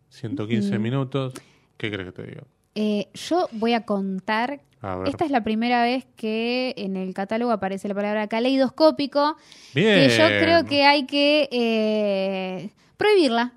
115 0.09 0.69
Ujú. 0.71 0.79
minutos. 0.81 1.33
¿Qué 1.77 1.91
crees 1.91 2.07
que 2.07 2.11
te 2.13 2.27
diga? 2.27 2.43
eh, 2.75 3.09
yo 3.13 3.49
voy 3.53 3.73
a 3.73 3.85
contar. 3.85 4.61
A. 4.81 5.03
Esta 5.07 5.25
es 5.25 5.31
la 5.31 5.43
primera 5.43 5.81
vez 5.81 6.05
que 6.15 6.75
en 6.77 6.95
el 6.95 7.13
catálogo 7.15 7.51
aparece 7.51 7.87
la 7.87 7.95
palabra 7.95 8.27
caleidoscópico. 8.27 9.35
Bien. 9.73 10.07
que 10.07 10.15
yo 10.15 10.27
creo 10.27 10.65
que 10.65 10.85
hay 10.85 11.07
que 11.07 11.49
eh, 11.51 12.69
prohibirla 12.95 13.53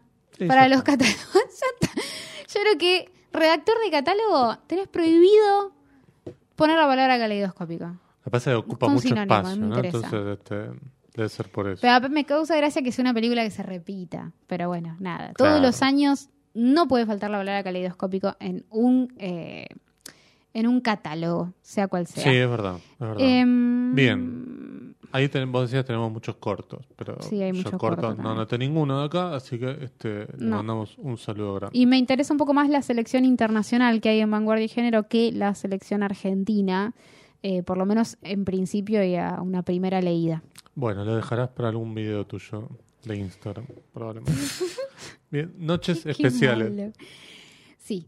para 0.48 0.68
los 0.68 0.82
catálogos. 0.82 1.18
Yo 2.48 2.60
creo 2.62 2.78
que 2.78 3.12
redactor 3.32 3.74
de 3.84 3.90
catálogo 3.90 4.56
tenés 4.66 4.88
prohibido 4.88 5.72
poner 6.56 6.78
la 6.78 6.86
palabra 6.86 7.18
caleidoscópico. 7.18 7.98
Que 8.24 8.30
pasa 8.30 8.50
que 8.52 8.56
ocupa 8.56 8.88
mucho 8.88 9.08
sinónimo, 9.08 9.34
espacio, 9.34 9.66
¿no? 9.66 9.78
Entonces, 9.78 10.38
este, 10.38 10.70
debe 11.14 11.28
ser 11.28 11.48
por 11.50 11.68
eso. 11.68 11.80
Pero 11.82 12.08
me 12.08 12.24
causa 12.24 12.56
gracia 12.56 12.82
que 12.82 12.92
sea 12.92 13.02
una 13.02 13.14
película 13.14 13.42
que 13.42 13.50
se 13.50 13.62
repita. 13.62 14.32
Pero 14.46 14.68
bueno, 14.68 14.96
nada. 15.00 15.32
Todos 15.36 15.60
los 15.60 15.82
años 15.82 16.28
no 16.54 16.88
puede 16.88 17.06
faltar 17.06 17.30
la 17.30 17.38
palabra 17.38 17.62
caleidoscópico 17.62 18.36
en 18.40 18.64
un 18.70 19.12
eh, 19.18 19.66
en 20.52 20.66
un 20.66 20.80
catálogo, 20.80 21.52
sea 21.62 21.86
cual 21.88 22.06
sea. 22.06 22.24
Sí, 22.24 22.30
es 22.30 22.48
verdad. 22.50 22.76
Es 22.76 22.98
verdad. 22.98 23.16
Em, 23.20 23.94
Bien. 23.94 24.96
Ahí 25.12 25.28
ten- 25.28 25.50
vos 25.50 25.62
decías 25.68 25.84
tenemos 25.84 26.12
muchos 26.12 26.36
cortos, 26.36 26.86
pero 26.94 27.16
Sí, 27.20 27.42
hay 27.42 27.50
yo 27.50 27.56
muchos 27.56 27.72
cortos 27.80 28.04
cortos 28.14 28.22
no 28.24 28.32
noté 28.34 28.56
ninguno 28.58 29.00
de 29.00 29.06
acá, 29.06 29.34
así 29.34 29.58
que 29.58 29.76
este, 29.82 30.26
le 30.38 30.46
mandamos 30.46 30.96
un 30.98 31.18
saludo 31.18 31.54
grande. 31.54 31.76
Y 31.76 31.86
me 31.86 31.98
interesa 31.98 32.32
un 32.32 32.38
poco 32.38 32.54
más 32.54 32.68
la 32.68 32.80
selección 32.80 33.24
internacional 33.24 34.00
que 34.00 34.08
hay 34.10 34.20
en 34.20 34.30
Vanguardia 34.30 34.66
y 34.66 34.68
Género 34.68 35.08
que 35.08 35.32
la 35.32 35.56
selección 35.56 36.04
argentina, 36.04 36.94
eh, 37.42 37.64
por 37.64 37.76
lo 37.76 37.86
menos 37.86 38.18
en 38.22 38.44
principio 38.44 39.02
y 39.02 39.16
a 39.16 39.40
una 39.42 39.62
primera 39.62 40.00
leída. 40.00 40.44
Bueno, 40.80 41.04
lo 41.04 41.14
dejarás 41.16 41.50
para 41.50 41.68
algún 41.68 41.94
video 41.94 42.26
tuyo 42.26 42.68
de 43.04 43.16
Instagram, 43.16 43.66
probablemente. 43.92 44.32
Bien, 45.30 45.52
noches 45.58 46.02
Qué 46.04 46.10
especiales. 46.12 46.70
malo. 46.72 46.92
Sí, 47.78 48.06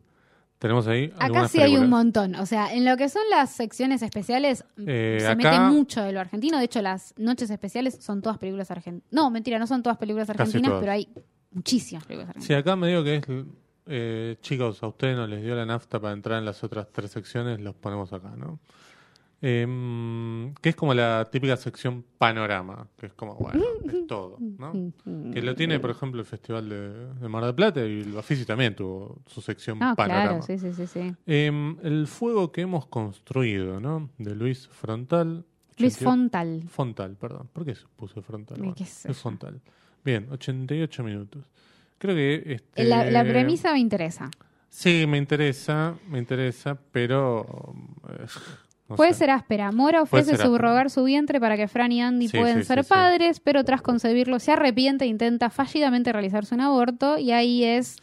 Tenemos 0.58 0.86
ahí 0.86 1.06
acá 1.14 1.24
algunas 1.26 1.50
sí 1.50 1.58
hay 1.58 1.72
un 1.76 1.80
películas. 1.80 1.90
montón. 1.90 2.34
O 2.36 2.46
sea, 2.46 2.72
en 2.72 2.84
lo 2.84 2.96
que 2.96 3.08
son 3.08 3.22
las 3.30 3.50
secciones 3.50 4.00
especiales, 4.02 4.64
Eh, 4.86 5.18
se 5.20 5.26
acá- 5.26 5.34
mete 5.36 5.60
mucho 5.74 6.02
de 6.02 6.12
lo 6.12 6.20
argentino. 6.20 6.58
De 6.58 6.64
hecho, 6.64 6.80
las 6.82 7.14
noches 7.18 7.50
especiales 7.50 7.96
son 8.00 8.22
todas 8.22 8.38
películas 8.38 8.70
argentinas. 8.70 9.06
No, 9.12 9.30
mentira, 9.30 9.58
no 9.58 9.66
son 9.66 9.82
todas 9.82 9.98
películas 9.98 10.28
Casi 10.28 10.40
argentinas, 10.40 10.68
todas. 10.70 10.80
pero 10.80 10.92
hay 10.92 11.08
muchísimas 11.50 12.04
películas 12.06 12.28
Sí, 12.28 12.54
argentinas. 12.54 12.60
acá 12.60 12.76
me 12.76 12.88
digo 12.88 13.04
que 13.04 13.16
es, 13.16 13.22
eh, 13.86 14.36
chicos, 14.40 14.82
a 14.82 14.86
ustedes 14.86 15.16
no 15.16 15.26
les 15.26 15.42
dio 15.42 15.54
la 15.54 15.66
nafta 15.66 16.00
para 16.00 16.14
entrar 16.14 16.38
en 16.38 16.44
las 16.46 16.62
otras 16.64 16.86
tres 16.92 17.10
secciones, 17.10 17.60
los 17.60 17.74
ponemos 17.74 18.12
acá, 18.12 18.32
¿no? 18.36 18.58
Em, 19.44 20.54
que 20.60 20.68
es 20.68 20.76
como 20.76 20.94
la 20.94 21.28
típica 21.30 21.56
sección 21.56 22.04
panorama, 22.16 22.86
que 22.96 23.06
es 23.06 23.12
como, 23.14 23.34
bueno, 23.34 23.60
es 23.84 24.06
todo, 24.06 24.36
¿no? 24.40 24.72
Que 25.32 25.42
lo 25.42 25.56
tiene, 25.56 25.80
por 25.80 25.90
ejemplo, 25.90 26.20
el 26.20 26.26
Festival 26.26 26.68
de, 26.68 27.12
de 27.14 27.28
Mar 27.28 27.44
del 27.44 27.54
Plata 27.54 27.80
y 27.80 28.02
el 28.02 28.12
Bafisi 28.12 28.44
también 28.44 28.76
tuvo 28.76 29.18
su 29.26 29.40
sección 29.40 29.80
No, 29.80 29.96
panorama. 29.96 30.38
claro, 30.38 30.42
sí, 30.42 30.58
sí, 30.58 30.72
sí. 30.72 30.86
sí. 30.86 31.14
Em, 31.26 31.76
el 31.82 32.06
fuego 32.06 32.52
que 32.52 32.60
hemos 32.60 32.86
construido, 32.86 33.80
¿no? 33.80 34.10
De 34.16 34.34
Luis 34.36 34.68
Frontal. 34.68 35.44
Luis 35.76 35.96
88 35.96 36.04
Fontal. 36.04 36.62
Fontal, 36.68 37.16
perdón. 37.16 37.48
¿Por 37.52 37.64
qué 37.64 37.74
se 37.74 37.84
puso 37.96 38.22
Frontal? 38.22 38.58
Eh, 38.58 38.60
Bueno, 38.60 38.74
es. 38.78 39.06
Fontal. 39.18 39.60
Bien, 40.04 40.28
88 40.30 41.02
minutos. 41.02 41.44
Creo 41.98 42.14
que... 42.14 42.54
Este, 42.54 42.84
La, 42.84 43.10
la 43.10 43.24
premisa 43.24 43.72
me 43.72 43.80
interesa. 43.80 44.30
Sí, 44.68 45.04
me 45.08 45.18
interesa, 45.18 45.96
me 46.08 46.18
interesa, 46.20 46.78
pero... 46.92 47.74
eh, 48.08 48.26
Puede 48.96 49.14
ser 49.14 49.30
áspera. 49.30 49.72
Mora 49.72 50.02
ofrece 50.02 50.36
subrogar 50.36 50.90
su 50.90 51.04
vientre 51.04 51.40
para 51.40 51.56
que 51.56 51.68
Fran 51.68 51.92
y 51.92 52.00
Andy 52.02 52.28
Sí, 52.28 52.38
puedan 52.38 52.58
sí, 52.60 52.64
ser 52.64 52.84
sí, 52.84 52.88
padres, 52.88 53.40
pero 53.40 53.64
tras 53.64 53.82
concebirlo 53.82 54.38
se 54.38 54.52
arrepiente 54.52 55.04
e 55.04 55.08
intenta 55.08 55.50
fallidamente 55.50 56.12
realizarse 56.12 56.54
un 56.54 56.60
aborto 56.60 57.18
y 57.18 57.30
ahí 57.32 57.64
es 57.64 57.96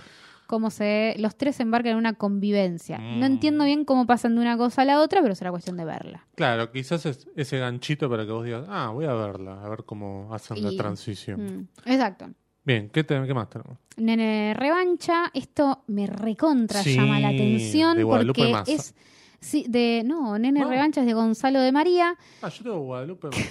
como 0.48 0.72
se 0.72 1.14
los 1.20 1.36
tres 1.36 1.60
embarcan 1.60 1.92
en 1.92 1.98
una 2.00 2.14
convivencia. 2.14 2.98
No 2.98 3.20
Mm. 3.20 3.32
entiendo 3.32 3.66
bien 3.66 3.86
cómo 3.86 4.08
pasan 4.08 4.34
de 4.34 4.42
una 4.42 4.58
cosa 4.58 4.82
a 4.82 4.86
la 4.86 5.00
otra, 5.00 5.22
pero 5.22 5.36
será 5.36 5.52
cuestión 5.52 5.78
de 5.78 5.86
verla. 5.86 6.26
Claro, 6.36 6.72
quizás 6.72 7.06
es 7.06 7.28
ese 7.36 7.60
ganchito 7.60 8.10
para 8.10 8.26
que 8.26 8.32
vos 8.32 8.44
digas, 8.46 8.66
ah, 8.68 8.90
voy 8.92 9.06
a 9.06 9.14
verla, 9.14 9.64
a 9.64 9.70
ver 9.70 9.84
cómo 9.86 10.34
hacen 10.34 10.64
la 10.64 10.72
transición. 10.76 11.68
Mm, 11.86 11.90
Exacto. 11.92 12.30
Bien, 12.64 12.90
¿qué, 12.90 13.04
te- 13.04 13.24
qué 13.26 13.34
más 13.34 13.50
tenemos? 13.50 13.78
Nene 13.98 14.54
Revancha, 14.56 15.26
esto 15.34 15.84
me 15.88 16.08
recontra 16.08 16.82
llama 16.82 17.20
la 17.20 17.30
atención 17.30 17.98
porque 18.08 18.52
Massa. 18.52 18.72
es 18.74 18.96
sí, 19.40 19.66
de 19.68 20.04
no, 20.06 20.38
Nene 20.40 20.60
No. 20.62 20.70
Revancha 20.70 21.02
es 21.02 21.08
de 21.08 21.14
Gonzalo 21.14 21.60
de 21.62 21.72
María. 21.72 22.16
Ah, 22.42 22.50
yo 22.50 22.64
tengo 22.64 22.80
Guadalupe 22.80 23.28
no 23.28 23.34
sé. 23.34 23.46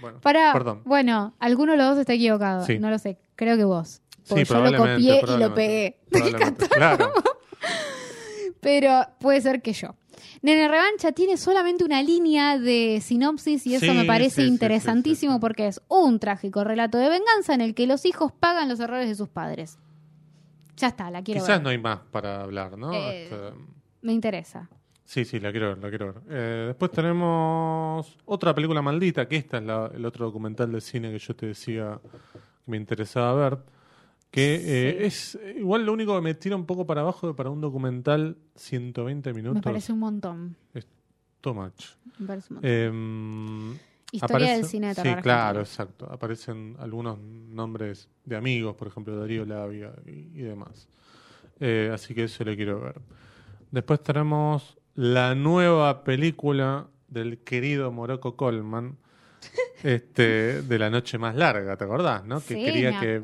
Bueno, 0.00 0.20
Para, 0.20 0.52
perdón. 0.52 0.82
bueno, 0.84 1.34
alguno 1.38 1.72
de 1.72 1.78
los 1.78 1.88
dos 1.90 1.98
está 1.98 2.12
equivocado. 2.14 2.64
Sí. 2.66 2.78
No 2.78 2.90
lo 2.90 2.98
sé, 2.98 3.18
creo 3.36 3.56
que 3.56 3.64
vos. 3.64 4.02
Sí, 4.24 4.34
Porque 4.34 4.44
yo 4.44 4.60
lo 4.70 4.76
copié 4.78 5.22
y 5.26 5.38
lo 5.38 5.54
pegué. 5.54 6.00
Claro. 6.74 7.12
Pero 8.60 9.06
puede 9.18 9.40
ser 9.40 9.62
que 9.62 9.72
yo. 9.72 9.94
Nene 10.42 10.68
Revancha 10.68 11.12
tiene 11.12 11.36
solamente 11.36 11.84
una 11.84 12.02
línea 12.02 12.58
de 12.58 13.00
sinopsis 13.02 13.66
y 13.66 13.74
eso 13.74 13.86
Sí, 13.86 13.92
me 13.92 14.04
parece 14.04 14.42
sí, 14.42 14.48
interesantísimo 14.48 15.34
sí, 15.34 15.38
porque 15.40 15.66
es 15.66 15.80
un 15.88 16.18
trágico 16.18 16.64
relato 16.64 16.98
de 16.98 17.08
venganza 17.10 17.54
en 17.54 17.60
el 17.60 17.74
que 17.74 17.86
los 17.86 18.04
hijos 18.06 18.32
pagan 18.32 18.68
los 18.68 18.80
errores 18.80 19.08
de 19.08 19.14
sus 19.14 19.28
padres. 19.28 19.78
Ya 20.76 20.88
está, 20.88 21.10
la 21.10 21.22
quiero 21.22 21.40
Quizás 21.42 21.56
ver. 21.58 21.62
no 21.62 21.68
hay 21.70 21.78
más 21.78 22.00
para 22.10 22.42
hablar, 22.42 22.78
¿no? 22.78 22.92
Eh, 22.92 23.24
Este, 23.24 23.36
Me 24.02 24.12
interesa. 24.12 24.68
Sí, 25.10 25.24
sí, 25.24 25.40
la 25.40 25.50
quiero 25.50 25.70
ver, 25.70 25.78
la 25.78 25.88
quiero 25.88 26.06
ver. 26.14 26.22
Eh, 26.28 26.64
después 26.68 26.92
tenemos 26.92 28.16
otra 28.26 28.54
película 28.54 28.80
maldita, 28.80 29.26
que 29.26 29.34
esta 29.38 29.58
es 29.58 29.64
la- 29.64 29.90
el 29.92 30.04
otro 30.06 30.26
documental 30.26 30.70
de 30.70 30.80
cine 30.80 31.10
que 31.10 31.18
yo 31.18 31.34
te 31.34 31.46
decía 31.46 31.98
que 32.64 32.70
me 32.70 32.76
interesaba 32.76 33.34
ver. 33.50 33.58
Que 34.30 34.54
eh, 34.54 35.06
es 35.06 35.36
igual 35.56 35.84
lo 35.84 35.92
único 35.94 36.14
que 36.14 36.22
me 36.22 36.34
tira 36.34 36.54
un 36.54 36.64
poco 36.64 36.86
para 36.86 37.00
abajo 37.00 37.34
para 37.34 37.50
un 37.50 37.60
documental 37.60 38.36
120 38.54 39.34
minutos. 39.34 39.56
Me 39.56 39.62
parece 39.62 39.92
un 39.92 39.98
montón. 39.98 40.56
Too 41.40 41.54
much. 41.54 41.86
Me 42.20 42.26
parece 42.28 42.52
un 42.54 42.60
montón. 42.60 42.70
Eh, 42.70 43.78
Historia 44.12 44.36
aparece- 44.46 44.56
del 44.58 44.64
cine 44.66 44.88
de 44.90 44.94
terror. 44.94 45.16
Sí, 45.16 45.22
claro, 45.22 45.60
exacto. 45.60 46.06
Aparecen 46.08 46.76
algunos 46.78 47.18
nombres 47.18 48.08
de 48.24 48.36
amigos, 48.36 48.76
por 48.76 48.86
ejemplo, 48.86 49.16
Darío 49.18 49.44
Labia 49.44 49.92
y, 50.06 50.10
y 50.10 50.42
demás. 50.42 50.86
Eh, 51.58 51.90
así 51.92 52.14
que 52.14 52.22
eso 52.24 52.44
le 52.44 52.54
quiero 52.54 52.80
ver. 52.80 53.00
Después 53.72 54.00
tenemos 54.04 54.76
la 54.94 55.34
nueva 55.34 56.04
película 56.04 56.86
del 57.08 57.38
querido 57.38 57.90
Morocco 57.92 58.36
Colman, 58.36 58.96
este, 59.82 60.62
de 60.62 60.78
la 60.78 60.90
noche 60.90 61.18
más 61.18 61.34
larga, 61.34 61.76
¿te 61.76 61.84
acordás? 61.84 62.24
¿no? 62.24 62.40
Que 62.40 62.54
Sí, 62.54 62.64
quería 62.64 62.92
me 62.92 63.00
que 63.00 63.22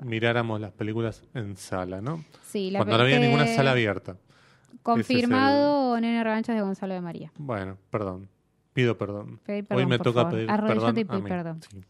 miráramos 0.00 0.60
las 0.60 0.72
películas 0.72 1.22
en 1.34 1.56
sala, 1.56 2.00
¿no? 2.00 2.24
Sí, 2.46 2.70
la 2.70 2.80
Cuando 2.80 2.98
no 2.98 3.04
había 3.04 3.18
ninguna 3.18 3.46
sala 3.46 3.72
abierta. 3.72 4.16
Confirmado 4.82 5.98
Nene 6.00 6.22
Revanchas 6.22 6.54
de 6.54 6.62
Gonzalo 6.62 6.94
de 6.94 7.00
María. 7.00 7.32
Bueno, 7.38 7.78
perdón. 7.90 8.28
Pido 8.74 8.98
perdón. 8.98 9.40
Hoy 9.70 9.86
me 9.86 9.98
toca 9.98 10.22
favor. 10.22 10.32
pedir 10.32 10.50
Arrodillate 10.50 11.04
perdón. 11.06 11.16
y 11.16 11.20
a 11.20 11.22
mí. 11.22 11.28
perdón. 11.28 11.60
Sí. 11.70 11.80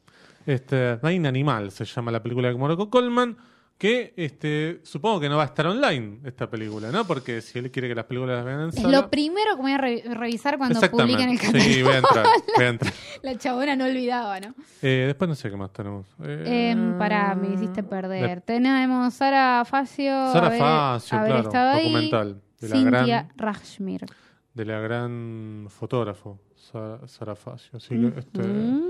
Este, 0.46 0.96
Reina 0.96 1.28
Animal 1.30 1.70
se 1.70 1.84
llama 1.86 2.12
la 2.12 2.22
película 2.22 2.48
de 2.48 2.54
Morocco 2.54 2.90
Colman, 2.90 3.36
que 3.76 4.14
este, 4.16 4.80
supongo 4.84 5.20
que 5.20 5.28
no 5.28 5.36
va 5.36 5.42
a 5.42 5.46
estar 5.46 5.66
online 5.66 6.20
esta 6.24 6.48
película, 6.48 6.90
¿no? 6.92 7.04
Porque 7.06 7.42
si 7.42 7.58
él 7.58 7.70
quiere 7.70 7.88
que 7.88 7.94
las 7.94 8.04
películas 8.06 8.36
las 8.36 8.44
vean 8.44 8.60
en 8.60 8.68
Es 8.68 8.76
sala... 8.76 9.00
lo 9.00 9.10
primero 9.10 9.56
que 9.56 9.62
voy 9.62 9.72
a 9.72 9.78
re- 9.78 10.02
revisar 10.06 10.56
cuando 10.58 10.80
publiquen 10.80 11.28
el 11.30 11.40
canal. 11.40 11.60
Sí, 11.60 11.82
voy 11.82 11.92
a 11.94 11.96
entrar. 11.98 12.26
voy 12.56 12.64
a 12.64 12.68
entrar. 12.68 12.92
La 13.22 13.36
chabona 13.36 13.76
no 13.76 13.84
olvidaba, 13.84 14.40
¿no? 14.40 14.54
Eh, 14.80 15.04
después 15.08 15.28
no 15.28 15.34
sé 15.34 15.50
qué 15.50 15.56
más 15.56 15.72
tenemos. 15.72 16.06
Eh, 16.22 16.70
Em, 16.72 16.96
pará, 16.98 17.34
me 17.34 17.52
hiciste 17.54 17.82
perder. 17.82 18.40
Tenemos 18.42 19.12
Sara 19.14 19.64
Facio. 19.64 20.32
Sara 20.32 20.46
haber, 20.46 20.58
Facio, 20.60 21.18
haber 21.18 21.30
claro, 21.32 21.48
estado 21.48 21.76
documental 21.78 22.42
de 22.60 22.68
la 22.68 22.80
gran- 22.80 23.28
Rashmir. 23.36 24.06
de 24.54 24.64
la 24.64 24.78
gran 24.78 25.66
fotógrafo, 25.68 26.38
Sara, 26.54 27.06
Sara 27.08 27.34
Facio. 27.34 27.76
Así 27.76 27.88
que 27.88 28.18
este, 28.20 28.40
Mm. 28.40 28.80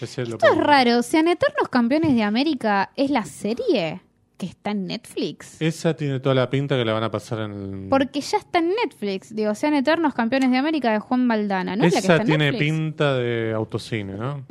lo 0.00 0.06
Esto 0.06 0.46
es 0.46 0.56
raro. 0.56 1.02
Sean 1.02 1.26
Eternos 1.28 1.68
Campeones 1.68 2.14
de 2.14 2.22
América 2.22 2.90
es 2.96 3.10
la 3.10 3.24
serie 3.24 4.00
que 4.40 4.46
está 4.46 4.70
en 4.70 4.86
Netflix. 4.86 5.60
Esa 5.60 5.94
tiene 5.94 6.18
toda 6.18 6.34
la 6.34 6.48
pinta 6.48 6.74
que 6.74 6.84
la 6.86 6.94
van 6.94 7.04
a 7.04 7.10
pasar 7.10 7.40
en 7.40 7.52
el... 7.52 7.88
Porque 7.90 8.22
ya 8.22 8.38
está 8.38 8.60
en 8.60 8.70
Netflix. 8.70 9.34
Digo, 9.34 9.54
Sean 9.54 9.74
Eternos 9.74 10.14
Campeones 10.14 10.50
de 10.50 10.56
América 10.56 10.90
de 10.92 10.98
Juan 10.98 11.28
Valdana. 11.28 11.76
¿No 11.76 11.84
es 11.84 11.92
la 11.92 12.00
que 12.00 12.06
Esa 12.06 12.14
está 12.14 12.24
tiene 12.24 12.50
Netflix? 12.50 12.72
pinta 12.72 13.14
de 13.16 13.52
autocine, 13.52 14.14
¿no? 14.14 14.46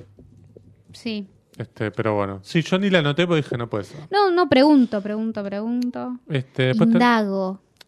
Sí. 0.94 1.28
Este, 1.58 1.90
pero 1.90 2.14
bueno. 2.14 2.40
Sí, 2.44 2.62
yo 2.62 2.78
ni 2.78 2.92
la 2.92 3.00
anoté 3.00 3.26
porque 3.26 3.42
dije 3.42 3.58
no 3.58 3.68
puede 3.68 3.86
ser. 3.86 4.02
No, 4.12 4.30
no, 4.30 4.48
pregunto, 4.48 5.02
pregunto, 5.02 5.44
pregunto. 5.44 6.20
Este, 6.30 6.68
después 6.68 6.90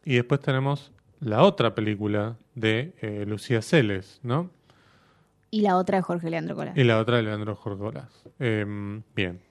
y 0.04 0.16
después 0.16 0.42
tenemos 0.42 0.92
la 1.20 1.44
otra 1.44 1.76
película 1.76 2.36
de 2.56 2.96
eh, 3.02 3.26
Lucía 3.28 3.62
Celes, 3.62 4.20
¿no? 4.24 4.50
Y 5.52 5.62
la 5.62 5.78
otra 5.78 6.00
de 6.00 6.02
Jorge 6.02 6.32
Leandro 6.32 6.56
Colás. 6.56 6.76
Y 6.76 6.84
la 6.84 6.98
otra 6.98 7.18
de 7.18 7.24
Leandro 7.24 7.56
Jorgolas. 7.56 8.10
Em, 8.40 9.04
bien. 9.16 9.51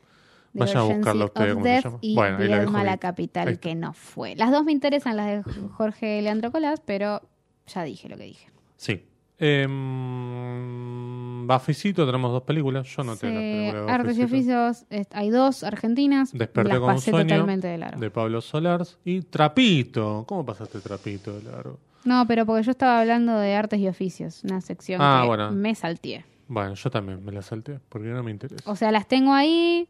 The 0.52 0.58
Vayan 0.58 0.76
a 0.78 0.84
ustedes, 0.84 1.06
of 1.22 1.30
¿cómo 1.32 1.64
se 1.64 1.80
llama? 1.82 1.98
Y 2.00 2.14
Bueno, 2.14 2.38
ahí 2.38 2.48
la 2.48 2.60
dejo 2.60 2.72
la 2.82 2.92
ahí. 2.92 2.98
capital 2.98 3.48
Ahí 3.48 3.56
que 3.58 3.74
no 3.74 3.92
fue. 3.92 4.34
Las 4.36 4.50
dos 4.50 4.64
me 4.64 4.72
interesan, 4.72 5.16
las 5.16 5.26
de 5.26 5.42
Jorge 5.72 6.20
Leandro 6.22 6.50
Colás, 6.50 6.80
pero 6.84 7.20
ya 7.66 7.84
dije 7.84 8.08
lo 8.08 8.16
que 8.16 8.24
dije. 8.24 8.48
Sí. 8.76 9.04
Em, 9.38 11.46
Bafisito, 11.46 12.04
tenemos 12.06 12.32
dos 12.32 12.42
películas. 12.42 12.86
Yo 12.88 13.04
no 13.04 13.16
tengo 13.16 13.34
la 13.34 13.40
Sí, 13.40 13.46
película 13.46 13.82
de 13.86 13.92
Artes 13.92 14.18
y 14.18 14.22
oficios, 14.22 14.84
hay 15.12 15.30
dos 15.30 15.64
argentinas. 15.64 16.32
Desperté 16.32 16.70
las 16.70 16.78
con 16.80 16.88
un 16.90 16.94
pasé 16.96 17.10
sueño 17.10 17.28
totalmente 17.28 17.68
de 17.68 17.78
largo. 17.78 18.00
de 18.00 18.10
Pablo 18.10 18.40
Solars 18.40 18.98
y 19.04 19.22
Trapito. 19.22 20.24
¿Cómo 20.28 20.44
pasaste 20.44 20.80
Trapito 20.80 21.38
de 21.38 21.50
largo? 21.50 21.78
No, 22.04 22.26
pero 22.26 22.46
porque 22.46 22.62
yo 22.64 22.70
estaba 22.70 23.00
hablando 23.00 23.38
de 23.38 23.54
artes 23.54 23.78
y 23.80 23.88
oficios, 23.88 24.42
una 24.44 24.60
sección 24.60 25.00
Ah, 25.02 25.20
que 25.22 25.28
bueno. 25.28 25.52
me 25.52 25.74
salteé. 25.74 26.24
Bueno, 26.48 26.74
yo 26.74 26.90
también 26.90 27.24
me 27.24 27.32
la 27.32 27.42
salté 27.42 27.78
porque 27.88 28.08
no 28.08 28.22
me 28.22 28.30
interesa. 28.30 28.68
O 28.70 28.74
sea, 28.76 28.90
las 28.90 29.06
tengo 29.06 29.32
ahí. 29.32 29.88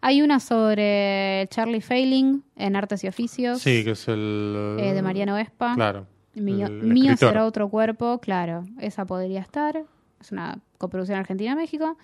Hay 0.00 0.22
una 0.22 0.38
sobre 0.40 1.46
Charlie 1.50 1.80
Failing 1.80 2.42
en 2.56 2.76
artes 2.76 3.02
y 3.04 3.08
oficios. 3.08 3.60
Sí, 3.60 3.82
que 3.84 3.90
es 3.92 4.06
el... 4.08 4.76
eh, 4.78 4.92
de 4.92 5.02
Mariano 5.02 5.34
Vespa. 5.34 5.74
Claro. 5.74 6.06
Mío, 6.34 6.66
el 6.68 6.82
mío 6.84 7.12
escritor. 7.12 7.30
será 7.30 7.46
otro 7.46 7.68
cuerpo, 7.68 8.18
claro. 8.20 8.64
Esa 8.80 9.04
podría 9.06 9.40
estar. 9.40 9.82
Es 10.20 10.30
una 10.30 10.58
coproducción 10.78 11.18
Argentina-México. 11.18 11.96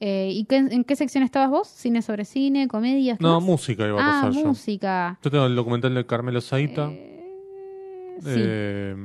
Eh, 0.00 0.30
¿Y 0.32 0.44
qué- 0.44 0.56
en 0.56 0.84
qué 0.84 0.96
sección 0.96 1.22
estabas 1.22 1.50
vos? 1.50 1.68
¿Cine 1.68 2.02
sobre 2.02 2.24
cine? 2.24 2.66
¿Comedias? 2.68 3.20
No, 3.20 3.34
más? 3.40 3.44
música 3.48 3.86
iba 3.86 4.00
a 4.02 4.18
Ah, 4.18 4.22
pasar 4.24 4.42
yo. 4.42 4.48
música. 4.48 5.18
Yo 5.22 5.30
tengo 5.30 5.46
el 5.46 5.54
documental 5.54 5.94
de 5.94 6.04
Carmelo 6.04 6.40
Saita. 6.40 6.90
Eh, 6.90 8.18
sí. 8.22 8.30
eh, 8.34 8.96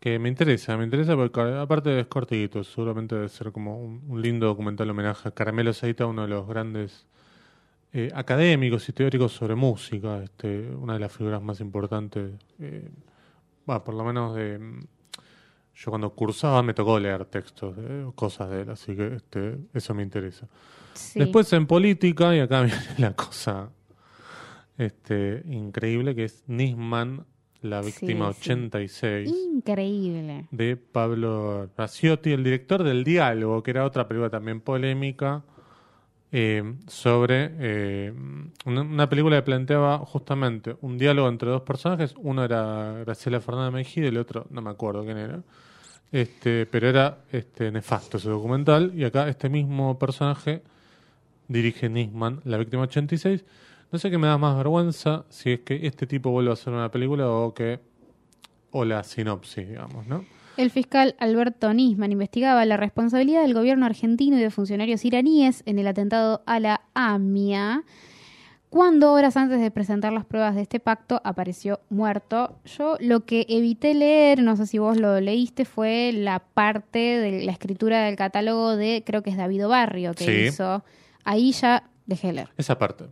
que 0.00 0.18
me 0.18 0.28
interesa, 0.28 0.76
me 0.76 0.84
interesa 0.84 1.14
porque 1.16 1.40
aparte 1.40 2.00
es 2.00 2.06
cortito, 2.06 2.62
seguramente 2.64 3.16
debe 3.16 3.28
ser 3.28 3.50
como 3.52 3.78
un, 3.82 4.02
un 4.08 4.22
lindo 4.22 4.46
documental 4.46 4.88
homenaje 4.90 5.28
a 5.28 5.32
Carmelo 5.32 5.72
Saita, 5.72 6.06
uno 6.06 6.22
de 6.22 6.28
los 6.28 6.46
grandes 6.48 7.06
eh, 7.92 8.10
académicos 8.14 8.88
y 8.88 8.92
teóricos 8.92 9.32
sobre 9.32 9.54
música, 9.54 10.22
este, 10.22 10.68
una 10.70 10.94
de 10.94 11.00
las 11.00 11.12
figuras 11.12 11.40
más 11.42 11.60
importantes, 11.60 12.32
eh, 12.58 12.90
por 13.64 13.94
lo 13.94 14.04
menos 14.04 14.34
de... 14.34 14.58
mm, 14.58 14.80
Yo 15.74 15.90
cuando 15.90 16.10
cursaba 16.14 16.62
me 16.62 16.74
tocó 16.74 16.98
leer 16.98 17.24
textos, 17.26 17.74
eh, 17.78 18.06
cosas 18.14 18.50
de 18.50 18.62
él, 18.62 18.70
así 18.70 18.94
que 18.96 19.14
este, 19.16 19.58
eso 19.74 19.94
me 19.94 20.02
interesa. 20.02 20.48
Sí. 20.94 21.18
Después 21.20 21.52
en 21.52 21.66
política, 21.66 22.34
y 22.34 22.40
acá 22.40 22.62
viene 22.64 22.80
la 22.98 23.14
cosa 23.14 23.70
este, 24.76 25.42
increíble, 25.46 26.14
que 26.14 26.24
es 26.24 26.44
Nisman, 26.46 27.24
la 27.60 27.80
víctima 27.80 28.32
Sí, 28.34 28.40
sí. 28.42 28.50
86, 28.52 29.28
Increíble. 29.54 30.46
de 30.52 30.76
Pablo 30.76 31.68
Raciotti, 31.76 32.30
el 32.32 32.44
director 32.44 32.84
del 32.84 33.02
Diálogo, 33.02 33.62
que 33.64 33.72
era 33.72 33.84
otra 33.84 34.06
película 34.06 34.30
también 34.30 34.60
polémica, 34.60 35.42
eh, 36.30 36.74
sobre 36.86 37.50
eh, 37.58 38.12
una, 38.66 38.82
una 38.82 39.08
película 39.08 39.36
que 39.36 39.42
planteaba 39.42 39.98
justamente 39.98 40.76
un 40.82 40.98
diálogo 40.98 41.28
entre 41.28 41.48
dos 41.48 41.62
personajes. 41.62 42.14
Uno 42.18 42.44
era 42.44 42.92
Graciela 43.04 43.40
Fernández 43.40 43.72
Mejía 43.72 44.04
y 44.04 44.08
el 44.08 44.18
otro, 44.18 44.46
no 44.50 44.60
me 44.60 44.70
acuerdo 44.70 45.04
quién 45.04 45.16
era. 45.18 45.42
Este, 46.12 46.66
pero 46.66 46.88
era 46.88 47.18
este, 47.32 47.70
nefasto 47.70 48.16
ese 48.16 48.28
documental. 48.28 48.92
Y 48.94 49.04
acá 49.04 49.28
este 49.28 49.48
mismo 49.48 49.98
personaje 49.98 50.62
dirige 51.48 51.88
Nisman, 51.88 52.40
la 52.44 52.58
víctima 52.58 52.82
86. 52.82 53.44
No 53.90 53.98
sé 53.98 54.10
qué 54.10 54.18
me 54.18 54.26
da 54.26 54.36
más 54.36 54.56
vergüenza 54.56 55.24
si 55.30 55.52
es 55.52 55.60
que 55.60 55.86
este 55.86 56.06
tipo 56.06 56.30
vuelve 56.30 56.50
a 56.50 56.54
hacer 56.54 56.72
una 56.72 56.90
película 56.90 57.28
o 57.30 57.54
que. 57.54 57.80
o 58.70 58.84
la 58.84 59.02
sinopsis, 59.02 59.68
digamos, 59.68 60.06
¿no? 60.06 60.24
El 60.58 60.70
fiscal 60.70 61.14
Alberto 61.20 61.72
Nisman 61.72 62.10
investigaba 62.12 62.64
la 62.66 62.76
responsabilidad 62.76 63.42
del 63.42 63.54
gobierno 63.54 63.86
argentino 63.86 64.36
y 64.36 64.40
de 64.40 64.50
funcionarios 64.50 65.04
iraníes 65.04 65.62
en 65.66 65.78
el 65.78 65.86
atentado 65.86 66.42
a 66.46 66.58
la 66.58 66.80
AMIA, 66.94 67.84
cuando 68.68 69.12
horas 69.12 69.36
antes 69.36 69.60
de 69.60 69.70
presentar 69.70 70.12
las 70.12 70.24
pruebas 70.26 70.56
de 70.56 70.62
este 70.62 70.80
pacto 70.80 71.20
apareció 71.24 71.78
muerto. 71.90 72.58
Yo 72.76 72.96
lo 72.98 73.20
que 73.24 73.46
evité 73.48 73.94
leer, 73.94 74.42
no 74.42 74.56
sé 74.56 74.66
si 74.66 74.78
vos 74.78 74.98
lo 74.98 75.20
leíste, 75.20 75.64
fue 75.64 76.10
la 76.12 76.40
parte 76.40 76.98
de 76.98 77.44
la 77.44 77.52
escritura 77.52 78.02
del 78.02 78.16
catálogo 78.16 78.76
de, 78.76 79.04
creo 79.06 79.22
que 79.22 79.30
es 79.30 79.36
David 79.36 79.64
Barrio 79.68 80.12
que 80.12 80.24
Sí. 80.24 80.32
hizo. 80.48 80.84
Ahí 81.24 81.52
ya 81.52 81.84
dejé 82.06 82.26
de 82.26 82.32
leer. 82.32 82.48
Esa 82.58 82.76
parte. 82.76 83.04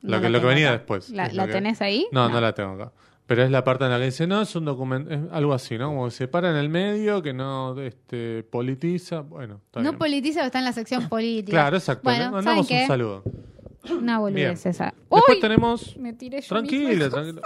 No 0.00 0.16
Lo 0.16 0.20
que, 0.22 0.28
lo 0.30 0.38
que 0.38 0.40
tengo 0.40 0.48
venía 0.48 0.68
acá. 0.70 0.78
después. 0.78 1.10
¿La, 1.10 1.28
que- 1.28 1.52
tenés 1.52 1.80
ahí? 1.82 2.06
No, 2.12 2.28
no, 2.30 2.40
la 2.40 2.54
tengo 2.54 2.72
acá. 2.72 2.92
Pero 3.26 3.42
es 3.42 3.50
la 3.50 3.64
parte 3.64 3.84
en 3.84 3.90
la 3.90 3.98
que 3.98 4.04
dice, 4.04 4.26
no, 4.26 4.42
es 4.42 4.54
un 4.54 4.66
documento, 4.66 5.10
es 5.10 5.20
algo 5.32 5.54
así, 5.54 5.78
¿no? 5.78 5.88
Como 5.88 6.04
que 6.06 6.10
se 6.10 6.28
para 6.28 6.50
en 6.50 6.56
el 6.56 6.68
medio, 6.68 7.22
que 7.22 7.32
no 7.32 7.80
este, 7.80 8.42
politiza. 8.42 9.20
Bueno, 9.20 9.60
está 9.64 9.80
No 9.80 9.90
bien. 9.92 9.98
politiza, 9.98 10.40
pero 10.40 10.46
está 10.46 10.58
en 10.58 10.64
la 10.66 10.72
sección 10.72 11.08
política. 11.08 11.52
Claro, 11.56 11.76
exacto. 11.78 12.02
Bueno, 12.04 12.24
Le 12.26 12.30
mandamos 12.32 12.66
¿saben 12.66 12.78
un 12.80 12.82
qué? 12.82 12.86
saludo. 12.86 13.22
Una 13.98 14.18
boludez 14.18 14.62
Bien. 14.62 14.70
esa. 14.74 14.84
Después 14.96 15.22
¡Uy! 15.28 15.40
tenemos. 15.40 15.96
Me 15.96 16.12
tiré 16.12 16.40
yo 16.42 16.48
Tranquila, 16.48 16.88
misma. 16.90 17.10
tranquila. 17.10 17.42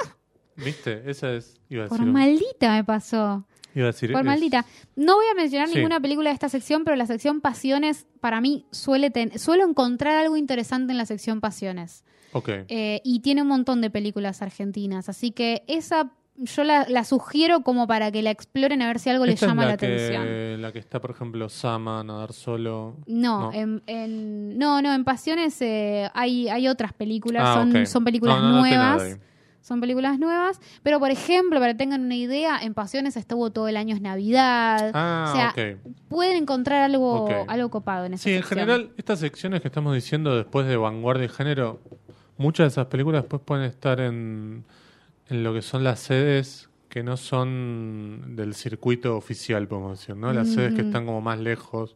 ¿Viste? 0.57 1.03
Esa 1.11 1.33
es. 1.35 1.61
Iba 1.69 1.85
a 1.85 1.89
Por 1.89 1.99
decir. 1.99 2.13
maldita 2.13 2.73
me 2.75 2.85
pasó. 2.85 3.45
Iba 3.79 3.89
a 3.89 3.93
decir 3.93 4.13
Por 4.13 4.21
es- 4.23 4.27
maldita. 4.27 4.65
No 4.97 5.15
voy 5.17 5.27
a 5.31 5.35
mencionar 5.35 5.69
Sí. 5.69 5.77
ninguna 5.77 6.01
película 6.01 6.31
de 6.31 6.35
esta 6.35 6.49
sección, 6.49 6.85
pero 6.85 6.97
la 6.97 7.07
sección 7.07 7.41
Pasiones, 7.41 8.07
para 8.21 8.41
mí, 8.41 8.67
suele 8.71 9.11
ten- 9.11 9.39
suelo 9.39 9.67
encontrar 9.69 10.17
algo 10.17 10.37
interesante 10.37 10.93
en 10.93 10.99
la 10.99 11.07
sección 11.07 11.41
Pasiones. 11.41 12.05
Ok. 12.33 12.49
Eh, 12.69 13.01
y 13.05 13.21
tiene 13.21 13.43
un 13.43 13.49
montón 13.49 13.81
de 13.81 13.91
películas 13.91 14.43
argentinas. 14.43 15.09
Así 15.09 15.31
que 15.31 15.63
esa 15.67 16.11
yo 16.41 16.63
la, 16.63 16.87
la 16.89 17.03
sugiero 17.03 17.63
como 17.63 17.89
para 17.89 18.13
que 18.13 18.23
la 18.23 18.31
exploren 18.31 18.81
a 18.81 18.87
ver 18.87 19.01
si 19.01 19.11
algo 19.11 19.27
les 19.27 19.41
llama 19.41 19.63
la, 19.63 19.69
la 19.71 19.75
atención. 19.75 20.63
la 20.63 20.71
que 20.71 20.79
está, 20.79 21.01
por 21.01 21.11
ejemplo, 21.11 21.49
Sama, 21.49 22.05
Nadar 22.05 22.33
Solo. 22.33 22.97
No, 23.09 23.51
No. 23.51 23.53
En, 23.53 23.83
en- 23.89 24.57
no, 24.57 24.81
no, 24.81 24.95
en 24.95 25.03
Pasiones 25.05 25.61
eh, 25.63 26.09
hay, 26.15 26.49
hay 26.49 26.69
otras 26.69 26.93
películas, 26.93 27.43
Ah, 27.45 27.67
son, 27.87 28.05
películas 28.05 28.41
No, 28.41 28.51
no 28.53 28.59
nuevas. 28.61 29.19
Son 29.69 29.83
películas 29.83 30.19
nuevas, 30.19 30.63
pero 30.83 30.99
por 30.99 31.11
ejemplo, 31.11 31.61
para 31.61 31.73
que 31.73 31.79
tengan 31.79 32.01
una 32.01 32.17
idea, 32.17 32.59
en 32.63 32.73
Pasiones 32.73 33.19
estuvo 33.19 33.51
todo 33.51 33.69
el 33.69 33.77
año 33.77 33.95
es 33.95 34.01
Navidad. 34.01 34.93
Ah, 34.95 35.27
o 35.29 35.37
sea, 35.37 35.77
pueden 36.09 36.39
encontrar 36.39 36.81
algo, 36.81 37.29
algo 37.47 37.69
copado 37.69 38.07
en 38.07 38.15
esa 38.15 38.23
Sí, 38.23 38.33
en 38.33 38.43
general, 38.45 38.93
estas 38.97 39.19
secciones 39.19 39.61
que 39.61 39.69
estamos 39.69 39.95
diciendo 39.95 40.35
después 40.35 40.67
de 40.67 40.79
vanguardia 40.79 41.27
y 41.27 41.29
género, 41.29 41.83
muchas 42.39 42.65
de 42.65 42.69
esas 42.69 42.87
películas 42.87 43.25
después 43.25 43.43
pueden 43.45 43.67
estar 43.67 44.01
en, 44.01 44.65
en 45.29 45.45
lo 45.45 45.53
que 45.53 45.61
son 45.61 45.85
las 45.85 46.01
sedes 46.01 46.71
que 46.89 47.03
no 47.03 47.19
son 47.19 48.37
del 48.37 48.55
circuito 48.55 49.19
oficial, 49.19 49.69
podemos 49.69 50.01
decir, 50.01 50.17
¿no? 50.17 50.33
Las 50.33 50.49
sedes 50.49 50.73
que 50.73 50.81
están 50.81 51.05
como 51.05 51.21
más 51.21 51.41
lejos 51.41 51.95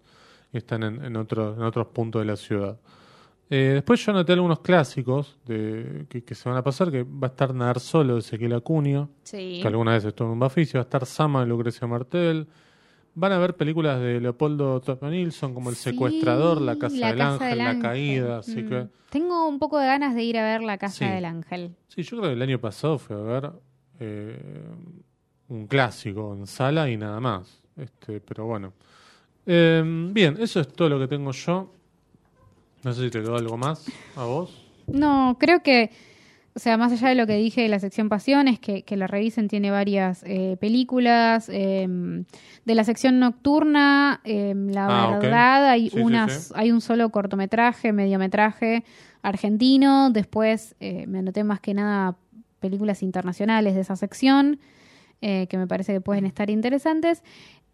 y 0.52 0.58
están 0.58 0.82
en, 0.82 1.02
en, 1.02 1.16
otros 1.16 1.56
en 1.56 1.64
otros 1.64 1.86
puntos 1.86 2.20
de 2.20 2.26
la 2.26 2.36
ciudad. 2.36 2.76
Eh, 3.54 3.72
después 3.74 4.02
yo 4.04 4.12
anoté 4.12 4.32
algunos 4.32 4.60
clásicos 4.60 5.38
de, 5.44 6.06
que, 6.08 6.24
que 6.24 6.34
se 6.34 6.48
van 6.48 6.56
a 6.56 6.62
pasar, 6.64 6.90
que 6.90 7.02
va 7.02 7.26
a 7.26 7.30
estar 7.30 7.54
Nadar 7.54 7.80
Solo 7.80 8.14
de 8.14 8.20
Ezequiel 8.20 8.54
Acuña, 8.54 9.08
Sí. 9.24 9.58
que 9.60 9.68
alguna 9.68 9.92
vez 9.92 10.04
estuvo 10.06 10.28
en 10.28 10.32
un 10.32 10.38
Bafisi, 10.38 10.72
va 10.74 10.80
a 10.80 10.84
estar 10.84 11.04
Sama 11.04 11.40
de 11.40 11.46
Lucrecia 11.48 11.86
Martel. 11.86 12.46
Van 13.14 13.30
a 13.32 13.36
ver 13.38 13.54
películas 13.56 14.00
de 14.00 14.20
Leopoldo 14.22 14.80
Nilsson 15.02 15.52
como 15.52 15.68
El 15.68 15.76
Sí, 15.76 15.82
secuestrador, 15.90 16.62
La 16.62 16.78
Casa, 16.78 17.08
del, 17.08 17.18
Casa 17.18 17.34
ángel, 17.34 17.48
del 17.50 17.58
La. 17.58 17.78
Caída, 17.78 18.38
así 18.38 18.62
Mm. 18.62 18.68
que 18.70 18.86
Tengo 19.10 19.46
un 19.46 19.58
poco 19.58 19.78
de 19.78 19.84
ganas 19.86 20.14
de 20.14 20.22
ir 20.22 20.38
a 20.38 20.42
ver 20.44 20.62
La 20.62 20.78
Casa 20.78 21.04
Sí. 21.04 21.12
del 21.12 21.26
Ángel. 21.26 21.76
sí, 21.88 22.02
yo 22.02 22.16
creo 22.16 22.30
que 22.30 22.32
el 22.36 22.40
año 22.42 22.58
pasado 22.58 22.98
fue 22.98 23.16
a 23.16 23.20
ver 23.20 23.52
eh, 24.00 24.64
un 25.48 25.66
clásico 25.66 26.32
en 26.34 26.46
sala 26.46 26.88
y 26.88 26.96
nada 26.96 27.20
más. 27.20 27.62
Este, 27.76 28.18
pero 28.20 28.46
bueno. 28.46 28.72
Eh, 29.44 29.82
bien, 30.10 30.36
eso 30.40 30.60
es 30.60 30.68
todo 30.68 30.88
lo 30.88 30.98
que 30.98 31.06
tengo 31.06 31.32
yo. 31.32 31.70
No 32.84 32.92
sé 32.92 33.04
si 33.04 33.10
te 33.10 33.20
quedó 33.20 33.36
algo 33.36 33.56
más 33.56 33.86
a 34.16 34.24
vos. 34.24 34.66
No, 34.88 35.36
creo 35.38 35.62
que, 35.62 35.90
o 36.54 36.58
sea, 36.58 36.76
más 36.76 36.92
allá 36.92 37.08
de 37.08 37.14
lo 37.14 37.26
que 37.26 37.36
dije 37.36 37.62
de 37.62 37.68
la 37.68 37.78
sección 37.78 38.08
Pasiones, 38.08 38.58
que, 38.58 38.82
que 38.82 38.96
la 38.96 39.06
revisen, 39.06 39.48
tiene 39.48 39.70
varias 39.70 40.22
eh, 40.26 40.56
películas. 40.60 41.48
eh, 41.48 41.86
de 42.64 42.74
la 42.74 42.84
sección 42.84 43.18
nocturna, 43.20 44.20
eh, 44.24 44.54
la 44.56 44.86
Ah, 45.06 45.18
verdad, 45.18 45.68
hay, 45.70 45.90
Sí, 45.90 45.98
unas, 46.00 46.32
sí. 46.48 46.52
hay 46.56 46.70
un 46.72 46.80
solo 46.80 47.08
cortometraje, 47.10 47.92
mediometraje 47.92 48.84
argentino. 49.22 50.10
Después 50.10 50.74
eh, 50.80 51.06
me 51.06 51.18
anoté 51.20 51.44
más 51.44 51.60
que 51.60 51.74
nada 51.74 52.16
películas 52.60 53.02
internacionales 53.02 53.74
de 53.74 53.80
esa 53.80 53.96
sección, 53.96 54.60
eh, 55.20 55.46
que 55.48 55.58
me 55.58 55.66
parece 55.66 55.92
que 55.92 56.00
pueden 56.00 56.24
estar 56.26 56.50
interesantes. 56.50 57.22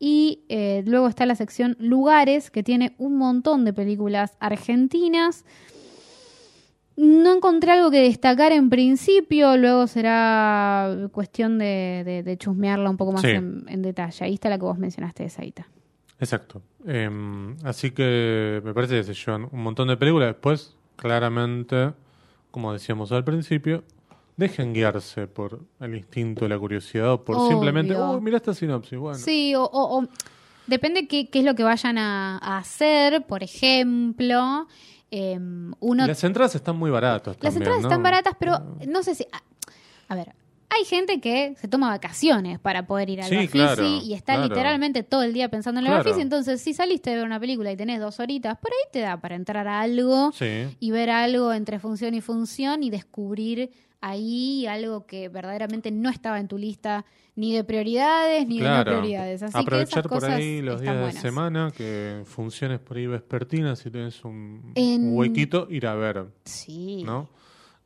Y 0.00 0.44
eh, 0.48 0.84
luego 0.86 1.08
está 1.08 1.26
la 1.26 1.34
sección 1.34 1.76
Lugares, 1.80 2.50
que 2.50 2.62
tiene 2.62 2.94
un 2.98 3.16
montón 3.16 3.64
de 3.64 3.72
películas 3.72 4.36
argentinas. 4.38 5.44
No 6.96 7.32
encontré 7.36 7.72
algo 7.72 7.90
que 7.92 8.00
destacar 8.02 8.50
en 8.52 8.70
principio, 8.70 9.56
luego 9.56 9.86
será 9.86 11.08
cuestión 11.12 11.58
de, 11.58 12.02
de- 12.04 12.22
de 12.24 12.36
chusmearla 12.36 12.90
un 12.90 12.96
poco 12.96 13.12
más 13.12 13.22
Sí. 13.22 13.28
en, 13.28 13.64
en 13.68 13.82
detalle. 13.82 14.24
Ahí 14.24 14.34
está 14.34 14.48
la 14.48 14.58
que 14.58 14.64
vos 14.64 14.78
mencionaste 14.78 15.22
de 15.24 15.28
Saita. 15.30 15.68
Exacto. 16.20 16.60
Eh, 16.86 17.08
así 17.62 17.92
que 17.92 18.60
me 18.64 18.74
parece 18.74 18.96
que 18.96 19.04
se 19.04 19.14
llevan 19.14 19.48
un 19.52 19.62
montón 19.62 19.86
de 19.88 19.96
películas. 19.96 20.28
Después, 20.30 20.74
claramente, 20.96 21.92
como 22.50 22.72
decíamos 22.72 23.12
al 23.12 23.22
principio, 23.22 23.84
dejen 24.38 24.72
guiarse 24.72 25.26
por 25.26 25.60
el 25.80 25.94
instinto, 25.96 26.48
la 26.48 26.58
curiosidad 26.58 27.12
o 27.12 27.24
por 27.24 27.36
Obvio. 27.36 27.48
simplemente, 27.48 27.94
oh, 27.94 28.18
mira 28.20 28.38
esta 28.38 28.54
sinopsis. 28.54 28.98
Bueno, 28.98 29.18
Sí, 29.18 29.54
o, 29.54 29.64
o- 29.64 29.98
o- 30.00 30.08
depende 30.66 31.06
qué, 31.06 31.28
qué 31.28 31.40
es 31.40 31.44
lo 31.44 31.54
que 31.54 31.64
vayan 31.64 31.98
a, 31.98 32.38
a 32.38 32.56
hacer. 32.58 33.26
Por 33.26 33.42
ejemplo, 33.42 34.66
eh, 35.10 35.38
uno 35.80 36.06
las 36.06 36.24
entradas 36.24 36.54
están 36.54 36.76
muy 36.76 36.90
baratas. 36.90 37.36
Las 37.40 37.52
también, 37.54 37.62
entradas 37.62 37.82
¿no? 37.82 37.88
están 37.88 38.02
baratas, 38.02 38.34
pero 38.38 38.58
no 38.86 39.02
sé 39.02 39.14
si. 39.14 39.26
A, 39.32 39.42
a 40.12 40.14
ver, 40.14 40.34
hay 40.70 40.84
gente 40.84 41.20
que 41.20 41.54
se 41.58 41.66
toma 41.66 41.88
vacaciones 41.88 42.58
para 42.60 42.86
poder 42.86 43.10
ir 43.10 43.22
al 43.22 43.28
Sí, 43.28 43.34
Bafisi 43.36 43.50
claro, 43.52 43.84
y 44.04 44.14
está 44.14 44.34
claro. 44.34 44.48
literalmente 44.48 45.02
todo 45.02 45.22
el 45.22 45.32
día 45.32 45.48
pensando 45.50 45.80
en 45.80 45.86
el 45.86 45.92
Claro. 45.92 46.04
Bafisi. 46.04 46.22
Entonces, 46.22 46.60
si 46.60 46.74
saliste 46.74 47.10
de 47.10 47.16
ver 47.16 47.24
una 47.24 47.40
película 47.40 47.72
y 47.72 47.76
tenés 47.76 47.98
dos 48.00 48.20
horitas, 48.20 48.56
por 48.58 48.70
ahí 48.70 48.88
te 48.92 49.00
da 49.00 49.16
para 49.20 49.34
entrar 49.34 49.66
a 49.66 49.80
algo 49.80 50.30
Sí. 50.32 50.76
y 50.78 50.90
ver 50.92 51.10
algo 51.10 51.52
entre 51.52 51.78
función 51.80 52.14
y 52.14 52.20
función 52.20 52.82
y 52.84 52.90
descubrir 52.90 53.70
ahí 54.00 54.66
algo 54.66 55.06
que 55.06 55.28
verdaderamente 55.28 55.90
no 55.90 56.08
estaba 56.10 56.38
en 56.38 56.48
tu 56.48 56.56
lista 56.58 57.04
ni 57.34 57.52
de 57.54 57.64
prioridades 57.64 58.46
ni 58.46 58.60
de 58.60 58.68
no 58.68 58.84
prioridades. 58.84 59.42
Así 59.42 59.56
Aprovechar 59.58 59.86
que 59.86 59.90
esas 60.00 60.02
por 60.02 60.20
cosas 60.20 60.30
ahí 60.36 60.60
los 60.62 60.80
días 60.80 61.14
de 61.14 61.20
semana, 61.20 61.70
que 61.76 62.22
funciones 62.24 62.78
por 62.80 62.96
ahí 62.96 63.06
vespertinas, 63.06 63.78
si 63.80 63.90
tenés 63.90 64.24
un, 64.24 64.72
En- 64.74 65.08
un 65.12 65.18
huequito, 65.18 65.66
ir 65.70 65.86
a 65.86 65.94
ver, 65.94 66.26
Sí. 66.44 67.02
¿no? 67.04 67.28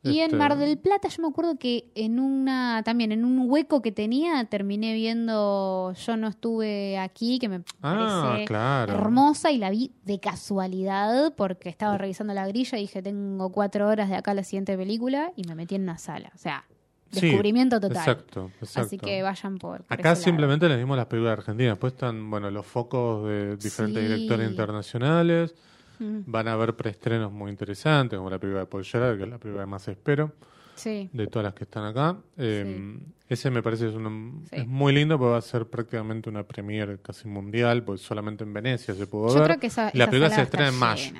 Y 0.03 0.19
en 0.19 0.25
Este, 0.25 0.35
Mar 0.35 0.57
del 0.57 0.77
Plata 0.77 1.07
yo 1.07 1.21
me 1.21 1.29
acuerdo 1.29 1.57
que 1.57 1.89
en 1.95 2.19
una 2.19 2.81
también 2.83 3.11
en 3.13 3.23
un 3.23 3.49
hueco 3.49 3.81
que 3.81 3.91
tenía 3.93 4.43
terminé 4.45 4.93
viendo 4.93 5.93
Yo 5.93 6.17
no 6.17 6.27
estuve 6.27 6.97
aquí 6.97 7.39
que 7.39 7.47
me 7.49 7.61
Ah, 7.81 8.23
parece 8.27 8.45
claro. 8.45 8.93
hermosa 8.93 9.51
y 9.51 9.57
la 9.57 9.69
vi 9.69 9.91
de 10.03 10.19
casualidad 10.19 11.33
porque 11.35 11.69
estaba 11.69 11.97
revisando 11.97 12.33
la 12.33 12.47
grilla 12.47 12.77
y 12.77 12.81
dije 12.81 13.01
tengo 13.01 13.49
cuatro 13.51 13.87
horas 13.87 14.09
de 14.09 14.15
acá 14.15 14.31
a 14.31 14.33
la 14.33 14.43
siguiente 14.43 14.77
película 14.77 15.31
y 15.35 15.43
me 15.47 15.55
metí 15.55 15.75
en 15.75 15.83
una 15.83 15.97
sala, 15.97 16.31
o 16.35 16.37
sea 16.37 16.65
Sí, 17.11 17.27
descubrimiento 17.27 17.79
total. 17.79 17.97
Exacto, 17.97 18.49
exacto. 18.59 18.81
Así 18.87 18.97
que 18.97 19.21
vayan 19.21 19.59
por, 19.59 19.83
por 19.83 19.93
Acá 19.99 20.15
simplemente 20.15 20.67
les 20.67 20.79
dimos 20.79 20.97
las 20.97 21.05
películas 21.05 21.37
argentinas. 21.37 21.73
Después 21.73 21.93
están, 21.93 22.27
bueno, 22.31 22.49
los 22.49 22.65
focos 22.65 23.27
de 23.27 23.55
diferentes 23.55 24.01
Sí. 24.03 24.09
directores 24.09 24.49
internacionales. 24.49 25.53
Mm, 25.99 26.19
Van 26.25 26.47
a 26.47 26.53
haber 26.53 26.75
preestrenos 26.75 27.31
muy 27.31 27.51
interesantes, 27.51 28.17
como 28.17 28.29
la 28.29 28.39
película 28.39 28.61
de 28.61 28.67
Paul 28.67 28.83
Gerard, 28.83 29.17
que 29.17 29.23
es 29.23 29.29
la 29.29 29.37
película 29.37 29.63
que 29.65 29.69
más 29.69 29.87
espero 29.87 30.31
Sí. 30.75 31.09
de 31.13 31.27
todas 31.27 31.43
las 31.45 31.53
que 31.53 31.63
están 31.65 31.85
acá. 31.85 32.17
Eh, 32.37 32.97
Ese 33.29 33.49
me 33.49 33.63
parece 33.63 33.87
es, 33.89 33.95
un- 33.95 34.43
Sí. 34.49 34.57
es 34.57 34.67
muy 34.67 34.93
lindo 34.93 35.17
porque 35.17 35.31
va 35.31 35.37
a 35.37 35.41
ser 35.41 35.65
prácticamente 35.65 36.29
una 36.29 36.43
premiere 36.43 36.99
casi 37.01 37.27
mundial, 37.27 37.83
porque 37.83 38.01
solamente 38.03 38.43
en 38.43 38.53
Venecia 38.53 38.93
se 38.93 39.07
pudo 39.07 39.29
Yo 39.29 39.35
ver. 39.35 39.43
creo 39.45 39.59
que 39.59 39.67
esa, 39.67 39.85
la 39.93 40.03
esa 40.03 40.11
película 40.11 40.29
se 40.35 40.41
estrena 40.43 40.67
en 40.69 40.75
mayo. 40.75 41.11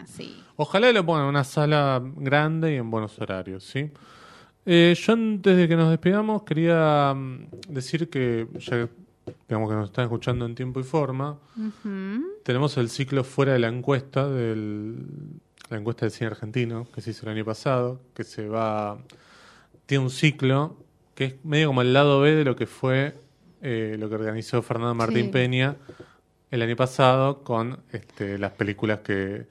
Ojalá 0.56 0.92
lo 0.92 1.04
pongan 1.06 1.24
en 1.24 1.30
una 1.30 1.44
sala 1.44 2.02
grande 2.18 2.74
y 2.74 2.78
en 2.78 2.92
buenos 2.92 3.18
horarios, 3.20 3.64
¿sí? 3.64 3.90
Eh, 4.66 4.96
yo 4.96 5.14
antes 5.14 5.58
de 5.58 5.68
que 5.68 5.76
nos 5.76 5.90
despidamos 5.90 6.44
quería 6.44 7.14
mm, 7.16 7.48
decir 7.70 8.10
que 8.10 8.48
ya 8.60 8.88
digamos 9.48 9.70
que 9.70 9.76
nos 9.76 9.90
están 9.90 10.06
escuchando 10.06 10.46
en 10.46 10.56
tiempo 10.56 10.80
y 10.80 10.84
forma, 10.84 11.38
tenemos 12.44 12.78
el 12.78 12.90
ciclo 12.90 13.24
fuera 13.24 13.54
de 13.54 13.60
la 13.60 13.68
encuesta 13.68 14.28
del 14.28 14.98
la 15.70 15.78
encuesta 15.78 16.06
del 16.06 16.12
cine 16.12 16.28
argentino 16.28 16.88
que 16.94 17.02
se 17.02 17.12
hizo 17.12 17.26
el 17.26 17.36
año 17.36 17.46
pasado, 17.46 18.02
que 18.14 18.24
se 18.24 18.48
va 18.48 18.98
tiene 19.86 20.04
un 20.04 20.10
ciclo 20.10 20.78
que 21.16 21.26
es 21.26 21.46
medio 21.46 21.68
como 21.68 21.82
el 21.82 21.94
lado 21.94 22.22
B 22.22 22.36
de 22.36 22.44
lo 22.44 22.56
que 22.56 22.68
fue 22.68 23.16
eh, 23.62 23.96
lo 23.98 24.10
que 24.10 24.16
organizó 24.16 24.62
Fernando 24.62 24.94
Martín 24.94 25.26
Sí. 25.26 25.32
Peña 25.32 25.76
el 26.52 26.62
año 26.62 26.76
pasado 26.76 27.44
con 27.44 27.80
este, 27.92 28.38
las 28.38 28.52
películas 28.52 29.00
que 29.00 29.48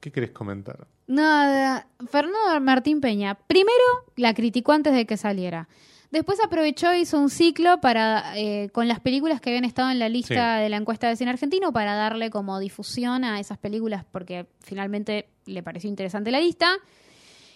¿Qué 0.00 0.10
querés 0.10 0.30
comentar? 0.30 0.86
Nada, 1.06 1.86
Fernando 2.10 2.60
Martín 2.60 3.00
Peña. 3.00 3.34
Primero 3.34 3.84
la 4.16 4.32
criticó 4.32 4.72
antes 4.72 4.94
de 4.94 5.06
que 5.06 5.16
saliera. 5.16 5.68
Después 6.10 6.38
aprovechó 6.44 6.92
y 6.94 7.02
hizo 7.02 7.20
un 7.20 7.30
ciclo 7.30 7.80
para 7.80 8.36
eh, 8.36 8.68
con 8.72 8.88
las 8.88 8.98
películas 8.98 9.40
que 9.40 9.50
habían 9.50 9.64
estado 9.64 9.90
en 9.90 9.98
la 10.00 10.08
lista 10.08 10.56
de 10.56 10.68
la 10.68 10.76
encuesta 10.76 11.08
de 11.08 11.14
cine 11.16 11.30
argentino 11.30 11.72
para 11.72 11.94
darle 11.94 12.30
como 12.30 12.58
difusión 12.58 13.22
a 13.22 13.38
esas 13.38 13.58
películas 13.58 14.04
porque 14.10 14.46
finalmente 14.60 15.28
le 15.46 15.62
pareció 15.62 15.88
interesante 15.88 16.30
la 16.32 16.40
lista. 16.40 16.68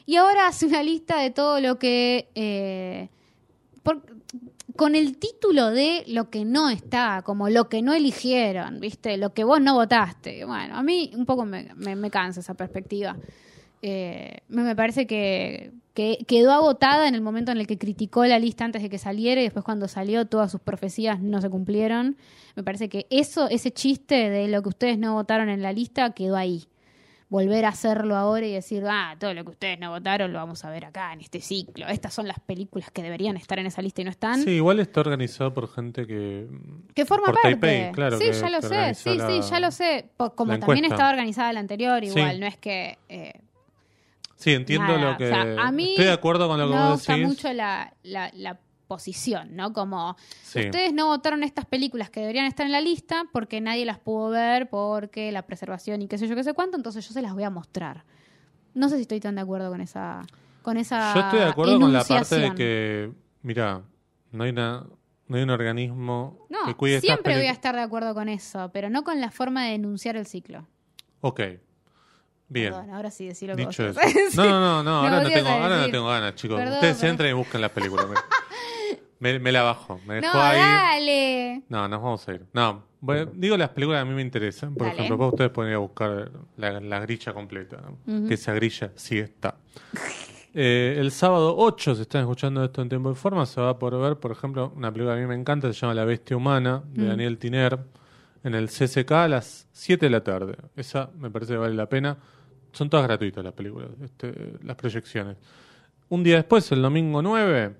Y 0.06 0.16
ahora 0.16 0.46
hace 0.46 0.66
una 0.66 0.82
lista 0.82 1.18
de 1.20 1.30
todo 1.30 1.60
lo 1.60 1.78
que... 1.78 2.28
eh, 2.34 3.08
por- 3.82 4.02
con 4.76 4.96
el 4.96 5.18
título 5.18 5.70
de 5.70 6.02
lo 6.08 6.30
que 6.30 6.44
no 6.44 6.68
está, 6.68 7.22
como 7.24 7.48
lo 7.48 7.68
que 7.68 7.80
no 7.80 7.92
eligieron, 7.92 8.80
¿viste? 8.80 9.16
Lo 9.18 9.32
que 9.32 9.44
vos 9.44 9.60
no 9.60 9.74
votaste. 9.74 10.44
Bueno, 10.44 10.76
a 10.76 10.82
mí 10.82 11.12
un 11.14 11.26
poco 11.26 11.44
me, 11.44 11.68
me- 11.76 11.94
me 11.94 12.10
cansa 12.10 12.40
esa 12.40 12.54
perspectiva. 12.54 13.16
Eh, 13.86 14.38
me, 14.48 14.74
parece 14.74 15.06
que, 15.06 15.72
que 15.92 16.24
quedó 16.26 16.52
agotada 16.52 17.06
en 17.06 17.14
el 17.14 17.20
momento 17.20 17.52
en 17.52 17.58
el 17.58 17.66
que 17.66 17.76
criticó 17.76 18.24
la 18.24 18.38
lista 18.38 18.64
antes 18.64 18.80
de 18.80 18.88
que 18.88 18.96
saliera 18.96 19.42
y 19.42 19.44
después 19.44 19.62
cuando 19.62 19.88
salió 19.88 20.24
todas 20.26 20.50
sus 20.50 20.62
profecías 20.62 21.20
no 21.20 21.42
se 21.42 21.50
cumplieron. 21.50 22.16
Me 22.56 22.62
parece 22.62 22.88
que 22.88 23.06
eso, 23.10 23.46
ese 23.50 23.72
chiste 23.72 24.30
de 24.30 24.48
lo 24.48 24.62
que 24.62 24.70
ustedes 24.70 24.98
no 24.98 25.12
votaron 25.12 25.50
en 25.50 25.60
la 25.60 25.72
lista 25.74 26.14
quedó 26.14 26.36
ahí. 26.36 26.64
Volver 27.28 27.64
a 27.66 27.68
hacerlo 27.70 28.16
ahora 28.16 28.46
y 28.46 28.52
decir, 28.52 28.84
ah, 28.88 29.16
todo 29.18 29.34
lo 29.34 29.44
que 29.44 29.50
ustedes 29.50 29.78
no 29.78 29.90
votaron 29.90 30.32
lo 30.32 30.38
vamos 30.38 30.64
a 30.64 30.70
ver 30.70 30.86
acá 30.86 31.12
en 31.12 31.20
este 31.20 31.40
ciclo. 31.42 31.86
Estas 31.88 32.14
son 32.14 32.26
las 32.26 32.38
películas 32.40 32.90
que 32.90 33.02
deberían 33.02 33.36
estar 33.36 33.58
en 33.58 33.66
esa 33.66 33.82
lista 33.82 34.00
y 34.00 34.04
no 34.04 34.10
están. 34.10 34.40
Sí, 34.42 34.50
igual 34.52 34.80
está 34.80 35.00
organizado 35.00 35.52
por 35.52 35.68
gente 35.68 36.06
que 36.06 36.46
Que 36.94 37.04
forma 37.04 37.26
por 37.26 37.34
parte. 37.34 37.50
Taipei, 37.58 37.92
claro. 37.92 38.16
sí, 38.18 38.24
que- 38.24 38.32
ya 38.32 38.48
lo 38.48 38.62
sé. 38.62 38.94
Sí, 38.94 39.14
la- 39.16 39.26
sí, 39.28 39.40
ya 39.50 39.60
lo 39.60 39.70
sé. 39.72 40.10
Como 40.16 40.30
también 40.58 40.62
encuesta. 40.62 40.86
estaba 40.94 41.10
organizada 41.10 41.52
la 41.52 41.60
anterior, 41.60 42.02
igual. 42.02 42.34
Sí. 42.34 42.40
No 42.40 42.46
es 42.46 42.56
que. 42.56 42.98
eh, 43.10 43.32
Sí, 44.36 44.52
entiendo 44.52 44.88
nada. 44.96 45.12
lo 45.12 45.16
que. 45.16 45.24
O 45.26 45.28
sea, 45.28 45.66
a 45.66 45.70
mí 45.72 45.90
Estoy 45.90 46.06
de 46.06 46.12
acuerdo 46.12 46.48
con 46.48 46.58
lo 46.58 46.68
que 46.68 46.74
me 46.74 46.80
vos 46.80 46.92
gusta 46.92 47.16
mucho 47.16 47.52
la, 47.52 47.94
la, 48.02 48.30
la 48.34 48.50
exposición, 48.80 49.56
¿no? 49.56 49.72
Como 49.72 50.16
Sí. 50.42 50.60
ustedes 50.60 50.92
no 50.92 51.06
votaron 51.06 51.42
estas 51.42 51.64
películas 51.64 52.10
que 52.10 52.20
deberían 52.20 52.44
estar 52.46 52.66
en 52.66 52.72
la 52.72 52.80
lista 52.80 53.24
porque 53.32 53.60
nadie 53.60 53.84
las 53.86 53.98
pudo 53.98 54.30
ver, 54.30 54.68
porque 54.68 55.32
la 55.32 55.42
preservación 55.42 56.02
y 56.02 56.08
qué 56.08 56.18
sé 56.18 56.28
yo, 56.28 56.34
qué 56.36 56.44
sé 56.44 56.52
cuánto, 56.52 56.76
entonces 56.76 57.06
yo 57.06 57.12
se 57.14 57.22
las 57.22 57.32
voy 57.32 57.44
a 57.44 57.50
mostrar. 57.50 58.04
No 58.74 58.88
sé 58.88 58.96
si 58.96 59.02
estoy 59.02 59.20
tan 59.20 59.36
de 59.36 59.40
acuerdo 59.40 59.70
con 59.70 59.80
esa 59.80 60.22
con 60.62 60.76
esa 60.76 61.14
Yo 61.14 61.20
estoy 61.20 61.38
de 61.40 61.44
acuerdo 61.46 61.78
con 61.80 61.92
la 61.92 62.04
parte 62.04 62.36
de 62.36 62.54
que, 62.54 63.12
mira, 63.42 63.82
no 64.32 64.44
hay, 64.44 64.50
una, 64.50 64.86
no 65.28 65.36
hay 65.36 65.42
un 65.42 65.50
organismo 65.50 66.46
No, 66.50 66.58
que 66.66 66.74
cuide 66.74 67.00
siempre 67.00 67.36
voy 67.36 67.46
a 67.46 67.52
estar 67.52 67.74
de 67.74 67.82
acuerdo 67.82 68.14
con 68.14 68.28
eso, 68.28 68.70
pero 68.72 68.90
no 68.90 69.04
con 69.04 69.20
la 69.20 69.30
forma 69.30 69.64
de 69.66 69.74
enunciar 69.74 70.16
el 70.16 70.26
ciclo. 70.26 70.66
Ok, 71.20 71.40
bien. 72.48 72.72
Perdón, 72.72 72.90
ahora 72.90 73.10
sí 73.10 73.26
decir 73.26 73.48
lo 73.50 73.56
que 73.56 73.66
Dicho 73.66 73.86
vos 73.86 73.96
eso. 73.96 74.42
No, 74.42 74.48
no, 74.48 74.60
no, 74.60 74.82
no, 74.82 74.90
ahora, 74.98 75.22
no 75.22 75.28
tengo, 75.30 75.48
ahora 75.48 75.78
no 75.78 75.90
tengo 75.90 76.06
ganas, 76.08 76.34
chicos. 76.34 76.56
Perdón, 76.58 76.74
Ustedes 76.74 76.96
perdón. 76.96 77.10
entren 77.10 77.30
y 77.30 77.32
busquen 77.34 77.60
la 77.60 77.68
película. 77.68 78.06
Me, 78.06 78.14
me- 79.32 79.38
me 79.38 79.52
la 79.52 79.62
bajo, 79.62 80.00
me 80.06 80.14
dejó 80.20 80.36
No, 80.36 80.42
ahí. 80.42 80.58
dale. 80.60 81.62
No, 81.68 81.88
nos 81.88 82.02
vamos 82.02 82.28
a 82.28 82.32
ir. 82.34 82.44
No, 82.52 82.84
voy- 83.00 83.28
digo 83.34 83.56
las 83.56 83.70
películas 83.70 83.98
que 83.98 84.02
a 84.02 84.04
mí 84.10 84.14
me 84.14 84.22
interesan. 84.22 84.74
Por 84.74 84.86
Dale. 84.86 84.94
ejemplo, 85.02 85.16
después 85.16 85.32
ustedes 85.32 85.50
pueden 85.50 85.70
ir 85.72 85.76
a 85.76 85.78
buscar 85.78 86.30
la, 86.56 86.80
la 86.80 87.00
grilla 87.00 87.32
completa. 87.32 87.78
Que 88.28 88.34
esa 88.34 88.52
grilla 88.52 88.90
sí 88.96 89.18
está. 89.18 89.56
Eh, 90.56 90.96
el 91.00 91.10
sábado 91.10 91.56
8, 91.58 91.96
si 91.96 92.02
están 92.02 92.20
escuchando 92.20 92.62
esto 92.64 92.80
en 92.80 92.88
tiempo 92.88 93.10
y 93.10 93.14
forma, 93.16 93.44
se 93.44 93.60
va 93.60 93.70
a 93.70 93.78
poder 93.78 94.00
ver, 94.00 94.16
por 94.20 94.30
ejemplo, 94.30 94.72
una 94.76 94.92
película 94.92 95.14
que 95.16 95.22
a 95.22 95.26
mí 95.26 95.28
me 95.28 95.34
encanta, 95.34 95.66
se 95.72 95.80
llama 95.80 95.94
La 95.94 96.04
Bestia 96.04 96.36
Humana, 96.36 96.82
de. 96.92 97.06
Daniel 97.06 97.38
Tiner, 97.38 97.78
en 98.44 98.54
el 98.54 98.68
CCK 98.68 99.10
a 99.12 99.28
las 99.28 99.66
7 99.72 100.06
de 100.06 100.10
la 100.10 100.22
tarde. 100.22 100.56
Esa 100.76 101.10
me 101.18 101.30
parece 101.30 101.54
que 101.54 101.58
vale 101.58 101.74
la 101.74 101.88
pena. 101.88 102.16
Son 102.72 102.88
todas 102.90 103.06
gratuitas 103.06 103.42
las 103.42 103.52
películas, 103.54 103.88
este, 104.02 104.54
las 104.62 104.76
proyecciones. 104.76 105.36
Un 106.08 106.22
día 106.22 106.36
después, 106.36 106.70
el 106.72 106.82
domingo 106.82 107.22
9, 107.22 107.74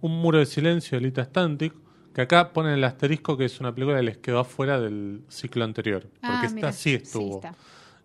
Un 0.00 0.20
muro 0.20 0.38
de 0.38 0.46
silencio 0.46 0.98
de 0.98 1.04
Lita 1.04 1.24
Stantic, 1.24 1.74
que 2.14 2.20
acá 2.20 2.52
ponen 2.52 2.74
el 2.74 2.84
asterisco 2.84 3.36
que 3.36 3.46
es 3.46 3.58
una 3.60 3.74
película 3.74 3.96
que 3.98 4.02
les 4.04 4.18
quedó 4.18 4.38
afuera 4.40 4.78
del 4.80 5.22
ciclo 5.28 5.64
anterior, 5.64 6.02
porque 6.02 6.18
Ah, 6.22 6.42
esta 6.44 6.54
mira, 6.54 6.72
sí 6.72 6.94
estuvo 6.94 7.36
está. 7.36 7.54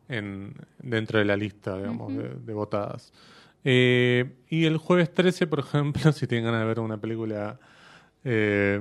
en, 0.10 0.54
dentro 0.80 1.20
de 1.20 1.26
la 1.26 1.36
lista, 1.36 1.78
digamos, 1.78 2.16
de, 2.16 2.30
de 2.36 2.54
votadas. 2.54 3.12
Eh, 3.64 4.36
y 4.50 4.66
el 4.66 4.78
jueves 4.78 5.14
13, 5.14 5.48
por 5.48 5.60
ejemplo, 5.60 6.12
si 6.14 6.26
tienen 6.28 6.46
ganas 6.46 6.62
de 6.62 6.66
ver 6.68 6.80
una 6.80 6.98
película 6.98 7.60
eh, 8.24 8.80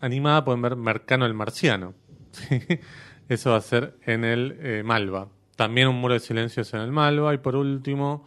animada, 0.00 0.44
pueden 0.44 0.62
ver 0.62 0.76
Mercano 0.76 1.26
el 1.26 1.34
Marciano. 1.34 1.94
Eso 3.28 3.50
va 3.50 3.56
a 3.56 3.60
ser 3.60 3.96
en 4.04 4.24
el 4.24 4.58
eh, 4.60 4.82
Malva. 4.84 5.28
También 5.56 5.88
un 5.88 6.00
muro 6.00 6.14
de 6.14 6.20
silencios 6.20 6.72
en 6.74 6.80
el 6.80 6.92
Malva. 6.92 7.34
Y 7.34 7.38
por 7.38 7.56
último, 7.56 8.24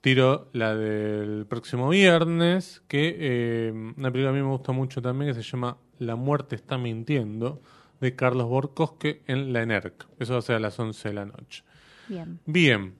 tiro 0.00 0.48
la 0.52 0.74
del 0.74 1.46
próximo 1.46 1.88
viernes, 1.88 2.82
que 2.88 3.16
eh, 3.18 3.72
una 3.72 4.10
película 4.10 4.30
a 4.30 4.32
mí 4.32 4.40
me 4.40 4.48
gusta 4.48 4.72
mucho 4.72 5.02
también, 5.02 5.34
que 5.34 5.42
se 5.42 5.48
llama 5.48 5.76
La 5.98 6.16
muerte 6.16 6.56
está 6.56 6.78
mintiendo, 6.78 7.60
de 8.00 8.16
Carlos 8.16 8.48
Borcosque 8.48 9.22
en 9.26 9.52
la 9.52 9.62
ENERC. 9.62 10.06
Eso 10.18 10.32
va 10.32 10.38
a 10.38 10.42
ser 10.42 10.56
a 10.56 10.60
las 10.60 10.78
11 10.78 11.08
de 11.08 11.14
la 11.14 11.24
noche. 11.24 11.62
Bien. 12.08 12.40
Bien. 12.46 12.94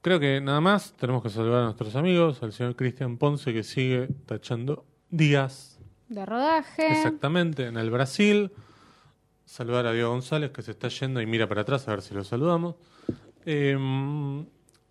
Creo 0.00 0.18
que 0.18 0.40
nada 0.40 0.60
más. 0.60 0.94
Tenemos 0.96 1.22
que 1.22 1.28
saludar 1.28 1.60
a 1.60 1.64
nuestros 1.64 1.94
amigos, 1.94 2.42
al 2.42 2.52
señor 2.52 2.74
Cristian 2.76 3.18
Ponce, 3.18 3.52
que 3.52 3.62
sigue 3.62 4.08
tachando 4.26 4.84
días 5.10 5.77
De 6.08 6.24
rodaje. 6.26 6.86
exactamente 6.90 7.66
en 7.66 7.76
el 7.76 7.90
Brasil. 7.90 8.50
Saludar 9.44 9.86
a 9.86 9.92
Diego 9.92 10.10
González, 10.10 10.50
que 10.50 10.62
se 10.62 10.72
está 10.72 10.88
yendo 10.88 11.20
y 11.22 11.26
mira 11.26 11.48
para 11.48 11.62
atrás 11.62 11.86
a 11.88 11.92
ver 11.92 12.02
si 12.02 12.14
lo 12.14 12.22
saludamos. 12.24 12.74
Eh, 13.46 13.76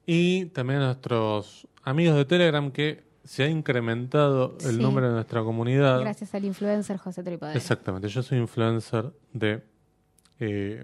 y 0.05 0.45
también 0.47 0.79
a 0.81 0.85
nuestros 0.85 1.67
amigos 1.83 2.15
de 2.15 2.25
Telegram, 2.25 2.71
que 2.71 3.03
se 3.23 3.43
ha 3.43 3.49
incrementado 3.49 4.57
el 4.61 4.77
Sí. 4.77 4.81
número 4.81 5.07
de 5.09 5.13
nuestra 5.15 5.43
comunidad. 5.43 5.99
Gracias 5.99 6.33
al 6.33 6.45
influencer 6.45 6.97
José 6.97 7.23
Tripodero. 7.23 7.57
Exactamente, 7.57 8.07
yo 8.07 8.23
soy 8.23 8.37
influencer 8.39 9.11
de 9.33 9.61
eh, 10.39 10.83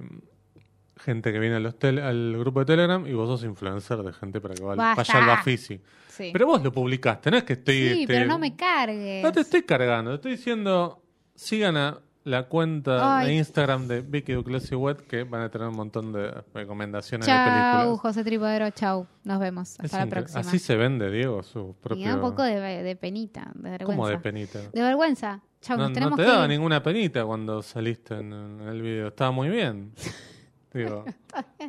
gente 0.97 1.31
que 1.31 1.39
viene 1.39 1.55
a 1.55 1.59
los 1.59 1.75
al 1.83 2.35
grupo 2.37 2.59
de 2.59 2.65
Telegram 2.65 3.05
y 3.07 3.13
vos 3.13 3.27
sos 3.27 3.43
influencer 3.43 3.97
de 4.03 4.13
gente 4.13 4.39
para 4.39 4.53
que 4.53 4.63
vaya 4.63 4.93
al 4.93 5.25
Bafisi. 5.27 5.81
Sí, 6.07 6.29
Pero 6.31 6.45
vos 6.45 6.63
lo 6.63 6.71
publicaste, 6.71 7.31
no 7.31 7.37
es 7.37 7.43
que 7.43 7.53
estoy... 7.53 7.75
Sí, 7.75 8.01
este, 8.03 8.13
pero 8.13 8.25
no 8.27 8.37
me 8.37 8.55
cargues. 8.55 9.23
No 9.23 9.31
te 9.31 9.41
estoy 9.41 9.63
cargando, 9.63 10.11
te 10.11 10.15
estoy 10.15 10.31
diciendo, 10.33 11.01
sigan 11.33 11.75
a 11.75 11.99
la 12.23 12.43
cuenta 12.47 13.17
Ay. 13.19 13.27
de 13.27 13.33
Instagram 13.35 13.87
de 13.87 14.01
Vicky 14.01 14.33
Duclesi 14.33 14.75
Wet 14.75 15.01
que 15.07 15.23
van 15.23 15.41
a 15.41 15.49
tener 15.49 15.67
un 15.67 15.75
montón 15.75 16.13
de 16.13 16.31
recomendaciones 16.53 17.25
de 17.27 17.33
Chau, 17.33 17.45
películas. 17.45 17.99
José 17.99 18.23
Tripodero, 18.23 18.69
chau. 18.69 19.07
Nos 19.25 19.39
vemos. 19.39 19.71
Es 19.71 19.85
Hasta 19.85 19.99
la 19.99 20.05
próxima. 20.05 20.39
Así 20.39 20.59
se 20.59 20.75
vende, 20.77 21.11
Diego, 21.11 21.43
su 21.43 21.75
propio... 21.81 22.07
da 22.07 22.15
un 22.15 22.21
poco 22.21 22.43
de, 22.43 22.59
de 22.61 22.95
penita, 22.95 23.51
de 23.55 23.71
vergüenza. 23.71 23.85
¿Cómo 23.95 24.07
de 24.07 24.19
penita? 24.19 24.59
De 24.71 24.81
vergüenza. 24.81 25.41
Chau, 25.61 25.77
No, 25.77 25.83
nos 25.83 25.89
no 25.89 25.93
tenemos 25.95 26.17
te 26.17 26.23
que 26.23 26.29
daba 26.29 26.43
ir. 26.45 26.49
ninguna 26.51 26.81
penita 26.83 27.25
cuando 27.25 27.61
saliste 27.61 28.13
en, 28.15 28.31
en 28.31 28.61
el 28.69 28.81
video. 28.81 29.07
Estaba 29.09 29.31
muy 29.31 29.49
bien. 29.49 29.91
Digo. 30.73 31.05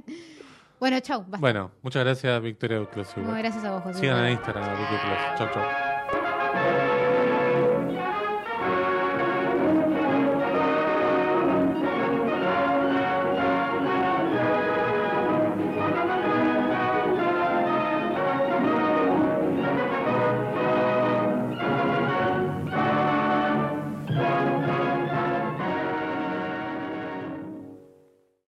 bueno, 0.81 1.01
chau. 1.01 1.21
Basta. 1.21 1.39
Bueno, 1.39 1.71
muchas 1.83 2.05
gracias, 2.05 2.43
Victoria 2.43 2.79
Duclos. 2.79 3.17
No, 3.17 3.33
gracias 3.33 3.65
a 3.65 3.73
vos, 3.73 3.83
José. 3.83 4.01
Sigan 4.01 4.25
en 4.25 4.33
Instagram, 4.33 4.79
Victoria 4.79 5.37
Duclos. 5.37 5.39
Chau, 5.39 5.49
chau. 5.53 6.84